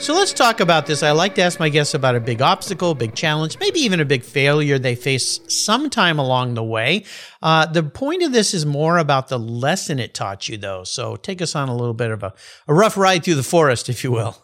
So 0.00 0.14
let's 0.14 0.32
talk 0.32 0.60
about 0.60 0.86
this. 0.86 1.02
I 1.02 1.10
like 1.10 1.34
to 1.34 1.42
ask 1.42 1.60
my 1.60 1.68
guests 1.68 1.92
about 1.92 2.16
a 2.16 2.20
big 2.20 2.40
obstacle, 2.40 2.94
big 2.94 3.14
challenge, 3.14 3.58
maybe 3.60 3.80
even 3.80 4.00
a 4.00 4.06
big 4.06 4.24
failure 4.24 4.78
they 4.78 4.94
face 4.94 5.40
sometime 5.46 6.18
along 6.18 6.54
the 6.54 6.64
way. 6.64 7.04
Uh, 7.42 7.66
the 7.66 7.82
point 7.82 8.22
of 8.22 8.32
this 8.32 8.54
is 8.54 8.64
more 8.64 8.96
about 8.96 9.28
the 9.28 9.38
lesson 9.38 9.98
it 9.98 10.14
taught 10.14 10.48
you, 10.48 10.56
though. 10.56 10.84
So 10.84 11.16
take 11.16 11.42
us 11.42 11.54
on 11.54 11.68
a 11.68 11.76
little 11.76 11.92
bit 11.92 12.10
of 12.10 12.22
a, 12.22 12.32
a 12.66 12.72
rough 12.72 12.96
ride 12.96 13.24
through 13.24 13.34
the 13.34 13.42
forest, 13.42 13.90
if 13.90 14.02
you 14.02 14.10
will. 14.10 14.38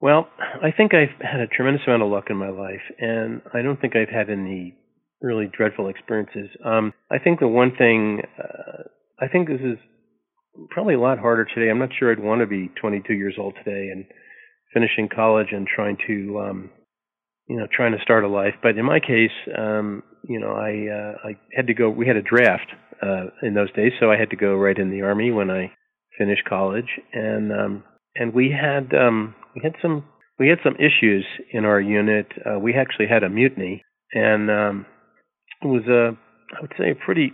Well, 0.00 0.28
I 0.62 0.70
think 0.70 0.94
I've 0.94 1.20
had 1.20 1.40
a 1.40 1.48
tremendous 1.48 1.82
amount 1.88 2.04
of 2.04 2.10
luck 2.10 2.26
in 2.30 2.36
my 2.36 2.50
life, 2.50 2.80
and 3.00 3.42
I 3.52 3.62
don't 3.62 3.80
think 3.80 3.96
I've 3.96 4.14
had 4.14 4.30
any 4.30 4.76
really 5.20 5.50
dreadful 5.52 5.88
experiences. 5.88 6.50
Um, 6.64 6.92
I 7.10 7.18
think 7.18 7.40
the 7.40 7.48
one 7.48 7.72
thing, 7.76 8.22
uh, 8.38 8.84
I 9.18 9.26
think 9.26 9.48
this 9.48 9.60
is 9.60 9.76
probably 10.70 10.94
a 10.94 11.00
lot 11.00 11.18
harder 11.18 11.48
today. 11.52 11.68
I'm 11.68 11.80
not 11.80 11.90
sure 11.98 12.12
I'd 12.12 12.20
want 12.20 12.42
to 12.42 12.46
be 12.46 12.70
22 12.80 13.12
years 13.12 13.34
old 13.36 13.54
today 13.64 13.88
and 13.90 14.04
finishing 14.72 15.08
college 15.08 15.48
and 15.52 15.66
trying 15.66 15.96
to 16.06 16.38
um 16.40 16.70
you 17.48 17.56
know 17.58 17.66
trying 17.74 17.92
to 17.92 18.02
start 18.02 18.24
a 18.24 18.28
life. 18.28 18.54
But 18.62 18.76
in 18.78 18.84
my 18.84 19.00
case 19.00 19.36
um 19.56 20.02
you 20.24 20.38
know 20.40 20.52
i 20.52 20.70
uh 20.92 21.28
i 21.28 21.38
had 21.54 21.66
to 21.66 21.74
go 21.74 21.88
we 21.90 22.06
had 22.06 22.16
a 22.16 22.22
draft 22.22 22.70
uh 23.02 23.26
in 23.42 23.54
those 23.54 23.72
days 23.72 23.92
so 23.98 24.10
i 24.10 24.16
had 24.18 24.30
to 24.30 24.36
go 24.36 24.54
right 24.54 24.76
in 24.76 24.90
the 24.90 25.02
army 25.02 25.30
when 25.30 25.50
i 25.50 25.72
finished 26.18 26.44
college. 26.48 26.98
And 27.12 27.52
um 27.52 27.84
and 28.14 28.34
we 28.34 28.50
had 28.50 28.94
um 28.94 29.34
we 29.54 29.62
had 29.64 29.74
some 29.80 30.04
we 30.38 30.48
had 30.48 30.58
some 30.64 30.76
issues 30.76 31.24
in 31.52 31.64
our 31.64 31.80
unit. 31.80 32.26
Uh 32.44 32.58
we 32.58 32.74
actually 32.74 33.06
had 33.08 33.22
a 33.22 33.28
mutiny. 33.30 33.82
And 34.12 34.50
um 34.50 34.86
it 35.62 35.66
was 35.66 35.86
a 35.88 36.16
i 36.56 36.60
would 36.60 36.72
say 36.78 36.90
a 36.90 36.94
pretty 36.94 37.32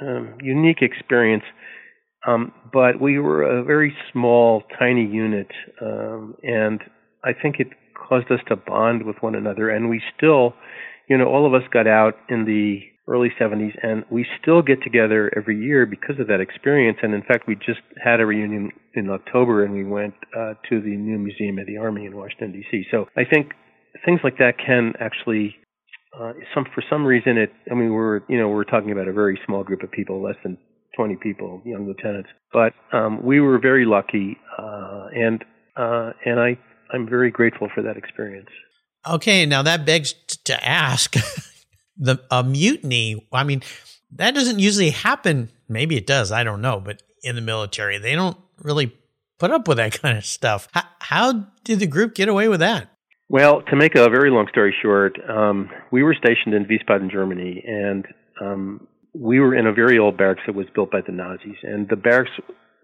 um 0.00 0.34
unique 0.42 0.82
experience 0.82 1.44
um, 2.26 2.52
but 2.72 3.00
we 3.00 3.18
were 3.18 3.42
a 3.42 3.62
very 3.62 3.94
small, 4.12 4.62
tiny 4.78 5.06
unit, 5.06 5.48
um, 5.80 6.34
and 6.42 6.80
I 7.24 7.32
think 7.32 7.56
it 7.58 7.68
caused 8.08 8.30
us 8.30 8.40
to 8.48 8.56
bond 8.56 9.04
with 9.04 9.16
one 9.20 9.34
another. 9.34 9.70
And 9.70 9.88
we 9.88 10.02
still, 10.16 10.54
you 11.08 11.16
know, 11.16 11.26
all 11.26 11.46
of 11.46 11.54
us 11.54 11.68
got 11.72 11.86
out 11.86 12.14
in 12.28 12.44
the 12.44 12.80
early 13.08 13.28
70s, 13.40 13.72
and 13.82 14.04
we 14.10 14.26
still 14.42 14.62
get 14.62 14.82
together 14.82 15.32
every 15.36 15.56
year 15.56 15.86
because 15.86 16.18
of 16.18 16.26
that 16.26 16.40
experience. 16.40 16.98
And 17.02 17.14
in 17.14 17.22
fact, 17.22 17.46
we 17.46 17.54
just 17.54 17.80
had 18.02 18.20
a 18.20 18.26
reunion 18.26 18.70
in 18.94 19.08
October, 19.08 19.64
and 19.64 19.72
we 19.72 19.84
went 19.84 20.14
uh, 20.36 20.54
to 20.68 20.80
the 20.80 20.96
new 20.96 21.18
Museum 21.18 21.58
of 21.58 21.66
the 21.66 21.76
Army 21.76 22.06
in 22.06 22.16
Washington 22.16 22.52
D.C. 22.52 22.84
So 22.90 23.06
I 23.16 23.22
think 23.24 23.52
things 24.04 24.20
like 24.24 24.38
that 24.38 24.54
can 24.58 24.94
actually 25.00 25.54
uh, 26.18 26.32
some 26.54 26.64
for 26.74 26.82
some 26.88 27.04
reason 27.04 27.36
it 27.36 27.50
i 27.70 27.74
mean 27.74 27.92
we're 27.92 28.20
you 28.28 28.38
know 28.38 28.48
we're 28.48 28.64
talking 28.64 28.92
about 28.92 29.08
a 29.08 29.12
very 29.12 29.38
small 29.46 29.62
group 29.64 29.82
of 29.82 29.90
people 29.90 30.22
less 30.22 30.36
than 30.42 30.56
20 30.96 31.16
people, 31.16 31.62
young 31.64 31.86
lieutenants. 31.86 32.28
But 32.52 32.72
um, 32.92 33.22
we 33.22 33.40
were 33.40 33.58
very 33.58 33.84
lucky, 33.84 34.38
uh, 34.58 35.06
and 35.14 35.44
uh, 35.76 36.12
and 36.24 36.40
I 36.40 36.58
I'm 36.92 37.08
very 37.08 37.30
grateful 37.30 37.68
for 37.74 37.82
that 37.82 37.96
experience. 37.96 38.48
Okay, 39.08 39.46
now 39.46 39.62
that 39.62 39.84
begs 39.86 40.14
to 40.44 40.68
ask 40.68 41.14
the 41.96 42.20
a 42.30 42.42
mutiny. 42.42 43.28
I 43.32 43.44
mean, 43.44 43.62
that 44.12 44.34
doesn't 44.34 44.58
usually 44.58 44.90
happen. 44.90 45.50
Maybe 45.68 45.96
it 45.96 46.06
does. 46.06 46.32
I 46.32 46.44
don't 46.44 46.60
know. 46.60 46.80
But 46.80 47.02
in 47.22 47.36
the 47.36 47.42
military, 47.42 47.98
they 47.98 48.14
don't 48.14 48.36
really 48.62 48.92
put 49.38 49.50
up 49.50 49.68
with 49.68 49.76
that 49.76 49.92
kind 50.02 50.16
of 50.16 50.24
stuff. 50.24 50.68
How, 50.72 50.82
how 51.00 51.46
did 51.64 51.80
the 51.80 51.86
group 51.86 52.14
get 52.14 52.28
away 52.28 52.48
with 52.48 52.60
that? 52.60 52.88
Well, 53.28 53.62
to 53.62 53.76
make 53.76 53.96
a 53.96 54.08
very 54.08 54.30
long 54.30 54.46
story 54.50 54.74
short, 54.80 55.18
um, 55.28 55.68
we 55.90 56.04
were 56.04 56.14
stationed 56.14 56.54
in 56.54 56.64
Wiesbaden, 56.64 57.10
Germany, 57.10 57.62
and 57.66 58.06
um, 58.40 58.86
we 59.18 59.40
were 59.40 59.54
in 59.54 59.66
a 59.66 59.72
very 59.72 59.98
old 59.98 60.16
barracks 60.16 60.42
that 60.46 60.54
was 60.54 60.66
built 60.74 60.90
by 60.90 61.00
the 61.00 61.12
Nazis, 61.12 61.56
and 61.62 61.88
the 61.88 61.96
barracks 61.96 62.30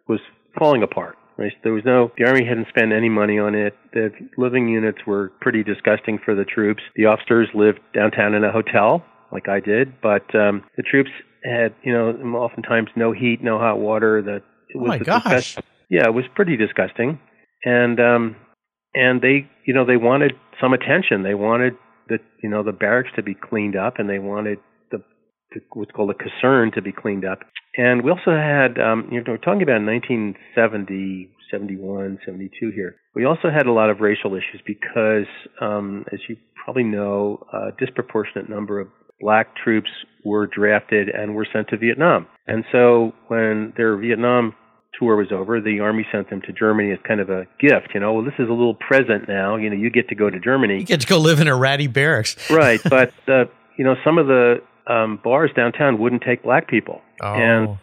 was 0.09 0.21
falling 0.59 0.83
apart. 0.83 1.17
Right? 1.39 1.53
There 1.65 1.73
was 1.73 1.83
no, 1.85 2.13
the 2.19 2.27
army 2.27 2.45
hadn't 2.47 2.69
spent 2.69 2.93
any 2.93 3.09
money 3.09 3.39
on 3.39 3.55
it. 3.55 3.75
The 3.95 4.11
living 4.37 4.69
units 4.69 4.99
were 5.07 5.33
pretty 5.41 5.65
disgusting 5.65 6.19
for 6.23 6.35
the 6.35 6.45
troops. 6.45 6.83
The 6.95 7.07
officers 7.07 7.49
lived 7.55 7.81
downtown 7.95 8.35
in 8.35 8.45
a 8.45 8.53
hotel, 8.53 9.03
like 9.33 9.49
I 9.49 9.59
did, 9.59 10.01
but 10.03 10.23
um, 10.35 10.63
the 10.77 10.83
troops 10.83 11.11
had, 11.43 11.75
you 11.83 11.93
know, 11.93 12.11
oftentimes 12.37 12.89
no 12.97 13.13
heat, 13.13 13.43
no 13.43 13.59
hot 13.59 13.79
water. 13.79 14.21
That 14.23 14.43
it 14.69 14.77
was 14.77 14.85
oh 14.85 14.87
my 14.89 14.99
gosh, 14.99 15.57
yeah, 15.89 16.05
it 16.05 16.15
was 16.15 16.25
pretty 16.35 16.57
disgusting, 16.57 17.19
and 17.65 17.99
um, 17.99 18.37
and 18.95 19.23
they, 19.23 19.51
you 19.65 19.73
know, 19.75 19.87
they 19.87 19.97
wanted 19.97 20.33
some 20.61 20.75
attention. 20.75 21.23
They 21.23 21.35
wanted 21.35 21.75
the, 22.09 22.19
you 22.43 22.51
know, 22.51 22.63
the 22.63 22.73
barracks 22.73 23.11
to 23.17 23.23
be 23.23 23.35
cleaned 23.35 23.75
up, 23.75 23.99
and 23.99 24.09
they 24.09 24.19
wanted 24.19 24.59
what's 25.73 25.91
called 25.93 26.11
a 26.11 26.15
caserne 26.15 26.73
to 26.73 26.83
be 26.83 26.93
cleaned 26.93 27.25
up. 27.25 27.41
And 27.77 28.03
we 28.03 28.11
also 28.11 28.33
had, 28.37 28.79
um, 28.79 29.09
you 29.11 29.19
know, 29.19 29.25
we're 29.29 29.39
talking 29.39 29.63
about 29.63 29.83
1970, 29.83 31.31
71, 31.51 32.19
72 32.25 32.71
here. 32.75 32.97
We 33.15 33.25
also 33.25 33.51
had 33.51 33.67
a 33.67 33.73
lot 33.73 33.91
of 33.91 34.01
racial 34.01 34.35
issues 34.35 34.61
because, 34.67 35.27
um, 35.61 36.05
as 36.13 36.21
you 36.29 36.37
probably 36.65 36.85
know, 36.85 37.45
a 37.53 37.71
disproportionate 37.79 38.49
number 38.49 38.79
of 38.79 38.89
black 39.21 39.55
troops 39.57 39.89
were 40.25 40.47
drafted 40.47 41.09
and 41.09 41.35
were 41.35 41.47
sent 41.53 41.69
to 41.69 41.77
Vietnam. 41.79 42.27
And 42.47 42.65
so 42.73 43.13
when 43.29 43.73
their 43.77 43.97
Vietnam 43.97 44.55
tour 44.99 45.17
was 45.17 45.29
over, 45.33 45.61
the 45.61 45.81
army 45.81 46.07
sent 46.13 46.29
them 46.29 46.43
to 46.43 46.53
Germany 46.53 46.93
as 46.93 46.99
kind 47.07 47.21
of 47.21 47.31
a 47.31 47.47
gift. 47.61 47.95
You 47.95 48.01
know, 48.01 48.15
well, 48.15 48.25
this 48.25 48.35
is 48.39 48.49
a 48.49 48.53
little 48.53 48.75
present 48.75 49.29
now. 49.29 49.57
You 49.57 49.71
know, 49.71 49.77
you 49.77 49.91
get 49.91 50.09
to 50.09 50.15
go 50.15 50.29
to 50.29 50.39
Germany. 50.39 50.81
You 50.81 50.85
get 50.85 51.01
to 51.01 51.07
go 51.07 51.19
live 51.19 51.41
in 51.41 51.49
a 51.49 51.57
ratty 51.57 51.87
barracks. 51.87 52.51
right, 52.51 52.81
but 52.85 53.15
uh, 53.29 53.45
you 53.79 53.85
know, 53.85 53.95
some 54.05 54.19
of 54.19 54.27
the 54.27 54.57
um, 54.87 55.21
bars 55.23 55.51
downtown 55.55 55.99
wouldn't 55.99 56.23
take 56.23 56.43
black 56.43 56.69
people, 56.69 57.01
oh. 57.21 57.35
and 57.35 57.79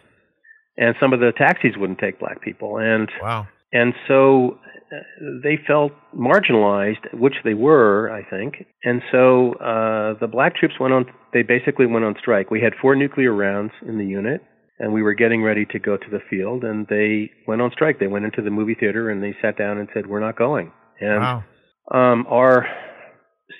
and 0.76 0.94
some 1.00 1.12
of 1.12 1.20
the 1.20 1.32
taxis 1.36 1.76
wouldn't 1.76 1.98
take 1.98 2.18
black 2.18 2.42
people, 2.42 2.78
and 2.78 3.10
wow, 3.22 3.46
and 3.72 3.94
so 4.08 4.58
uh, 4.92 4.96
they 5.42 5.58
felt 5.66 5.92
marginalized, 6.16 7.12
which 7.14 7.34
they 7.44 7.54
were, 7.54 8.10
I 8.10 8.28
think. 8.28 8.66
And 8.84 9.02
so 9.12 9.54
uh, 9.54 10.18
the 10.18 10.28
black 10.30 10.56
troops 10.56 10.74
went 10.80 10.92
on. 10.92 11.06
They 11.32 11.42
basically 11.42 11.86
went 11.86 12.04
on 12.04 12.14
strike. 12.18 12.50
We 12.50 12.60
had 12.60 12.72
four 12.80 12.96
nuclear 12.96 13.32
rounds 13.32 13.72
in 13.86 13.98
the 13.98 14.06
unit, 14.06 14.42
and 14.78 14.92
we 14.92 15.02
were 15.02 15.14
getting 15.14 15.42
ready 15.42 15.64
to 15.66 15.78
go 15.78 15.96
to 15.96 16.10
the 16.10 16.20
field, 16.28 16.64
and 16.64 16.86
they 16.88 17.30
went 17.46 17.62
on 17.62 17.70
strike. 17.72 18.00
They 18.00 18.08
went 18.08 18.24
into 18.24 18.42
the 18.42 18.50
movie 18.50 18.74
theater 18.74 19.10
and 19.10 19.22
they 19.22 19.34
sat 19.40 19.56
down 19.56 19.78
and 19.78 19.88
said, 19.94 20.06
"We're 20.06 20.20
not 20.20 20.36
going." 20.36 20.72
And 21.00 21.20
wow. 21.20 21.44
um, 21.92 22.26
our 22.28 22.66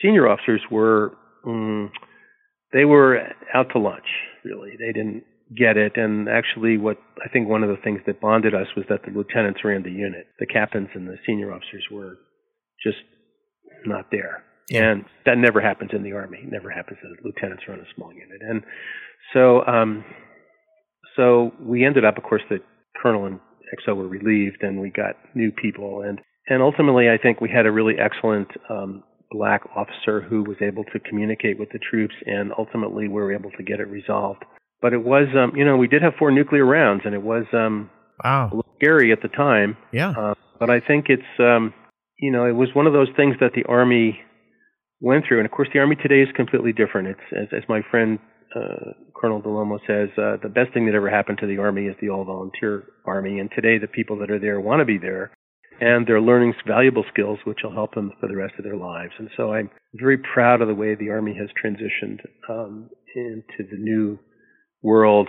senior 0.03 0.29
officers 0.29 0.63
were 0.71 1.13
um, 1.47 1.91
they 2.73 2.85
were 2.85 3.19
out 3.55 3.69
to 3.73 3.79
lunch. 3.79 4.07
Really, 4.45 4.73
they 4.79 4.93
didn't 4.93 5.25
get 5.57 5.77
it. 5.77 5.93
And 5.97 6.29
actually, 6.29 6.79
what 6.79 6.99
I 7.25 7.29
think 7.29 7.49
one 7.49 7.63
of 7.63 7.69
the 7.69 7.83
things 7.83 8.01
that 8.07 8.21
bonded 8.21 8.55
us 8.55 8.67
was 8.77 8.87
that 8.89 9.03
the 9.05 9.11
lieutenants 9.11 9.61
ran 9.65 9.83
the 9.83 9.91
unit. 9.91 10.27
The 10.39 10.47
captains 10.47 10.89
and 10.95 11.07
the 11.07 11.17
senior 11.27 11.53
officers 11.53 11.85
were 11.91 12.19
just 12.83 12.99
not 13.85 14.07
there. 14.11 14.45
Yeah. 14.69 14.93
And 14.93 15.05
that 15.27 15.39
never 15.39 15.61
happens 15.61 15.91
in 15.93 16.03
the 16.03 16.13
army. 16.13 16.39
It 16.43 16.53
never 16.53 16.71
happens 16.71 16.99
that 17.03 17.25
lieutenants 17.25 17.65
run 17.69 17.81
a 17.81 17.95
small 17.95 18.13
unit. 18.13 18.41
And 18.41 18.63
so 19.33 19.67
um, 19.67 20.05
so 21.17 21.53
we 21.61 21.85
ended 21.85 22.05
up, 22.05 22.17
of 22.17 22.25
course, 22.25 22.43
the 22.49 22.59
colonel 23.01 23.27
and 23.27 23.41
XO 23.87 23.97
were 23.97 24.09
relieved, 24.09 24.63
and 24.63 24.81
we 24.81 24.91
got 24.91 25.17
new 25.35 25.51
people, 25.51 26.03
and 26.03 26.21
and 26.49 26.63
ultimately, 26.63 27.09
I 27.09 27.17
think 27.17 27.41
we 27.41 27.49
had 27.49 27.67
a 27.67 27.71
really 27.71 27.95
excellent 27.99 28.49
um, 28.69 29.05
black 29.31 29.63
officer 29.77 30.21
who 30.21 30.43
was 30.43 30.57
able 30.61 30.85
to 30.85 30.99
communicate 31.01 31.59
with 31.59 31.69
the 31.73 31.79
troops, 31.79 32.15
and 32.27 32.53
ultimately, 32.59 33.09
we 33.09 33.15
were 33.15 33.33
able 33.33 33.51
to 33.53 33.63
get 33.63 33.81
it 33.81 33.89
resolved. 33.89 34.45
But 34.83 34.93
it 34.93 35.05
was, 35.05 35.29
um, 35.37 35.57
you 35.57 35.65
know, 35.65 35.77
we 35.77 35.89
did 35.89 36.03
have 36.03 36.15
four 36.19 36.31
nuclear 36.31 36.65
rounds, 36.65 37.03
and 37.05 37.15
it 37.15 37.23
was 37.23 37.45
um, 37.53 37.91
wow. 38.25 38.49
a 38.51 38.57
little 38.57 38.73
scary 38.77 39.13
at 39.13 39.21
the 39.23 39.29
time. 39.29 39.77
Yeah. 39.93 40.11
Uh, 40.11 40.35
but 40.59 40.71
I 40.71 40.81
think 40.81 41.07
it's, 41.09 41.23
um, 41.39 41.75
you 42.19 42.33
know, 42.33 42.47
it 42.47 42.53
was 42.53 42.69
one 42.75 42.87
of 42.87 42.93
those 42.93 43.09
things 43.17 43.37
that 43.41 43.53
the 43.55 43.65
Army 43.69 44.19
went 45.01 45.25
through. 45.27 45.39
And 45.39 45.47
of 45.47 45.53
course, 45.53 45.69
the 45.73 45.81
Army 45.81 45.97
today 45.97 46.23
is 46.23 46.29
completely 46.35 46.73
different. 46.73 47.09
It's, 47.09 47.21
as, 47.33 47.49
as 47.57 47.69
my 47.69 47.81
friend 47.91 48.19
uh, 48.55 48.93
Colonel 49.15 49.41
DeLomo 49.41 49.79
says 49.87 50.09
uh, 50.19 50.37
the 50.43 50.49
best 50.49 50.73
thing 50.73 50.87
that 50.87 50.95
ever 50.95 51.11
happened 51.11 51.39
to 51.41 51.47
the 51.47 51.59
Army 51.59 51.87
is 51.87 51.97
the 52.01 52.11
all 52.11 52.25
volunteer 52.25 52.85
Army. 53.07 53.39
And 53.39 53.51
today, 53.55 53.79
the 53.79 53.87
people 53.87 54.19
that 54.19 54.31
are 54.31 54.39
there 54.39 54.61
want 54.61 54.81
to 54.81 54.85
be 54.85 54.99
there, 54.99 55.31
and 55.81 56.07
they're 56.07 56.21
learning 56.21 56.55
valuable 56.67 57.05
skills 57.13 57.39
which 57.45 57.59
will 57.63 57.73
help 57.73 57.95
them 57.95 58.13
for 58.21 58.29
the 58.29 58.37
rest 58.37 58.55
of 58.59 58.65
their 58.65 58.77
lives. 58.77 59.13
And 59.19 59.31
so 59.37 59.53
I'm 59.53 59.71
very 59.95 60.19
proud 60.19 60.61
of 60.61 60.69
the 60.69 60.75
way 60.75 60.95
the 60.95 61.11
Army 61.11 61.35
has 61.39 61.49
transitioned 61.63 62.21
um, 62.49 62.91
into 63.15 63.69
the 63.71 63.79
new 63.79 64.19
world 64.83 65.29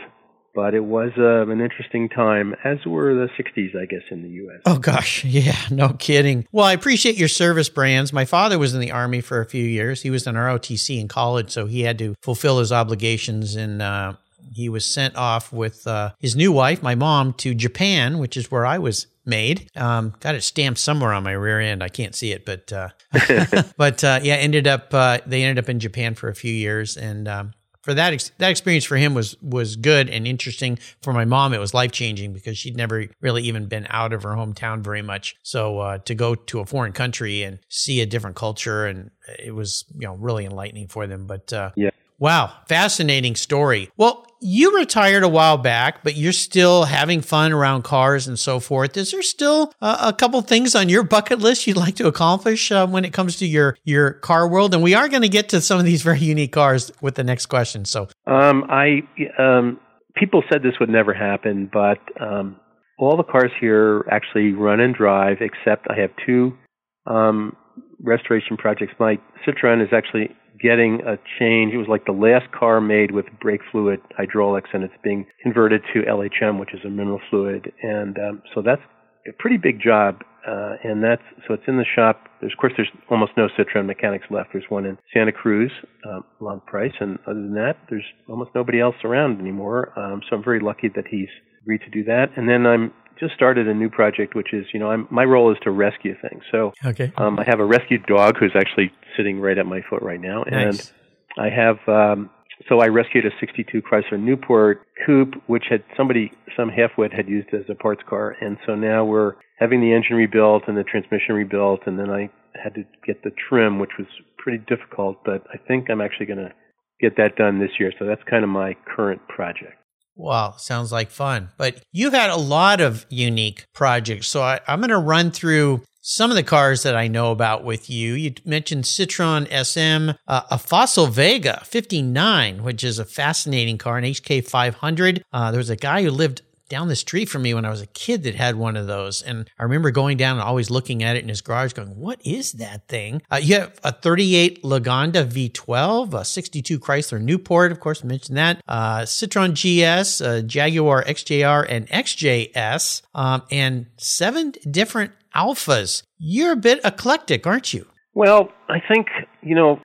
but 0.54 0.74
it 0.74 0.84
was 0.84 1.12
uh, 1.18 1.48
an 1.50 1.62
interesting 1.62 2.10
time, 2.10 2.54
as 2.66 2.78
were 2.86 3.14
the 3.14 3.30
60s, 3.42 3.76
I 3.76 3.86
guess, 3.86 4.02
in 4.12 4.22
the 4.22 4.30
U.S. 4.30 4.62
Oh, 4.66 4.78
gosh. 4.78 5.24
Yeah, 5.32 5.56
no 5.72 5.94
kidding. 5.94 6.46
Well, 6.52 6.66
I 6.66 6.74
appreciate 6.74 7.16
your 7.16 7.30
service, 7.30 7.70
Brandes. 7.70 8.12
My 8.12 8.26
father 8.26 8.60
was 8.60 8.74
in 8.74 8.82
the 8.82 8.92
Army 8.92 9.22
for 9.22 9.40
a 9.40 9.46
few 9.46 9.64
years. 9.64 10.02
He 10.02 10.10
was 10.10 10.28
an 10.28 10.36
ROTC 10.36 11.00
in 11.00 11.08
college, 11.08 11.52
so 11.52 11.68
he 11.68 11.84
had 11.84 11.98
to 12.00 12.16
fulfill 12.22 12.60
his 12.60 12.72
obligations 12.74 13.56
and 13.56 13.82
uh, 13.82 14.14
he 14.52 14.68
was 14.68 14.84
sent 14.84 15.16
off 15.16 15.54
with 15.54 15.88
uh, 15.88 16.12
his 16.20 16.36
new 16.36 16.52
wife, 16.52 16.84
my 16.84 16.96
mom, 16.96 17.34
to 17.34 17.54
Japan, 17.54 18.18
which 18.18 18.36
is 18.36 18.52
where 18.52 18.66
I 18.66 18.78
was 18.78 19.08
made. 19.32 19.72
Um, 19.76 20.14
got 20.20 20.36
it 20.36 20.44
stamped 20.44 20.80
somewhere 20.80 21.14
on 21.14 21.24
my 21.24 21.32
rear 21.32 21.60
end. 21.60 21.82
I 21.82 21.90
can't 21.90 22.14
see 22.14 22.32
it, 22.32 22.46
but 22.46 22.72
uh, 22.72 22.90
but 23.78 24.04
uh, 24.04 24.20
yeah, 24.22 24.36
ended 24.36 24.68
up 24.68 24.94
uh, 24.94 25.20
they 25.26 25.42
ended 25.42 25.64
up 25.64 25.70
in 25.70 25.80
Japan 25.80 26.14
for 26.14 26.30
a 26.30 26.36
few 26.36 26.54
years, 26.54 26.98
and 26.98 27.28
um, 27.28 27.54
for 27.82 27.94
that 27.94 28.14
ex- 28.14 28.32
that 28.38 28.52
experience 28.52 28.86
for 28.86 28.98
him 28.98 29.14
was 29.14 29.36
was 29.42 29.76
good 29.76 30.10
and 30.10 30.28
interesting. 30.28 30.78
For 31.02 31.14
my 31.14 31.26
mom, 31.26 31.54
it 31.54 31.60
was 31.60 31.74
life 31.74 31.92
changing 31.92 32.34
because 32.34 32.58
she'd 32.58 32.78
never 32.78 33.08
really 33.22 33.44
even 33.44 33.66
been 33.68 33.88
out 33.90 34.14
of 34.14 34.24
her 34.24 34.32
hometown 34.32 34.82
very 34.82 35.02
much. 35.02 35.36
So 35.44 35.80
uh, 35.80 35.98
to 36.00 36.14
go 36.14 36.36
to 36.36 36.60
a 36.60 36.66
foreign 36.66 36.94
country 36.94 37.44
and 37.44 37.60
see 37.70 38.02
a 38.02 38.06
different 38.06 38.36
culture, 38.36 38.86
and 38.86 39.10
it 39.40 39.56
was 39.56 39.86
you 39.96 40.08
know 40.08 40.16
really 40.16 40.46
enlightening 40.46 40.90
for 40.90 41.08
them. 41.08 41.26
But 41.26 41.52
uh, 41.52 41.72
yeah. 41.76 41.90
Wow, 42.20 42.54
fascinating 42.68 43.36
story. 43.36 43.90
Well, 43.98 44.28
you 44.42 44.76
retired 44.76 45.24
a 45.24 45.30
while 45.30 45.58
back, 45.58 46.04
but 46.04 46.16
you're 46.16 46.34
still 46.34 46.86
having 46.86 47.22
fun 47.22 47.54
around 47.54 47.84
cars 47.84 48.28
and 48.28 48.40
so 48.40 48.60
forth. 48.60 48.98
Is 48.98 49.12
there 49.12 49.22
still 49.22 49.72
uh, 49.80 50.12
a 50.12 50.14
couple 50.14 50.42
things 50.42 50.74
on 50.74 50.90
your 50.90 51.04
bucket 51.04 51.40
list 51.40 51.68
you'd 51.68 51.78
like 51.78 51.96
to 51.98 52.08
accomplish 52.08 52.72
uh, 52.72 52.88
when 52.88 53.06
it 53.06 53.14
comes 53.14 53.38
to 53.38 53.46
your 53.46 53.78
your 53.84 54.14
car 54.14 54.48
world? 54.48 54.74
And 54.74 54.82
we 54.82 54.96
are 54.96 55.08
going 55.08 55.22
to 55.22 55.30
get 55.30 55.50
to 55.50 55.62
some 55.62 55.80
of 55.80 55.86
these 55.86 56.02
very 56.12 56.20
unique 56.20 56.54
cars 56.54 56.92
with 57.02 57.16
the 57.16 57.24
next 57.24 57.46
question. 57.46 57.86
So, 57.86 58.08
um, 58.26 58.66
I 58.68 59.04
um, 59.38 59.80
people 60.16 60.44
said 60.52 60.64
this 60.64 60.80
would 60.80 60.90
never 60.90 61.14
happen, 61.14 61.70
but 61.72 62.00
um, 62.20 62.60
all 62.98 63.18
the 63.18 63.24
cars 63.24 63.52
here 63.60 64.06
actually 64.12 64.54
run 64.54 64.80
and 64.80 64.96
drive, 64.96 65.38
except 65.40 65.88
I 65.90 66.00
have 66.02 66.10
two 66.26 66.58
um, 67.06 67.56
restoration 68.02 68.58
projects. 68.58 68.94
My 69.00 69.20
Citroen 69.46 69.84
is 69.84 69.90
actually 69.94 70.36
getting 70.62 71.02
a 71.02 71.18
change. 71.40 71.74
It 71.74 71.78
was 71.78 71.88
like 71.88 72.06
the 72.06 72.12
last 72.12 72.52
car 72.52 72.82
made 72.82 73.12
with 73.12 73.26
brake 73.40 73.62
fluid 73.72 74.00
hydraulics, 74.16 74.70
and 74.74 74.84
it's 74.84 74.94
being 75.04 75.26
converted 75.42 75.82
to 75.94 76.02
LHM, 76.02 76.60
which 76.60 76.74
is 76.74 76.82
a 76.86 76.90
mineral 76.90 77.22
fluid. 77.30 77.72
And 77.82 78.18
um, 78.18 78.42
so 78.54 78.62
that's 78.62 78.82
a 79.28 79.34
pretty 79.34 79.58
big 79.58 79.82
job. 79.82 80.22
Uh, 80.48 80.74
and 80.84 81.04
that's 81.04 81.22
so 81.48 81.54
it's 81.54 81.64
in 81.68 81.78
the 81.78 81.86
shop. 81.96 82.28
There's 82.40 82.54
of 82.54 82.58
course 82.60 82.74
there's 82.76 82.90
almost 83.12 83.34
no 83.38 83.48
Citroen 83.58 83.86
mechanics 83.86 84.26
left. 84.32 84.50
There's 84.54 84.66
one 84.70 84.86
in 84.86 84.98
Santa 85.14 85.32
Cruz, 85.32 85.72
um, 86.10 86.24
long 86.40 86.62
price, 86.66 86.94
and 87.00 87.20
other 87.28 87.42
than 87.42 87.54
that, 87.54 87.78
there's 87.92 88.06
almost 88.28 88.50
nobody 88.56 88.80
else 88.80 88.96
around 89.04 89.40
anymore. 89.40 89.98
Um, 90.00 90.22
so 90.28 90.36
I'm 90.36 90.44
very 90.44 90.60
lucky 90.60 90.90
that 90.96 91.06
he's 91.08 91.30
agreed 91.62 91.82
to 91.82 91.92
do 91.92 92.04
that. 92.06 92.30
And 92.36 92.50
then 92.50 92.66
I'm 92.66 92.92
just 93.20 93.36
started 93.36 93.68
a 93.68 93.74
new 93.74 93.90
project, 93.90 94.36
which 94.36 94.52
is, 94.52 94.66
you 94.74 94.80
know, 94.80 94.90
I'm, 94.90 95.08
my 95.12 95.24
role 95.24 95.52
is 95.52 95.58
to 95.64 95.72
rescue 95.72 96.16
things. 96.28 96.44
So 96.52 96.74
okay. 96.84 97.14
um, 97.18 97.38
I 97.40 97.44
have 97.46 97.60
a 97.60 97.66
rescued 97.66 98.06
dog 98.08 98.36
who's 98.40 98.54
actually 98.56 98.92
sitting 99.22 99.40
right 99.40 99.58
at 99.58 99.66
my 99.66 99.82
foot 99.90 100.02
right 100.02 100.20
now, 100.20 100.44
and. 100.44 100.92
I 101.38 101.50
have. 101.50 101.78
Um, 101.88 102.30
so 102.70 102.80
I 102.80 102.88
rescued 102.88 103.26
a 103.26 103.30
'62 103.40 103.82
Chrysler 103.82 104.20
Newport 104.20 104.82
coupe, 105.06 105.36
which 105.48 105.66
had 105.70 105.84
somebody, 105.98 106.32
some 106.56 106.70
halfwit 106.70 107.16
had 107.16 107.28
used 107.28 107.50
as 107.54 107.66
a 107.70 107.76
parts 107.76 108.02
car, 108.08 108.36
and 108.42 108.58
so 108.66 108.76
now 108.76 109.04
we're 109.04 109.34
having 109.58 109.82
the 109.82 109.94
engine 109.94 110.16
rebuilt 110.16 110.64
and 110.68 110.78
the 110.78 110.84
transmission 110.84 111.36
rebuilt, 111.36 111.82
and 111.86 111.98
then 111.98 112.10
I 112.10 112.30
had 112.62 112.76
to 112.76 112.84
get 113.06 113.24
the 113.24 113.32
trim, 113.50 113.80
which 113.80 113.92
was 113.98 114.08
pretty 114.38 114.64
difficult, 114.68 115.18
but 115.24 115.44
I 115.54 115.58
think 115.58 115.90
I'm 115.90 116.02
actually 116.02 116.26
going 116.28 116.40
to 116.40 116.52
get 117.00 117.18
that 117.18 117.36
done 117.36 117.60
this 117.60 117.72
year. 117.80 117.92
So 117.98 118.06
that's 118.06 118.22
kind 118.30 118.44
of 118.44 118.50
my 118.50 118.76
current 118.96 119.22
project. 119.28 119.74
Wow, 120.16 120.56
sounds 120.58 120.92
like 120.92 121.10
fun. 121.10 121.50
But 121.58 121.82
you've 121.92 122.14
had 122.14 122.30
a 122.30 122.36
lot 122.38 122.82
of 122.82 123.06
unique 123.10 123.66
projects. 123.74 124.28
So 124.28 124.42
I, 124.42 124.60
am 124.68 124.80
going 124.80 124.90
to 124.90 124.98
run 124.98 125.32
through 125.32 125.84
some 126.02 126.32
of 126.32 126.36
the 126.36 126.44
cars 126.44 126.84
that 126.84 126.96
I 126.96 127.08
know 127.08 127.32
about 127.32 127.64
with 127.64 127.90
you. 127.90 128.14
You 128.14 128.34
mentioned 128.44 128.86
Citroen 128.86 129.46
SM, 129.48 130.18
uh, 130.28 130.42
a 130.50 130.58
Facel 130.58 131.10
Vega 131.10 131.62
59, 131.64 132.64
which 132.64 132.84
is 132.84 133.00
a 133.00 133.06
fascinating 133.06 133.78
car, 133.78 133.98
an 133.98 134.04
HK 134.04 134.46
500. 134.48 135.24
Uh, 135.32 135.52
there 135.52 135.60
was 135.60 135.70
a 135.70 135.76
guy 135.76 136.04
who 136.04 136.12
lived 136.12 136.42
down 136.72 136.88
the 136.88 136.96
street 136.96 137.28
from 137.28 137.42
me 137.42 137.54
when 137.54 137.66
I 137.66 137.70
was 137.70 137.82
a 137.82 137.88
kid 137.88 138.24
that 138.24 138.34
had 138.34 138.56
one 138.56 138.78
of 138.78 138.88
those. 138.88 139.22
And 139.22 139.50
I 139.60 139.64
remember 139.64 139.92
going 139.92 140.16
down 140.16 140.38
and 140.38 140.42
always 140.42 140.70
looking 140.70 141.04
at 141.04 141.18
it 141.18 141.22
in 141.22 141.28
his 141.28 141.42
garage 141.42 141.74
going, 141.74 141.98
what 141.98 142.26
is 142.26 142.54
that 142.54 142.88
thing? 142.88 143.22
Uh, 143.30 143.42
you 143.44 143.56
have 143.56 143.78
a 143.84 143.92
38 143.92 144.64
Lagonda 144.64 145.28
V12, 145.28 146.14
a 146.14 146.24
62 146.24 146.80
Chrysler 146.80 147.22
Newport, 147.22 147.74
of 147.74 147.82
course, 147.82 148.06
mentioned 148.06 148.38
that, 148.38 148.62
uh, 148.70 149.02
Citroen 149.02 149.52
GS, 149.52 150.22
uh, 150.22 150.42
Jaguar 150.44 151.04
XJR 151.04 151.66
and 151.68 151.90
XJS, 151.90 153.02
um, 153.14 153.42
and 153.52 153.88
seven 153.98 154.54
different 154.70 155.12
Alfas. 155.36 156.04
You're 156.18 156.54
a 156.54 156.58
bit 156.58 156.80
eclectic, 156.84 157.46
aren't 157.48 157.74
you? 157.74 157.88
Well, 158.14 158.50
I 158.68 158.82
think, 158.86 159.08
you 159.42 159.56
know, 159.56 159.80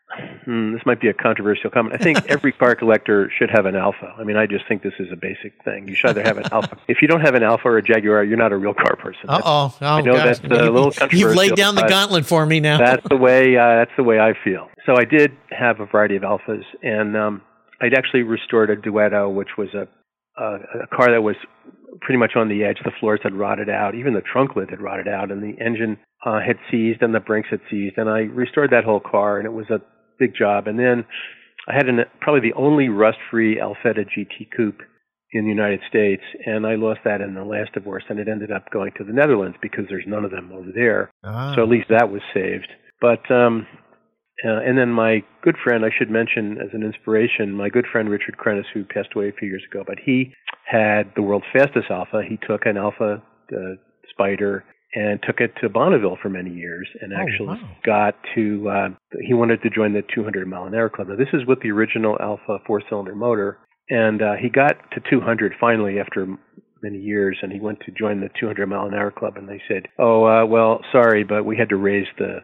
hmm, 0.45 0.73
this 0.73 0.83
might 0.85 1.01
be 1.01 1.07
a 1.07 1.15
controversial 1.15 1.71
comment. 1.71 1.95
I 1.95 2.03
think 2.03 2.19
every 2.29 2.51
car 2.51 2.75
collector 2.75 3.31
should 3.39 3.51
have 3.51 3.67
an 3.67 3.77
Alfa. 3.77 4.15
I 4.19 4.25
mean, 4.25 4.37
I 4.37 4.47
just 4.47 4.67
think 4.67 4.83
this 4.83 4.95
is 4.99 5.07
a 5.13 5.17
basic 5.17 5.53
thing. 5.65 5.87
You 5.87 5.95
should 5.95 6.11
either 6.11 6.25
have 6.25 6.39
an 6.39 6.45
Alfa. 6.51 6.77
If 6.89 7.03
you 7.03 7.09
don't 7.09 7.21
have 7.21 7.35
an 7.35 7.45
Alfa 7.45 7.69
or 7.69 7.79
a 7.79 7.83
Jaguar, 7.83 8.25
you're 8.25 8.37
not 8.37 8.53
a 8.53 8.57
real 8.57 8.75
car 8.75 8.97
person. 8.97 9.29
Uh 9.29 9.41
oh. 9.45 9.77
I 9.81 10.01
know 10.01 10.15
gosh. 10.15 10.39
that's 10.39 10.41
a 10.41 10.49
little 10.49 10.91
controversial. 10.91 11.19
You've 11.19 11.37
laid 11.37 11.55
down 11.55 11.77
the 11.77 11.87
gauntlet 11.87 12.27
for 12.27 12.45
me 12.47 12.59
now. 12.59 12.79
that's 12.79 13.09
the 13.09 13.17
way. 13.29 13.57
Uh, 13.57 13.77
that's 13.77 13.93
the 13.97 14.03
way 14.03 14.19
I 14.19 14.33
feel. 14.43 14.69
So 14.87 14.97
I 14.97 15.05
did 15.05 15.33
have 15.51 15.79
a 15.79 15.87
variety 15.87 16.17
of 16.17 16.23
Alfas, 16.23 16.65
and 16.83 17.17
um, 17.17 17.43
I'd 17.81 17.95
actually 17.95 18.23
restored 18.23 18.71
a 18.71 18.77
Duetto, 18.77 19.33
which 19.33 19.51
was 19.57 19.69
a 19.75 19.87
a, 20.39 20.59
a 20.83 20.87
car 20.89 21.11
that 21.11 21.23
was 21.23 21.37
pretty 22.01 22.19
much 22.19 22.33
on 22.37 22.49
the 22.49 22.65
edge. 22.65 22.79
The 22.85 22.93
floors 23.01 23.21
had 23.23 23.35
rotted 23.35 23.69
out. 23.69 23.95
Even 23.95 24.15
the 24.15 24.23
trunk 24.23 24.57
lid 24.57 24.71
had 24.71 24.81
rotted 24.81 25.09
out, 25.09 25.31
and 25.31 25.43
the 25.43 25.61
engine 25.63 25.99
uh, 26.25 26.41
had 26.41 26.57
seized 26.71 27.03
and 27.03 27.15
the 27.15 27.21
brakes 27.21 27.49
had 27.51 27.61
seized. 27.71 27.99
And 27.99 28.09
I 28.09 28.21
restored 28.21 28.71
that 28.71 28.85
whole 28.85 29.01
car, 29.01 29.39
and 29.39 29.47
it 29.47 29.53
was 29.53 29.71
a 29.71 29.81
big 30.19 30.35
job. 30.35 30.67
And 30.67 30.79
then 30.79 31.05
I 31.69 31.75
had 31.75 31.89
an, 31.89 32.01
probably 32.21 32.49
the 32.49 32.57
only 32.57 32.89
rust-free 32.89 33.57
Alfetta 33.57 34.07
GT 34.07 34.49
Coupe 34.57 34.83
in 35.33 35.45
the 35.45 35.51
United 35.51 35.81
States, 35.89 36.23
and 36.47 36.67
I 36.67 36.77
lost 36.77 37.01
that 37.05 37.21
in 37.21 37.35
the 37.35 37.45
last 37.45 37.73
divorce, 37.75 38.05
and 38.09 38.19
it 38.19 38.29
ended 38.29 38.53
up 38.53 38.71
going 38.71 38.93
to 38.97 39.05
the 39.05 39.13
Netherlands 39.13 39.57
because 39.61 39.85
there's 39.89 40.05
none 40.07 40.25
of 40.25 40.31
them 40.31 40.51
over 40.53 40.71
there. 40.75 41.11
Ah. 41.25 41.55
So 41.55 41.63
at 41.63 41.69
least 41.69 41.89
that 41.91 42.11
was 42.11 42.23
saved. 42.33 42.69
But 43.01 43.29
um, 43.31 43.67
uh, 44.45 44.61
and 44.67 44.77
then 44.77 44.91
my 44.91 45.23
good 45.43 45.57
friend, 45.63 45.85
I 45.85 45.91
should 45.97 46.11
mention 46.11 46.59
as 46.59 46.69
an 46.73 46.83
inspiration, 46.83 47.53
my 47.53 47.69
good 47.69 47.87
friend 47.91 48.09
Richard 48.09 48.37
Krennis, 48.37 48.65
who 48.75 48.85
passed 48.85 49.09
away 49.15 49.29
a 49.29 49.33
few 49.33 49.49
years 49.49 49.63
ago, 49.71 49.83
but 49.87 49.99
he 50.05 50.33
had 50.67 51.13
the 51.15 51.23
world's 51.23 51.47
fastest 51.53 51.91
Alfa. 51.91 52.23
He 52.29 52.39
took 52.47 52.67
an 52.67 52.77
Alfa 52.77 53.23
uh, 53.53 53.57
Spider 54.11 54.65
and 54.95 55.21
took 55.27 55.41
it 55.41 55.53
to 55.61 55.69
Bonneville 55.69 56.17
for 56.23 56.29
many 56.29 56.51
years 56.51 56.89
and 57.01 57.13
Oh, 57.13 57.17
actually 57.17 57.49
wow. 57.49 57.77
got 57.85 58.15
to, 58.35 58.69
uh, 58.69 58.89
he 59.27 59.35
wanted 59.35 59.63
to 59.63 59.71
join 59.71 59.93
the 59.93 60.03
200 60.15 60.47
mile 60.49 60.65
an 60.65 60.75
hour 60.75 60.89
club. 60.89 61.09
Now, 61.09 61.17
this 61.17 61.29
is 61.33 61.47
with 61.47 61.61
the 61.61 61.71
original 61.71 62.17
Alfa 62.21 62.59
four 62.67 62.83
cylinder 62.89 63.15
motor. 63.15 63.59
And 63.89 64.21
uh, 64.21 64.33
he 64.41 64.49
got 64.49 64.75
to 64.93 65.01
200 65.09 65.53
finally 65.61 66.01
after 66.01 66.27
many 66.83 66.99
years, 66.99 67.39
and 67.41 67.53
he 67.53 67.61
went 67.61 67.79
to 67.87 67.93
join 67.93 68.21
the 68.21 68.29
200 68.41 68.67
mile 68.67 68.87
an 68.87 68.95
hour 68.95 69.13
club, 69.13 69.37
and 69.37 69.49
they 69.49 69.63
said, 69.69 69.87
"Oh, 69.97 70.25
uh, 70.25 70.45
well, 70.45 70.81
sorry, 70.91 71.23
but 71.23 71.45
we 71.45 71.57
had 71.57 71.69
to 71.69 71.77
raise 71.77 72.07
the 72.19 72.39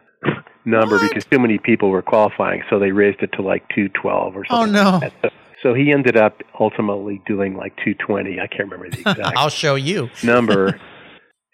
number 0.65 0.95
What? 0.97 1.09
because 1.09 1.25
too 1.25 1.39
many 1.39 1.57
people 1.57 1.89
were 1.89 2.01
qualifying, 2.01 2.63
so 2.69 2.79
they 2.79 2.91
raised 2.91 3.21
it 3.21 3.31
to 3.33 3.41
like 3.41 3.67
212 3.69 4.35
or 4.35 4.45
something. 4.45 4.75
Oh, 4.75 4.81
something." 4.83 5.01
no. 5.01 5.07
like. 5.23 5.33
So, 5.61 5.69
so 5.69 5.73
he 5.73 5.91
ended 5.93 6.17
up 6.17 6.41
ultimately 6.59 7.21
doing 7.25 7.55
like 7.55 7.75
220. 7.77 8.39
I 8.39 8.47
can't 8.47 8.69
remember 8.69 8.89
the 8.89 8.99
exact 9.11 9.37
I'll 9.37 9.49
show 9.49 9.75
you. 9.75 10.09
number. 10.23 10.79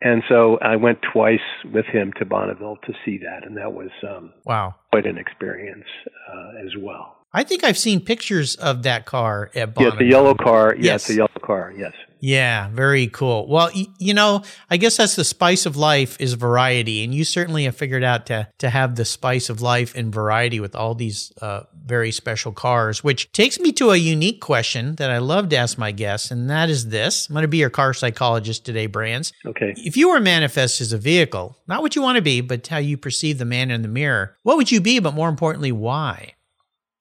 And 0.01 0.23
so 0.29 0.57
I 0.61 0.77
went 0.77 0.99
twice 1.11 1.41
with 1.73 1.85
him 1.85 2.13
to 2.19 2.25
Bonneville 2.25 2.77
to 2.85 2.93
see 3.03 3.17
that, 3.17 3.45
and 3.45 3.57
that 3.57 3.73
was 3.73 3.89
um, 4.09 4.31
Wow. 4.45 4.75
quite 4.93 5.05
an 5.05 5.17
experience 5.17 5.83
uh, 6.31 6.65
as 6.65 6.71
well. 6.81 7.17
I 7.33 7.43
think 7.43 7.65
I've 7.65 7.77
seen 7.77 7.99
pictures 7.99 8.55
of 8.55 8.83
that 8.83 9.05
car 9.05 9.47
at 9.53 9.55
Yes, 9.55 9.67
Bonneville. 9.75 9.99
the 9.99 10.05
yellow 10.05 10.35
car. 10.35 10.73
Yes, 10.77 10.83
Yes. 10.85 11.07
the 11.07 11.15
yellow 11.15 11.41
car. 11.45 11.73
Yes. 11.77 11.91
Yeah, 12.19 12.69
very 12.69 13.07
cool. 13.07 13.47
Well, 13.47 13.69
y- 13.73 13.87
you 13.97 14.13
know, 14.13 14.43
I 14.69 14.77
guess 14.77 14.97
that's 14.97 15.15
the 15.15 15.23
spice 15.23 15.65
of 15.65 15.77
life 15.77 16.19
is 16.19 16.33
variety, 16.33 17.03
and 17.03 17.13
you 17.13 17.23
certainly 17.23 17.63
have 17.63 17.75
figured 17.75 18.03
out 18.03 18.25
to 18.27 18.47
to 18.57 18.69
have 18.69 18.95
the 18.95 19.05
spice 19.05 19.49
of 19.49 19.61
life 19.61 19.95
and 19.95 20.13
variety 20.13 20.59
with 20.59 20.75
all 20.75 20.95
these 20.95 21.31
uh, 21.41 21.61
very 21.85 22.11
special 22.11 22.51
cars. 22.51 23.03
Which 23.03 23.31
takes 23.31 23.59
me 23.59 23.71
to 23.73 23.91
a 23.91 23.97
unique 23.97 24.41
question 24.41 24.95
that 24.95 25.09
I 25.09 25.19
love 25.19 25.49
to 25.49 25.57
ask 25.57 25.77
my 25.77 25.91
guests, 25.91 26.29
and 26.31 26.49
that 26.49 26.69
is 26.69 26.89
this: 26.89 27.29
I'm 27.29 27.33
going 27.33 27.43
to 27.43 27.47
be 27.47 27.57
your 27.57 27.69
car 27.69 27.93
psychologist 27.93 28.65
today, 28.65 28.87
Brandes. 28.87 29.31
Okay. 29.45 29.73
If 29.77 29.95
you 29.95 30.09
were 30.09 30.19
manifest 30.19 30.81
as 30.81 30.91
a 30.91 30.97
vehicle, 30.97 31.57
not 31.67 31.81
what 31.81 31.95
you 31.95 32.01
want 32.01 32.17
to 32.17 32.21
be, 32.21 32.41
but 32.41 32.67
how 32.67 32.77
you 32.77 32.97
perceive 32.97 33.37
the 33.37 33.45
man 33.45 33.71
in 33.71 33.81
the 33.81 33.87
mirror, 33.87 34.35
what 34.43 34.57
would 34.57 34.71
you 34.71 34.81
be? 34.81 34.99
But 34.99 35.13
more 35.13 35.29
importantly, 35.29 35.71
why? 35.71 36.33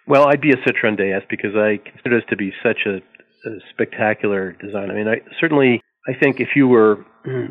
Well, 0.07 0.27
I'd 0.29 0.41
be 0.41 0.53
a 0.53 0.57
Citroen 0.57 0.97
DS 0.97 1.23
because 1.29 1.55
I 1.55 1.77
consider 1.85 2.21
this 2.21 2.29
to 2.31 2.37
be 2.37 2.53
such 2.63 2.87
a, 2.87 3.01
a 3.47 3.59
spectacular 3.71 4.53
design. 4.53 4.91
I 4.91 4.95
mean, 4.95 5.09
I 5.09 5.17
certainly 5.41 5.81
I 6.09 6.19
think 6.19 6.41
if 6.41 6.49
you 6.57 6.69
were 6.69 7.05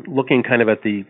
looking 0.06 0.42
kind 0.42 0.62
of 0.62 0.68
at 0.68 0.82
the 0.82 1.04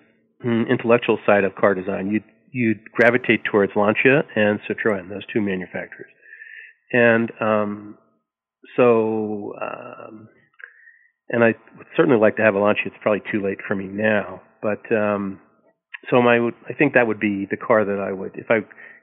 mm, 0.45 0.69
intellectual 0.69 1.19
side 1.27 1.45
of 1.45 1.55
car 1.55 1.75
design, 1.75 2.11
you'd 2.11 2.25
you'd 2.53 2.91
gravitate 2.93 3.45
towards 3.45 3.73
Lancia 3.77 4.23
and 4.35 4.61
Citroen, 4.69 5.09
those 5.09 5.27
two 5.33 5.41
manufacturers. 5.41 6.11
And 6.93 7.31
um, 7.41 7.99
so, 8.77 9.53
um, 9.61 10.29
and 11.29 11.45
I 11.45 11.55
would 11.77 11.87
certainly 11.97 12.19
like 12.19 12.37
to 12.37 12.43
have 12.43 12.55
a 12.55 12.59
Lancia. 12.59 12.87
It's 12.87 12.97
probably 13.03 13.23
too 13.31 13.45
late 13.45 13.59
for 13.67 13.75
me 13.75 13.87
now, 13.87 14.41
but 14.63 14.81
um, 14.95 15.41
so 16.11 16.23
my 16.23 16.51
I 16.69 16.73
think 16.75 16.95
that 16.95 17.07
would 17.07 17.21
be 17.21 17.47
the 17.51 17.57
car 17.57 17.85
that 17.85 17.99
I 17.99 18.13
would 18.13 18.33
if 18.35 18.47
I 18.51 18.59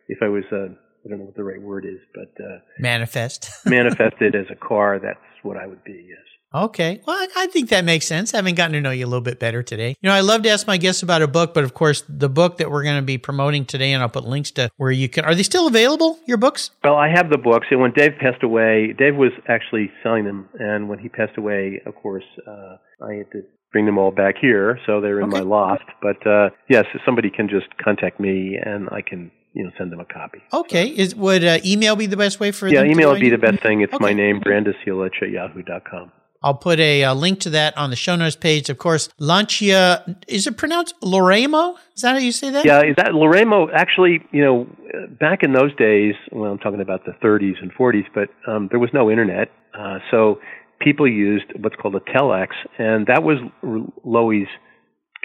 if 0.08 0.20
I 0.22 0.28
was 0.28 0.44
uh, 0.52 0.74
I 1.06 1.10
don't 1.10 1.20
know 1.20 1.26
what 1.26 1.36
the 1.36 1.44
right 1.44 1.62
word 1.62 1.86
is, 1.86 2.00
but 2.14 2.44
uh, 2.44 2.60
Manifest. 2.80 3.50
manifested 3.66 4.36
as 4.36 4.48
a 4.52 4.56
car, 4.56 5.00
that's 5.00 5.20
what 5.46 5.58
I 5.58 5.68
would 5.68 5.84
be. 5.84 6.06
Yes. 6.10 6.20
Okay. 6.54 7.02
Well, 7.06 7.18
I- 7.18 7.44
I 7.44 7.48
think 7.48 7.70
that 7.70 7.84
makes 7.84 8.08
sense. 8.08 8.32
Having 8.32 8.56
gotten 8.56 8.74
to 8.74 8.82
know 8.82 8.92
you 8.92 9.06
a 9.06 9.08
little 9.10 9.20
bit 9.22 9.40
better 9.40 9.62
today. 9.62 9.90
You 10.02 10.10
know, 10.10 10.14
I 10.16 10.22
love 10.22 10.44
to 10.44 10.50
ask 10.50 10.66
my 10.68 10.78
guests 10.78 11.04
about 11.04 11.22
a 11.22 11.28
book, 11.28 11.54
but 11.54 11.66
of 11.66 11.74
course, 11.74 12.04
the 12.08 12.30
book 12.30 12.58
that 12.58 12.72
we're 12.72 12.84
going 12.84 12.96
to 12.96 13.02
be 13.02 13.18
promoting 13.18 13.66
today, 13.66 13.92
and 13.92 14.02
I'll 14.02 14.08
put 14.10 14.24
links 14.26 14.52
to 14.52 14.70
where 14.78 14.92
you 14.92 15.10
can. 15.10 15.26
Are 15.26 15.36
they 15.36 15.44
still 15.44 15.68
available? 15.68 16.20
Your 16.26 16.38
books? 16.38 16.72
Well, 16.84 16.96
I 16.96 17.10
have 17.10 17.30
the 17.30 17.38
books, 17.38 17.68
and 17.72 17.82
when 17.82 17.92
Dave 17.92 18.14
passed 18.22 18.42
away, 18.42 18.94
Dave 18.98 19.16
was 19.18 19.32
actually 19.50 19.92
selling 20.02 20.24
them, 20.24 20.48
and 20.58 20.88
when 20.88 21.00
he 21.00 21.10
passed 21.10 21.38
away, 21.38 21.82
of 21.86 21.96
course, 21.96 22.24
uh, 22.48 22.78
I 23.06 23.16
had 23.16 23.32
to 23.34 23.44
bring 23.76 23.86
them 23.86 23.98
all 23.98 24.12
back 24.12 24.36
here, 24.40 24.80
so 24.86 25.02
they're 25.02 25.20
in 25.20 25.26
Okay. 25.26 25.40
my 25.40 25.44
loft. 25.44 25.84
But 26.02 26.26
uh, 26.26 26.50
yes, 26.70 26.86
somebody 27.06 27.30
can 27.30 27.50
just 27.50 27.68
contact 27.78 28.22
me, 28.22 28.56
and 28.56 28.88
I 28.90 29.02
can 29.02 29.30
you 29.52 29.66
know 29.66 29.72
send 29.78 29.92
them 29.92 30.00
a 30.00 30.06
copy. 30.06 30.42
Okay. 30.54 30.88
Is 30.88 31.14
would 31.14 31.44
uh, 31.44 31.60
email 31.66 31.98
be 31.98 32.06
the 32.06 32.16
best 32.16 32.40
way 32.40 32.52
for? 32.54 32.70
Yeah, 32.70 32.84
email 32.86 33.12
would 33.12 33.20
be 33.20 33.30
the 33.30 33.38
best 33.38 33.62
thing. 33.62 33.82
It's 33.82 34.00
my 34.00 34.14
name, 34.14 34.40
Brandes 34.40 34.76
Elitch 34.88 35.22
at 35.22 35.30
yahoo.com. 35.30 36.14
I'll 36.42 36.54
put 36.54 36.80
a, 36.80 37.04
uh 37.04 37.14
link 37.16 37.42
to 37.42 37.50
that 37.50 37.76
on 37.78 37.90
the 37.90 37.98
show 37.98 38.16
notes 38.16 38.38
page. 38.38 38.70
Of 38.70 38.78
course, 38.78 39.10
Lancia. 39.20 40.16
Is 40.30 40.48
it 40.48 40.56
pronounced 40.56 40.96
Loraymo? 41.02 41.76
Is 41.96 42.04
that 42.04 42.14
how 42.14 42.20
you 42.20 42.32
say 42.32 42.52
that? 42.52 42.66
Yeah, 42.66 42.80
is 42.82 42.96
that 42.96 43.08
Loraymo 43.08 43.68
actually, 43.74 44.24
you 44.32 44.42
know, 44.46 44.68
back 45.20 45.44
in 45.44 45.52
those 45.52 45.76
days, 45.76 46.14
well, 46.32 46.52
I'm 46.52 46.60
talking 46.60 46.80
about 46.80 47.04
the 47.04 47.12
30s 47.22 47.62
and 47.62 47.74
40s, 47.74 48.06
but 48.14 48.30
um, 48.48 48.70
there 48.72 48.80
was 48.80 48.92
no 48.94 49.12
internet. 49.12 49.50
Uh, 49.78 50.00
so 50.12 50.40
people 50.86 51.06
used 51.08 51.46
what's 51.60 51.76
called 51.76 51.96
a 51.96 52.00
telex, 52.00 52.50
and 52.78 53.08
that 53.08 53.24
was 53.24 53.40
Loewy's 54.06 54.48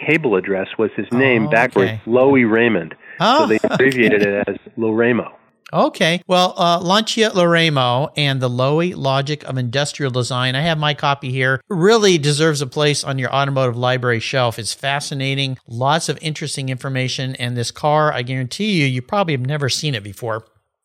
cable 0.05 0.35
address 0.35 0.67
was 0.77 0.89
his 0.97 1.05
name 1.11 1.47
Oh, 1.47 1.51
backwards, 1.51 1.91
okay. 1.91 2.01
Loewy 2.07 2.51
Raymond. 2.51 2.95
Oh, 3.19 3.41
so 3.41 3.47
they 3.47 3.59
abbreviated 3.63 4.23
it 4.23 4.43
as 4.47 4.55
Loraymo. 4.77 5.31
Okay. 5.73 6.21
Well, 6.27 6.53
uh, 6.57 6.79
Lancia 6.81 7.29
Loraymo 7.29 8.11
and 8.17 8.41
the 8.41 8.49
Loewy 8.49 8.93
Logic 8.93 9.41
of 9.45 9.57
Industrial 9.57 10.11
Design. 10.11 10.53
I 10.53 10.61
have 10.61 10.77
my 10.77 10.93
copy 10.93 11.31
here. 11.31 11.61
Really 11.69 12.17
deserves 12.17 12.61
a 12.61 12.67
place 12.67 13.05
on 13.05 13.17
your 13.17 13.31
automotive 13.33 13.77
library 13.77 14.19
shelf. 14.19 14.59
It's 14.59 14.73
fascinating. 14.73 15.57
Lots 15.67 16.09
of 16.09 16.17
interesting 16.21 16.67
information. 16.67 17.35
And 17.35 17.55
this 17.55 17.71
car, 17.71 18.11
I 18.11 18.21
guarantee 18.23 18.73
you, 18.81 18.85
you 18.85 19.01
probably 19.01 19.33
have 19.33 19.45
never 19.45 19.69
seen 19.69 19.95
it 19.95 20.03
before. 20.03 20.43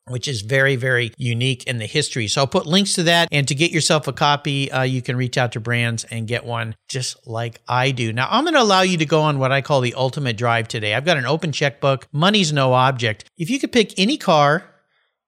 Which 0.08 0.28
is 0.28 0.42
very, 0.42 0.76
very 0.76 1.12
unique 1.16 1.64
in 1.64 1.78
the 1.78 1.86
history. 1.86 2.28
So 2.28 2.42
I'll 2.42 2.46
put 2.46 2.64
links 2.64 2.92
to 2.92 3.02
that. 3.04 3.28
And 3.32 3.48
to 3.48 3.56
get 3.56 3.72
yourself 3.72 4.06
a 4.06 4.12
copy, 4.12 4.70
uh, 4.70 4.82
you 4.82 5.02
can 5.02 5.16
reach 5.16 5.36
out 5.36 5.52
to 5.52 5.60
Brandes 5.60 6.04
and 6.04 6.28
get 6.28 6.44
one 6.44 6.76
just 6.88 7.26
like 7.26 7.60
I 7.66 7.90
do. 7.90 8.12
Now, 8.12 8.28
I'm 8.30 8.44
going 8.44 8.54
to 8.54 8.62
allow 8.62 8.82
you 8.82 8.98
to 8.98 9.06
go 9.06 9.22
on 9.22 9.40
what 9.40 9.50
I 9.50 9.62
call 9.62 9.80
the 9.80 9.94
ultimate 9.94 10.36
drive 10.36 10.68
today. 10.68 10.94
I've 10.94 11.04
got 11.04 11.16
an 11.16 11.26
open 11.26 11.50
checkbook. 11.50 12.06
Money's 12.12 12.52
no 12.52 12.72
object. 12.72 13.28
If 13.36 13.50
you 13.50 13.58
could 13.58 13.72
pick 13.72 13.98
any 13.98 14.16
car, 14.16 14.64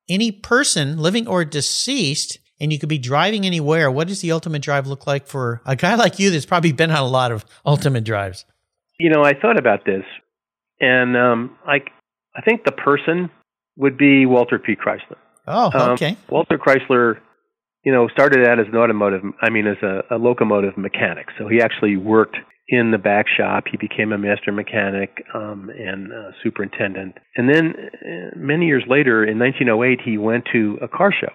any 0.08 0.30
person, 0.30 0.98
living 0.98 1.26
or 1.26 1.44
deceased, 1.44 2.38
and 2.60 2.72
you 2.72 2.78
could 2.78 2.88
be 2.88 2.98
driving 2.98 3.44
anywhere, 3.44 3.90
what 3.90 4.08
does 4.08 4.20
the 4.20 4.32
ultimate 4.32 4.62
drive 4.62 4.86
look 4.86 5.06
like 5.06 5.26
for 5.26 5.60
a 5.66 5.76
guy 5.76 5.94
like 5.96 6.18
you 6.18 6.30
that's 6.30 6.46
probably 6.46 6.72
been 6.72 6.90
on 6.90 6.98
a 6.98 7.06
lot 7.06 7.32
of 7.32 7.44
ultimate 7.66 8.04
drives? 8.04 8.44
You 8.98 9.10
know, 9.10 9.22
I 9.22 9.34
thought 9.34 9.58
about 9.58 9.84
this, 9.84 10.02
and 10.80 11.16
um, 11.16 11.56
I, 11.66 11.80
I 12.36 12.40
think 12.42 12.64
the 12.64 12.72
person 12.72 13.30
would 13.78 13.96
be 13.96 14.26
Walter 14.26 14.58
P. 14.58 14.76
Chrysler. 14.76 15.16
Oh, 15.46 15.70
Um, 15.72 15.90
okay. 15.92 16.16
Walter 16.28 16.58
Chrysler, 16.58 17.20
you 17.84 17.92
know, 17.92 18.08
started 18.08 18.46
out 18.46 18.58
as 18.60 18.66
an 18.66 18.76
automotive, 18.76 19.22
I 19.40 19.48
mean, 19.48 19.66
as 19.66 19.78
a, 19.82 20.02
a 20.10 20.18
locomotive 20.18 20.76
mechanic. 20.76 21.26
So 21.38 21.48
he 21.48 21.62
actually 21.62 21.96
worked 21.96 22.36
in 22.68 22.90
the 22.90 22.98
back 22.98 23.24
shop. 23.34 23.64
He 23.70 23.78
became 23.78 24.12
a 24.12 24.18
master 24.18 24.52
mechanic 24.52 25.24
um, 25.34 25.70
and 25.70 26.12
uh, 26.12 26.32
superintendent. 26.42 27.14
And 27.36 27.48
then 27.48 27.72
uh, 27.78 28.36
many 28.36 28.66
years 28.66 28.84
later, 28.86 29.24
in 29.24 29.38
1908, 29.38 30.00
he 30.04 30.18
went 30.18 30.44
to 30.52 30.76
a 30.82 30.88
car 30.88 31.10
show. 31.18 31.32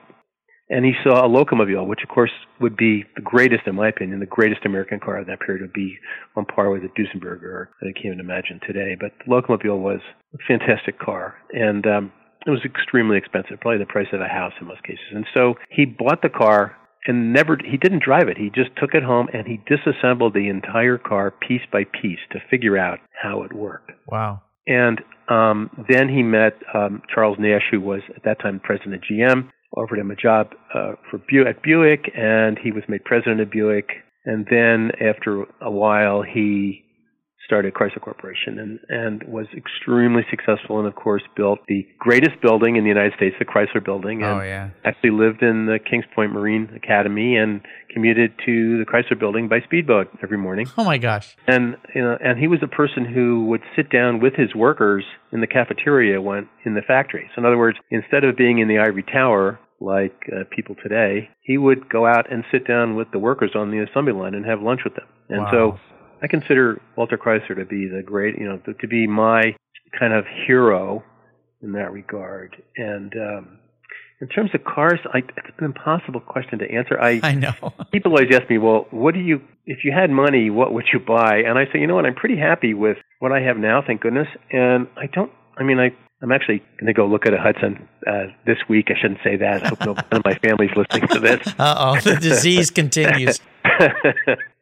and 0.70 0.86
he 0.86 0.94
saw 1.04 1.26
a 1.26 1.30
locomobile, 1.30 1.88
which 1.88 2.04
of 2.04 2.10
course 2.10 2.32
would 2.62 2.78
be 2.78 3.04
the 3.16 3.22
greatest, 3.22 3.64
in 3.66 3.76
my 3.76 3.88
opinion, 3.90 4.20
the 4.20 4.26
greatest 4.40 4.64
American 4.66 5.00
car 5.00 5.18
of 5.18 5.26
that 5.28 5.40
period 5.40 5.62
would 5.62 5.74
be 5.74 5.98
on 6.36 6.46
par 6.46 6.70
with 6.70 6.84
a 6.84 6.90
Duesenberger. 7.00 7.68
That 7.82 7.88
I 7.90 7.94
can't 7.94 8.14
even 8.14 8.20
imagine 8.20 8.60
today, 8.68 8.96
but 9.00 9.12
the 9.20 9.32
locomobile 9.34 9.80
was 9.80 10.02
a 10.36 10.38
fantastic 10.48 11.00
car, 11.00 11.36
and 11.52 11.86
um, 11.88 12.12
it 12.46 12.50
was 12.50 12.62
extremely 12.66 13.18
expensive, 13.18 13.60
probably 13.60 13.80
the 13.80 13.86
price 13.86 14.08
of 14.14 14.22
a 14.22 14.28
house 14.28 14.54
in 14.60 14.68
most 14.68 14.84
cases. 14.84 15.06
And 15.14 15.26
so 15.34 15.56
he 15.70 15.86
bought 15.86 16.22
the 16.22 16.30
car 16.30 16.76
and 17.06 17.34
never 17.34 17.58
he 17.64 17.78
didn't 17.78 18.04
drive 18.04 18.28
it. 18.28 18.38
He 18.38 18.50
just 18.50 18.72
took 18.78 18.94
it 18.94 19.04
home 19.04 19.28
and 19.34 19.48
he 19.48 19.60
disassembled 19.68 20.34
the 20.34 20.50
entire 20.50 20.98
car 20.98 21.32
piece 21.32 21.62
by 21.72 21.84
piece 21.86 22.20
to 22.32 22.40
figure 22.50 22.78
out 22.78 23.00
how 23.22 23.44
it 23.44 23.54
worked. 23.54 23.92
Wow. 24.08 24.42
And 24.68 25.02
um, 25.30 25.86
then 25.90 26.10
he 26.10 26.24
met 26.24 26.54
um, 26.74 27.02
Charles 27.14 27.38
Nash, 27.40 27.64
who 27.72 27.82
was 27.82 28.02
at 28.16 28.24
that 28.24 28.40
time 28.40 28.60
president 28.64 28.96
of 28.96 29.02
GM, 29.02 29.50
offered 29.76 30.00
him 30.00 30.12
a 30.12 30.16
job 30.16 30.52
uh, 30.74 30.94
for 31.10 31.18
Bu- 31.18 31.48
at 31.48 31.62
Buick, 31.64 32.12
and 32.16 32.58
he 32.62 32.72
was 32.72 32.84
made 32.88 33.04
president 33.04 33.42
of 33.42 33.52
Buick. 33.52 33.90
And 34.26 34.46
then 34.50 34.92
after 35.02 35.44
a 35.62 35.72
while, 35.72 36.22
he 36.22 36.83
started 37.54 37.72
Chrysler 37.76 38.02
Corporation 38.02 38.58
and, 38.58 38.80
and 38.90 39.24
was 39.32 39.46
extremely 39.56 40.24
successful 40.32 40.80
and 40.80 40.88
of 40.88 40.96
course 40.96 41.22
built 41.38 41.60
the 41.68 41.86
greatest 42.00 42.42
building 42.42 42.78
in 42.78 42.84
the 42.84 42.88
United 42.88 43.14
States, 43.16 43.36
the 43.38 43.46
Chrysler 43.46 43.84
building. 43.86 44.24
And 44.24 44.42
oh 44.42 44.42
yeah. 44.42 44.72
Actually 44.84 45.12
lived 45.12 45.44
in 45.44 45.68
the 45.68 45.78
Kings 45.78 46.06
Point 46.16 46.34
Marine 46.34 46.68
Academy 46.76 47.38
and 47.38 47.62
commuted 47.94 48.34
to 48.44 48.80
the 48.80 48.86
Chrysler 48.86 49.20
building 49.20 49.48
by 49.48 49.60
speedboat 49.62 50.08
every 50.24 50.38
morning. 50.38 50.66
Oh 50.80 50.84
my 50.84 50.98
gosh. 50.98 51.38
And 51.48 51.78
you 51.94 52.02
know, 52.02 52.18
and 52.20 52.40
he 52.40 52.48
was 52.48 52.60
a 52.64 52.68
person 52.68 53.06
who 53.06 53.46
would 53.46 53.62
sit 53.76 53.92
down 53.92 54.20
with 54.20 54.34
his 54.34 54.56
workers 54.56 55.06
in 55.32 55.42
the 55.42 55.48
cafeteria 55.48 56.20
when 56.20 56.50
in 56.66 56.74
the 56.74 56.82
factory. 56.82 57.30
So 57.36 57.40
in 57.42 57.46
other 57.46 57.58
words, 57.60 57.78
instead 57.92 58.24
of 58.24 58.36
being 58.36 58.58
in 58.58 58.68
the 58.68 58.80
ivory 58.80 59.04
tower 59.04 59.60
like 59.80 60.16
uh, 60.32 60.46
people 60.50 60.76
today, 60.82 61.30
he 61.42 61.60
would 61.60 61.88
go 61.88 62.08
out 62.08 62.32
and 62.32 62.44
sit 62.52 62.66
down 62.68 62.96
with 62.96 63.12
the 63.12 63.20
workers 63.20 63.52
on 63.54 63.70
the 63.70 63.86
assembly 63.88 64.14
line 64.14 64.34
and 64.34 64.44
have 64.44 64.62
lunch 64.62 64.82
with 64.84 64.96
them. 64.96 65.06
And 65.30 65.44
wow. 65.44 65.52
so 65.52 65.80
I 66.24 66.28
consider 66.28 66.82
Walter 66.96 67.18
Chrysler 67.18 67.58
to 67.58 67.66
be 67.66 67.88
the 67.88 68.02
great, 68.02 68.38
you 68.38 68.46
know, 68.48 68.58
to, 68.80 68.88
be 68.88 69.08
my 69.08 69.56
kind 70.00 70.14
of 70.14 70.26
hero 70.48 71.04
in 71.62 71.74
that 71.74 71.92
regard. 71.92 72.56
And 72.78 73.14
um, 73.14 73.60
in 74.22 74.30
terms 74.30 74.52
of 74.54 74.64
cars, 74.64 75.00
I, 75.14 75.18
it's 75.18 75.58
an 75.58 75.66
impossible 75.66 76.22
question 76.22 76.60
to 76.60 76.72
answer. 76.72 77.00
I, 77.00 77.20
I 77.24 77.34
know. 77.34 77.54
people 77.92 78.14
always 78.14 78.34
ask 78.34 78.50
me, 78.50 78.58
well, 78.58 78.88
what 78.92 79.14
do 79.14 79.20
you, 79.20 79.42
if 79.66 79.80
you 79.84 79.92
had 79.92 80.10
money, 80.10 80.50
what 80.50 80.74
would 80.74 80.86
you 80.94 81.00
buy? 81.00 81.40
And 81.46 81.60
I 81.60 81.66
say, 81.66 81.80
you 81.80 81.88
know 81.88 81.96
what, 81.96 82.06
I'm 82.06 82.16
pretty 82.16 82.38
happy 82.38 82.74
with 82.74 82.98
what 83.20 83.34
I 83.34 83.42
have 83.42 83.58
now, 83.58 83.84
thank 83.86 84.02
goodness. 84.02 84.28
And 84.50 84.88
I 84.96 85.08
don't, 85.08 85.32
I 85.58 85.64
mean, 85.64 85.80
I, 85.80 85.90
I'm 86.22 86.32
actually 86.32 86.60
going 86.80 86.88
to 86.88 86.94
go 86.94 87.06
look 87.06 87.26
at 87.26 87.34
a 87.34 87.38
Hudson 87.38 87.90
uh, 88.08 88.28
this 88.46 88.58
week. 88.70 88.88
I 88.88 89.00
shouldn't 89.00 89.20
say 89.26 89.36
that. 89.36 89.66
I 89.66 89.68
hope 89.68 89.80
no 89.82 89.92
one 89.94 90.06
of 90.10 90.24
my 90.24 90.36
family's 90.36 90.72
listening 90.74 91.10
to 91.10 91.20
this. 91.20 91.48
Uh 91.60 91.76
oh, 91.78 92.00
the 92.00 92.16
disease 92.16 92.72
continues. 92.72 93.42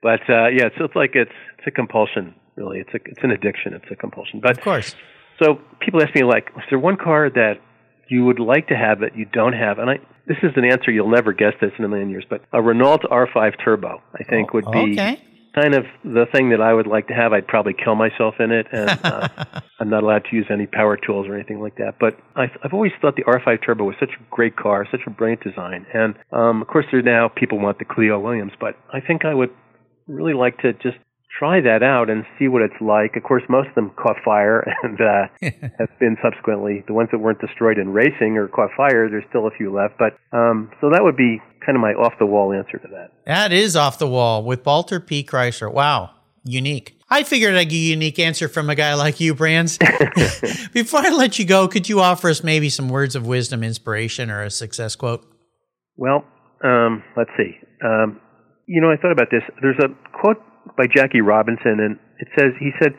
But 0.02 0.22
uh, 0.30 0.48
yeah, 0.48 0.70
so 0.78 0.86
it's 0.86 0.96
like 0.96 1.12
it's 1.14 1.32
it's 1.58 1.68
a 1.68 1.72
compulsion. 1.72 2.36
Really, 2.56 2.80
it's 2.80 2.94
a 2.94 3.00
it's 3.06 3.24
an 3.24 3.32
addiction. 3.32 3.74
It's 3.74 3.92
a 3.92 3.96
compulsion. 3.96 4.40
But 4.40 4.52
of 4.52 4.62
course. 4.62 4.96
So 5.42 5.60
people 5.80 6.02
ask 6.02 6.14
me 6.14 6.24
like, 6.24 6.50
is 6.58 6.64
there 6.70 6.78
one 6.80 6.98
car 6.98 7.30
that 7.30 7.56
you 8.10 8.26
would 8.26 8.40
like 8.40 8.68
to 8.68 8.76
have 8.76 9.00
that 9.00 9.16
you 9.16 9.26
don't 9.26 9.54
have? 9.54 9.80
And 9.80 9.90
I 9.90 10.00
this 10.28 10.38
is 10.44 10.52
an 10.56 10.66
answer 10.66 10.92
you'll 10.92 11.10
never 11.10 11.34
guess 11.34 11.54
this 11.60 11.72
in 11.78 11.86
a 11.86 11.88
million 11.88 12.10
years. 12.10 12.26
But 12.30 12.42
a 12.54 12.62
Renault 12.62 13.00
R5 13.10 13.64
Turbo, 13.64 14.02
I 14.14 14.24
think, 14.24 14.54
would 14.54 14.66
be 14.72 14.94
okay. 14.94 15.20
kind 15.56 15.74
of 15.74 15.86
the 16.04 16.26
thing 16.32 16.50
that 16.50 16.62
I 16.62 16.74
would 16.74 16.88
like 16.88 17.08
to 17.08 17.14
have. 17.14 17.34
I'd 17.34 17.48
probably 17.48 17.74
kill 17.74 17.96
myself 17.96 18.36
in 18.40 18.52
it, 18.52 18.68
and 18.72 18.90
uh, 19.04 19.28
I'm 19.80 19.90
not 19.90 20.04
allowed 20.04 20.26
to 20.30 20.36
use 20.36 20.46
any 20.50 20.68
power 20.68 20.98
tools 20.98 21.28
or 21.28 21.36
anything 21.36 21.60
like 21.60 21.76
that. 21.78 21.96
But 22.00 22.18
I've, 22.36 22.52
I've 22.64 22.74
always 22.74 22.92
thought 23.02 23.16
the 23.16 23.24
R5 23.24 23.66
Turbo 23.66 23.86
was 23.86 23.96
such 24.00 24.12
a 24.12 24.24
great 24.30 24.56
car, 24.56 24.88
such 24.90 25.02
a 25.08 25.10
brilliant 25.10 25.44
design. 25.44 25.86
And 25.94 26.16
um, 26.32 26.62
of 26.62 26.68
course, 26.68 26.86
there 26.92 27.02
now 27.02 27.30
people 27.30 27.60
want 27.60 27.80
the 27.80 27.86
Clio 27.86 28.20
Williams, 28.20 28.54
but 28.60 28.76
I 28.94 29.00
think 29.02 29.26
I 29.26 29.34
would 29.34 29.50
really 30.12 30.34
like 30.34 30.58
to 30.60 30.74
just 30.74 30.98
try 31.38 31.62
that 31.62 31.82
out 31.82 32.10
and 32.10 32.26
see 32.38 32.48
what 32.48 32.62
it's 32.62 32.80
like. 32.82 33.16
Of 33.16 33.24
course, 33.24 33.44
most 33.50 33.70
of 33.70 33.76
them 33.76 33.92
caught 33.96 34.18
fire 34.24 34.60
and 34.84 35.00
uh, 35.02 35.28
have 35.80 36.00
been 36.00 36.18
subsequently 36.22 36.84
the 36.88 36.94
ones 36.94 37.10
that 37.12 37.20
weren't 37.20 37.40
destroyed 37.40 37.78
in 37.78 37.90
racing 37.90 38.38
or 38.38 38.48
caught 38.48 38.70
fire. 38.76 39.10
There's 39.10 39.24
still 39.30 39.48
a 39.48 39.52
few 39.52 39.74
left, 39.74 39.96
but 39.98 40.18
um, 40.38 40.72
so 40.82 40.90
that 40.92 41.04
would 41.04 41.18
be 41.18 41.42
kind 41.66 41.76
of 41.76 41.82
my 41.82 41.94
off 41.94 42.14
the 42.20 42.26
wall 42.26 42.54
answer 42.54 42.78
to 42.78 42.88
that. 42.90 43.12
That 43.26 43.52
is 43.52 43.76
off 43.76 43.98
the 44.00 44.08
wall 44.08 44.44
with 44.44 44.66
Walter 44.66 45.00
P. 45.00 45.24
Chrysler. 45.24 45.72
Wow, 45.72 46.12
unique. 46.44 46.98
I 47.10 47.24
figured 47.24 47.56
I'd 47.56 47.66
get 47.66 47.76
a 47.76 47.80
unique 47.80 48.20
answer 48.20 48.48
from 48.48 48.70
a 48.70 48.76
guy 48.76 48.94
like 48.94 49.20
you, 49.20 49.36
Brandes. 49.36 49.78
Before 50.74 51.02
I 51.02 51.10
let 51.10 51.38
you 51.38 51.46
go, 51.46 51.68
could 51.68 51.90
you 51.90 52.00
offer 52.00 52.30
us 52.30 52.42
maybe 52.42 52.70
some 52.70 52.88
words 52.88 53.16
of 53.16 53.28
wisdom, 53.28 53.64
inspiration, 53.64 54.32
or 54.32 54.44
a 54.44 54.50
success 54.50 54.96
quote? 54.96 55.26
Well, 55.98 56.24
um, 56.64 57.04
let's 57.18 57.30
see. 57.36 57.58
Um, 57.84 58.22
you 58.72 58.80
know, 58.80 58.90
I 58.90 58.96
thought 58.96 59.12
about 59.12 59.28
this. 59.30 59.44
There's 59.62 59.80
a 59.84 59.92
quote 60.16 60.40
by 60.78 60.88
Jackie 60.88 61.20
Robinson, 61.20 61.84
and 61.84 62.00
it 62.20 62.30
says, 62.40 62.56
he 62.58 62.72
said, 62.80 62.96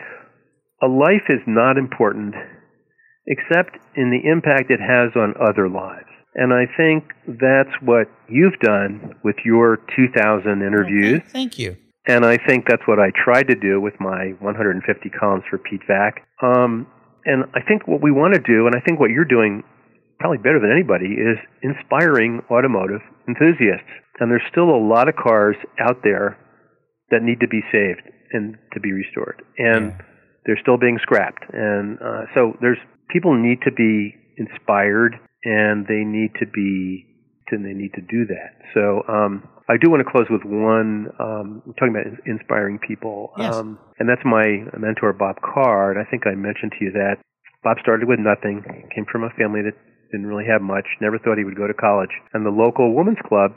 a 0.83 0.87
life 0.87 1.25
is 1.31 1.41
not 1.47 1.79
important 1.79 2.35
except 3.27 3.79
in 3.97 4.11
the 4.11 4.29
impact 4.29 4.71
it 4.71 4.81
has 4.81 5.17
on 5.17 5.33
other 5.41 5.71
lives. 5.71 6.11
And 6.35 6.53
I 6.53 6.67
think 6.77 7.05
that's 7.41 7.73
what 7.81 8.09
you've 8.29 8.59
done 8.61 9.15
with 9.25 9.37
your 9.45 9.79
2,000 9.97 10.61
interviews. 10.61 11.21
Okay, 11.21 11.29
thank 11.29 11.59
you. 11.59 11.77
And 12.07 12.27
I 12.27 12.37
think 12.37 12.67
that's 12.69 12.83
what 12.87 12.99
I 12.99 13.13
tried 13.15 13.49
to 13.49 13.55
do 13.55 13.81
with 13.81 13.95
my 14.01 14.35
150 14.41 15.09
columns 15.11 15.45
for 15.49 15.57
Pete 15.59 15.83
Vac. 15.87 16.27
Um, 16.43 16.87
and 17.25 17.45
I 17.55 17.63
think 17.63 17.87
what 17.87 18.03
we 18.03 18.11
want 18.11 18.35
to 18.35 18.41
do, 18.41 18.67
and 18.67 18.75
I 18.75 18.81
think 18.81 18.99
what 18.99 19.11
you're 19.11 19.25
doing 19.25 19.63
probably 20.19 20.39
better 20.39 20.59
than 20.59 20.73
anybody, 20.73 21.15
is 21.15 21.39
inspiring 21.63 22.43
automotive 22.51 23.01
enthusiasts. 23.29 23.89
And 24.21 24.31
there's 24.31 24.45
still 24.51 24.71
a 24.71 24.81
lot 24.83 25.09
of 25.09 25.17
cars 25.17 25.57
out 25.81 26.03
there 26.03 26.39
that 27.11 27.23
need 27.23 27.41
to 27.41 27.49
be 27.49 27.61
saved 27.73 28.03
and 28.33 28.57
to 28.73 28.81
be 28.81 28.93
restored. 28.93 29.43
And 29.59 29.93
Yeah. 29.93 29.99
they're 30.47 30.59
still 30.61 30.79
being 30.79 30.99
scrapped. 31.03 31.45
And 31.53 31.99
uh, 32.01 32.25
so 32.35 32.57
there's 32.61 32.79
people 33.11 33.35
need 33.35 33.61
to 33.63 33.73
be 33.73 34.15
inspired 34.39 35.19
and 35.45 35.87
they 35.87 36.05
need 36.05 36.33
to 36.41 36.47
be 36.47 37.07
and 37.53 37.67
they 37.67 37.75
need 37.77 37.93
to 37.93 38.01
do 38.01 38.25
that. 38.25 38.57
So 38.73 39.05
um, 39.13 39.47
I 39.69 39.77
do 39.77 39.91
want 39.91 40.01
to 40.01 40.11
close 40.11 40.25
with 40.31 40.41
one 40.43 41.13
um, 41.21 41.61
talking 41.77 41.93
about 41.93 42.09
inspiring 42.25 42.79
people, 42.81 43.29
Yes. 43.37 43.53
um, 43.53 43.79
and 44.01 44.09
that's 44.09 44.25
my 44.25 44.65
mentor 44.81 45.13
Bob 45.13 45.37
Carr. 45.45 46.01
I 46.01 46.09
think 46.09 46.27
I 46.27 46.33
mentioned 46.35 46.73
to 46.79 46.85
you 46.87 46.93
that 46.93 47.17
Bob 47.63 47.77
started 47.83 48.09
with 48.09 48.19
nothing, 48.19 48.65
came 48.95 49.05
from 49.05 49.25
a 49.25 49.29
family 49.37 49.61
that 49.69 49.77
didn't 50.11 50.27
really 50.33 50.47
have 50.49 50.63
much, 50.63 50.87
never 51.03 51.19
thought 51.19 51.37
he 51.37 51.45
would 51.45 51.57
go 51.61 51.67
to 51.69 51.75
college, 51.77 52.09
and 52.33 52.41
the 52.47 52.51
local 52.51 52.97
women's 52.97 53.21
club 53.29 53.53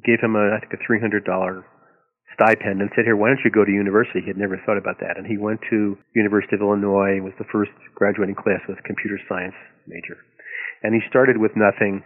gave 0.00 0.20
him 0.20 0.36
a 0.36 0.56
I 0.56 0.60
think 0.60 0.72
a 0.72 0.80
three 0.86 1.00
hundred 1.00 1.24
dollar 1.24 1.64
stipend 2.34 2.80
and 2.80 2.90
said, 2.96 3.04
"Here, 3.04 3.16
why 3.16 3.28
don't 3.28 3.44
you 3.44 3.50
go 3.50 3.64
to 3.64 3.70
university?" 3.70 4.20
He 4.20 4.32
had 4.32 4.40
never 4.40 4.56
thought 4.64 4.78
about 4.78 5.00
that, 5.00 5.16
and 5.18 5.26
he 5.26 5.36
went 5.36 5.60
to 5.70 5.98
University 6.14 6.56
of 6.56 6.62
Illinois. 6.62 7.20
Was 7.20 7.36
the 7.38 7.48
first 7.52 7.72
graduating 7.94 8.36
class 8.36 8.60
with 8.68 8.82
computer 8.84 9.18
science 9.28 9.54
major, 9.86 10.16
and 10.82 10.94
he 10.94 11.00
started 11.08 11.36
with 11.36 11.52
nothing 11.56 12.02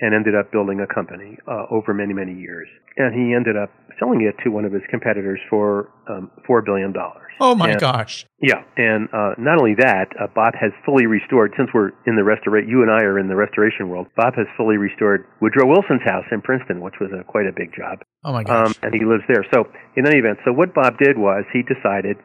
and 0.00 0.14
ended 0.14 0.34
up 0.34 0.50
building 0.50 0.80
a 0.80 0.92
company 0.92 1.38
uh, 1.48 1.66
over 1.70 1.94
many 1.94 2.12
many 2.12 2.34
years. 2.34 2.68
And 2.96 3.14
he 3.14 3.34
ended 3.34 3.56
up 3.56 3.70
selling 3.98 4.22
it 4.22 4.34
to 4.44 4.50
one 4.50 4.64
of 4.64 4.72
his 4.72 4.82
competitors 4.90 5.40
for 5.50 5.90
um, 6.08 6.30
four 6.46 6.62
billion 6.62 6.92
dollars. 6.92 7.20
Oh 7.40 7.54
my 7.54 7.70
And- 7.74 7.80
gosh. 7.80 8.26
yeah, 8.40 8.62
and 8.76 9.08
uh, 9.12 9.34
not 9.38 9.58
only 9.58 9.74
that, 9.78 10.06
uh, 10.20 10.26
Bob 10.34 10.54
has 10.54 10.70
fully 10.86 11.06
restored. 11.06 11.50
Since 11.58 11.70
we're 11.74 11.90
in 12.06 12.14
the 12.14 12.22
restoration, 12.22 12.70
you 12.70 12.82
and 12.82 12.90
I 12.90 13.02
are 13.02 13.18
in 13.18 13.26
the 13.26 13.34
restoration 13.34 13.88
world. 13.88 14.06
Bob 14.16 14.34
has 14.38 14.46
fully 14.56 14.76
restored 14.78 15.26
Woodrow 15.42 15.66
Wilson's 15.66 16.02
house 16.06 16.24
in 16.30 16.42
Princeton, 16.42 16.80
which 16.80 16.94
was 17.00 17.10
a, 17.10 17.24
quite 17.24 17.46
a 17.46 17.54
big 17.54 17.74
job, 17.74 17.98
Oh 18.24 18.32
my 18.32 18.44
gosh. 18.44 18.68
um, 18.68 18.74
and 18.82 18.94
he 18.94 19.04
lives 19.04 19.24
there. 19.26 19.42
So, 19.52 19.66
in 19.96 20.06
any 20.06 20.18
event, 20.22 20.38
so 20.44 20.52
what 20.52 20.74
Bob 20.74 20.98
did 20.98 21.18
was 21.18 21.42
he 21.52 21.62
decided 21.66 22.16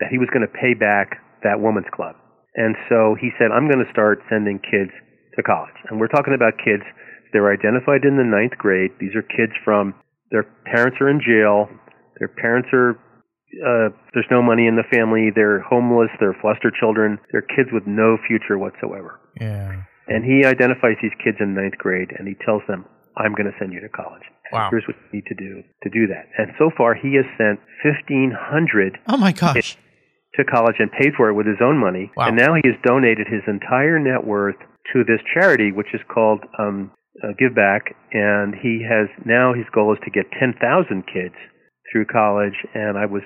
that 0.00 0.08
he 0.10 0.16
was 0.16 0.28
going 0.32 0.44
to 0.48 0.52
pay 0.52 0.72
back 0.72 1.20
that 1.44 1.60
woman's 1.60 1.88
club, 1.92 2.16
and 2.56 2.74
so 2.88 3.16
he 3.20 3.28
said, 3.36 3.52
"I'm 3.52 3.68
going 3.68 3.84
to 3.84 3.92
start 3.92 4.20
sending 4.32 4.60
kids 4.64 4.92
to 5.36 5.42
college." 5.44 5.76
And 5.92 6.00
we're 6.00 6.08
talking 6.08 6.32
about 6.32 6.54
kids. 6.56 6.84
They're 7.34 7.52
identified 7.52 8.06
in 8.06 8.16
the 8.16 8.24
ninth 8.24 8.56
grade. 8.56 8.92
These 9.02 9.12
are 9.18 9.22
kids 9.26 9.52
from 9.66 9.92
their 10.30 10.46
parents 10.64 10.96
are 11.02 11.10
in 11.10 11.20
jail. 11.20 11.68
Their 12.18 12.28
parents 12.30 12.68
are 12.72 12.94
uh, 13.54 13.90
there's 14.14 14.26
no 14.30 14.42
money 14.42 14.66
in 14.66 14.74
the 14.74 14.86
family. 14.90 15.30
They're 15.34 15.60
homeless. 15.62 16.10
They're 16.18 16.36
foster 16.40 16.70
children. 16.74 17.18
They're 17.30 17.42
kids 17.54 17.68
with 17.72 17.86
no 17.86 18.16
future 18.26 18.56
whatsoever. 18.58 19.20
yeah. 19.40 19.82
And 20.06 20.22
he 20.22 20.44
identifies 20.44 20.96
these 21.00 21.16
kids 21.24 21.38
in 21.40 21.54
ninth 21.54 21.78
grade 21.78 22.10
and 22.18 22.28
he 22.28 22.34
tells 22.44 22.60
them, 22.68 22.84
I'm 23.16 23.32
going 23.32 23.46
to 23.50 23.56
send 23.58 23.72
you 23.72 23.80
to 23.80 23.88
college. 23.88 24.20
Wow. 24.52 24.68
Here's 24.70 24.84
what 24.86 24.96
you 25.00 25.08
need 25.16 25.24
to 25.26 25.34
do 25.34 25.62
to 25.82 25.88
do 25.88 26.06
that. 26.12 26.28
And 26.36 26.52
so 26.58 26.68
far, 26.76 26.94
he 26.94 27.14
has 27.16 27.24
sent 27.38 27.58
1,500 27.82 28.98
Oh 29.08 29.16
my 29.16 29.32
gosh. 29.32 29.76
to 30.36 30.44
college 30.44 30.76
and 30.78 30.90
paid 30.92 31.12
for 31.16 31.30
it 31.30 31.34
with 31.34 31.46
his 31.46 31.56
own 31.62 31.78
money. 31.78 32.10
Wow. 32.16 32.28
And 32.28 32.36
now 32.36 32.54
he 32.54 32.60
has 32.68 32.76
donated 32.84 33.26
his 33.28 33.42
entire 33.46 33.98
net 33.98 34.26
worth 34.26 34.56
to 34.92 35.04
this 35.04 35.20
charity, 35.32 35.72
which 35.72 35.94
is 35.94 36.00
called 36.12 36.40
um, 36.58 36.90
uh, 37.22 37.32
Give 37.38 37.54
Back. 37.54 37.94
And 38.12 38.54
he 38.54 38.82
has 38.88 39.08
now 39.24 39.54
his 39.54 39.66
goal 39.74 39.92
is 39.92 40.00
to 40.04 40.10
get 40.10 40.26
10,000 40.38 40.58
kids 41.06 41.34
through 41.92 42.06
college. 42.06 42.56
And 42.74 42.98
I 42.98 43.06
was 43.06 43.22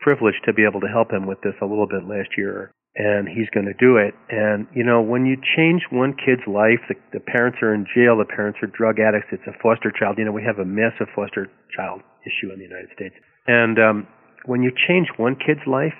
privileged 0.00 0.44
to 0.46 0.52
be 0.52 0.64
able 0.64 0.80
to 0.80 0.88
help 0.88 1.12
him 1.12 1.26
with 1.26 1.40
this 1.42 1.54
a 1.62 1.66
little 1.66 1.86
bit 1.86 2.04
last 2.04 2.36
year. 2.36 2.72
and 2.96 3.28
he's 3.28 3.48
going 3.54 3.66
to 3.66 3.76
do 3.78 3.96
it. 3.96 4.14
And 4.30 4.66
you 4.74 4.82
know, 4.82 5.00
when 5.00 5.24
you 5.26 5.36
change 5.56 5.82
one 5.90 6.14
kid's 6.18 6.42
life, 6.46 6.82
the, 6.88 6.96
the 7.12 7.20
parents 7.20 7.58
are 7.62 7.72
in 7.72 7.86
jail, 7.94 8.18
the 8.18 8.26
parents 8.26 8.58
are 8.62 8.66
drug 8.66 8.98
addicts. 8.98 9.30
It's 9.30 9.46
a 9.46 9.54
foster 9.62 9.92
child. 9.94 10.18
You 10.18 10.24
know, 10.24 10.32
we 10.32 10.42
have 10.42 10.58
a 10.58 10.66
massive 10.66 11.06
foster 11.14 11.46
child 11.76 12.02
issue 12.26 12.52
in 12.52 12.58
the 12.58 12.66
United 12.66 12.90
States. 12.94 13.14
And 13.46 13.78
um, 13.78 14.06
when 14.44 14.62
you 14.62 14.72
change 14.74 15.08
one 15.16 15.36
kid's 15.36 15.62
life, 15.66 15.94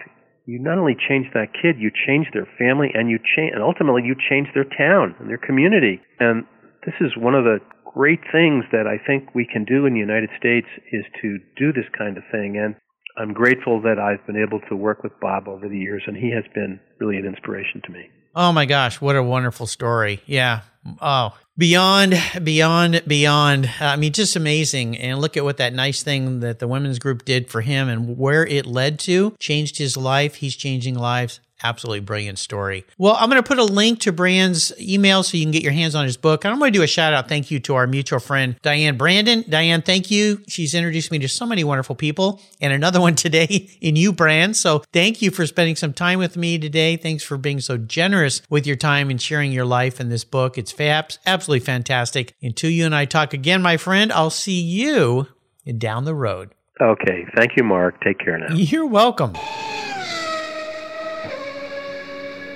you 0.46 0.58
not 0.58 0.78
only 0.78 0.96
change 0.98 1.30
that 1.32 1.54
kid, 1.54 1.78
you 1.78 1.90
change 1.94 2.26
their 2.34 2.48
family, 2.58 2.90
and 2.92 3.08
you 3.08 3.18
change, 3.22 3.54
and 3.54 3.62
ultimately 3.62 4.02
you 4.02 4.16
change 4.18 4.48
their 4.52 4.66
town 4.66 5.14
and 5.20 5.30
their 5.30 5.38
community. 5.38 6.00
And 6.18 6.44
this 6.84 6.94
is 7.00 7.16
one 7.16 7.34
of 7.34 7.44
the 7.44 7.58
great 7.84 8.20
things 8.32 8.64
that 8.72 8.86
I 8.86 9.04
think 9.04 9.34
we 9.34 9.46
can 9.50 9.64
do 9.64 9.86
in 9.86 9.94
the 9.94 10.00
United 10.00 10.30
States 10.38 10.66
is 10.92 11.04
to 11.22 11.38
do 11.56 11.72
this 11.72 11.86
kind 11.96 12.16
of 12.16 12.22
thing. 12.30 12.56
And 12.56 12.76
I'm 13.18 13.32
grateful 13.32 13.82
that 13.82 13.98
I've 13.98 14.24
been 14.26 14.40
able 14.40 14.60
to 14.68 14.76
work 14.76 15.02
with 15.02 15.12
Bob 15.20 15.48
over 15.48 15.68
the 15.68 15.78
years, 15.78 16.02
and 16.06 16.16
he 16.16 16.30
has 16.30 16.44
been 16.54 16.80
really 17.00 17.16
an 17.16 17.26
inspiration 17.26 17.82
to 17.84 17.92
me. 17.92 18.08
Oh 18.34 18.52
my 18.52 18.64
gosh, 18.64 19.00
what 19.00 19.16
a 19.16 19.22
wonderful 19.22 19.66
story. 19.66 20.20
Yeah. 20.24 20.60
Oh, 21.00 21.36
beyond, 21.58 22.14
beyond, 22.42 23.02
beyond. 23.06 23.70
I 23.80 23.96
mean, 23.96 24.12
just 24.12 24.36
amazing. 24.36 24.96
And 24.96 25.20
look 25.20 25.36
at 25.36 25.44
what 25.44 25.56
that 25.56 25.74
nice 25.74 26.04
thing 26.04 26.40
that 26.40 26.60
the 26.60 26.68
women's 26.68 27.00
group 27.00 27.24
did 27.24 27.50
for 27.50 27.60
him 27.60 27.88
and 27.88 28.16
where 28.16 28.46
it 28.46 28.66
led 28.66 29.00
to, 29.00 29.34
changed 29.40 29.78
his 29.78 29.96
life. 29.96 30.36
He's 30.36 30.54
changing 30.54 30.94
lives 30.94 31.40
absolutely 31.62 32.00
brilliant 32.00 32.38
story. 32.38 32.84
Well, 32.98 33.16
I'm 33.18 33.28
going 33.30 33.42
to 33.42 33.46
put 33.46 33.58
a 33.58 33.64
link 33.64 34.00
to 34.00 34.12
Brand's 34.12 34.72
email 34.80 35.22
so 35.22 35.36
you 35.36 35.44
can 35.44 35.52
get 35.52 35.62
your 35.62 35.72
hands 35.72 35.94
on 35.94 36.04
his 36.04 36.16
book. 36.16 36.44
And 36.44 36.52
I'm 36.52 36.58
going 36.58 36.72
to 36.72 36.78
do 36.78 36.82
a 36.82 36.86
shout 36.86 37.12
out 37.12 37.28
thank 37.28 37.50
you 37.50 37.60
to 37.60 37.74
our 37.74 37.86
mutual 37.86 38.20
friend, 38.20 38.56
Diane 38.62 38.96
Brandon. 38.96 39.44
Diane, 39.48 39.82
thank 39.82 40.10
you. 40.10 40.42
She's 40.48 40.74
introduced 40.74 41.10
me 41.10 41.18
to 41.20 41.28
so 41.28 41.46
many 41.46 41.64
wonderful 41.64 41.94
people 41.94 42.40
and 42.60 42.72
another 42.72 43.00
one 43.00 43.14
today 43.20 43.70
in 43.80 43.96
you, 43.96 44.12
Brand. 44.12 44.56
So 44.56 44.82
thank 44.92 45.22
you 45.22 45.30
for 45.30 45.46
spending 45.46 45.76
some 45.76 45.92
time 45.92 46.18
with 46.18 46.36
me 46.36 46.58
today. 46.58 46.96
Thanks 46.96 47.22
for 47.22 47.36
being 47.36 47.60
so 47.60 47.76
generous 47.76 48.42
with 48.50 48.66
your 48.66 48.76
time 48.76 49.10
and 49.10 49.20
sharing 49.20 49.52
your 49.52 49.64
life 49.64 50.00
in 50.00 50.08
this 50.08 50.24
book. 50.24 50.58
It's 50.58 50.72
fabs, 50.72 51.18
absolutely 51.26 51.64
fantastic. 51.64 52.34
Until 52.42 52.70
you 52.70 52.86
and 52.86 52.94
I 52.94 53.04
talk 53.04 53.34
again, 53.34 53.62
my 53.62 53.76
friend, 53.76 54.12
I'll 54.12 54.30
see 54.30 54.60
you 54.60 55.28
down 55.78 56.04
the 56.04 56.14
road. 56.14 56.54
Okay. 56.80 57.26
Thank 57.36 57.56
you, 57.56 57.64
Mark. 57.64 58.02
Take 58.02 58.18
care 58.18 58.38
now. 58.38 58.54
You're 58.54 58.86
welcome. 58.86 59.34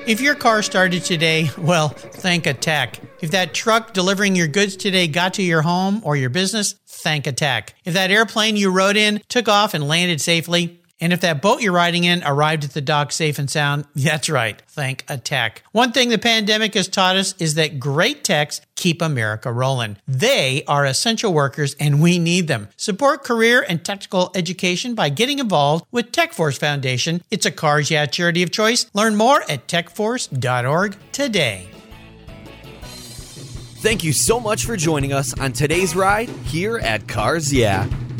If 0.07 0.21
your 0.21 0.35
car 0.35 0.61
started 0.61 1.03
today, 1.03 1.51
well, 1.57 1.89
thank 1.89 2.47
a 2.47 2.53
tech. 2.53 3.01
If 3.23 3.31
that 3.31 3.55
truck 3.55 3.95
delivering 3.95 4.37
your 4.37 4.49
goods 4.49 4.77
today 4.77 5.09
got 5.09 5.33
to 5.35 5.43
your 5.43 5.63
home 5.63 6.03
or 6.05 6.15
your 6.15 6.29
business, 6.29 6.75
thank 6.87 7.27
a 7.27 7.33
tech. 7.33 7.75
If 7.87 7.95
that 7.95 8.11
airplane 8.11 8.59
you 8.59 8.71
rode 8.71 8.99
in 8.99 9.23
took 9.31 9.49
off 9.49 9.73
and 9.73 9.89
landed 9.89 10.21
safely, 10.21 10.79
and 11.01 11.13
if 11.13 11.21
that 11.23 11.43
boat 11.43 11.61
you're 11.61 11.73
riding 11.73 12.05
in 12.05 12.23
arrived 12.25 12.65
at 12.65 12.73
the 12.73 12.81
dock 12.81 13.13
safe 13.13 13.39
and 13.39 13.51
sound, 13.51 13.85
that's 13.97 14.29
right, 14.29 14.63
thank 14.69 15.05
a 15.09 15.19
tech. 15.19 15.63
One 15.73 15.93
thing 15.93 16.09
the 16.09 16.19
pandemic 16.19 16.75
has 16.75 16.89
taught 16.89 17.17
us 17.17 17.35
is 17.39 17.55
that 17.55 17.81
great 17.81 18.23
techs 18.23 18.61
keep 18.77 19.03
America 19.03 19.53
rolling. 19.53 19.97
They 20.07 20.63
are 20.69 20.85
essential 20.85 21.33
workers 21.33 21.75
and 21.81 22.01
we 22.01 22.19
need 22.19 22.49
them. 22.49 22.69
Support 22.77 23.25
career 23.25 23.65
and 23.69 23.85
technical 23.85 24.31
education 24.35 24.95
by 24.95 25.09
getting 25.09 25.41
involved 25.41 25.85
with 25.91 26.13
TechForce 26.13 26.59
Foundation. 26.59 27.23
It's 27.31 27.47
a 27.47 27.51
Cars 27.51 27.91
Yeah 27.91 28.07
charity 28.07 28.43
of 28.43 28.51
choice. 28.51 28.87
Learn 28.95 29.17
more 29.17 29.43
at 29.49 29.67
techforce.org 29.67 30.97
today. 31.13 31.69
Thank 33.85 34.03
you 34.03 34.15
so 34.15 34.41
much 34.41 34.65
for 34.65 34.77
joining 34.79 35.13
us 35.13 35.39
on 35.39 35.53
today's 35.53 35.95
ride 35.95 36.31
here 36.31 36.79
at 36.79 37.07
Cars 37.07 37.53
Yeah. 37.53 37.87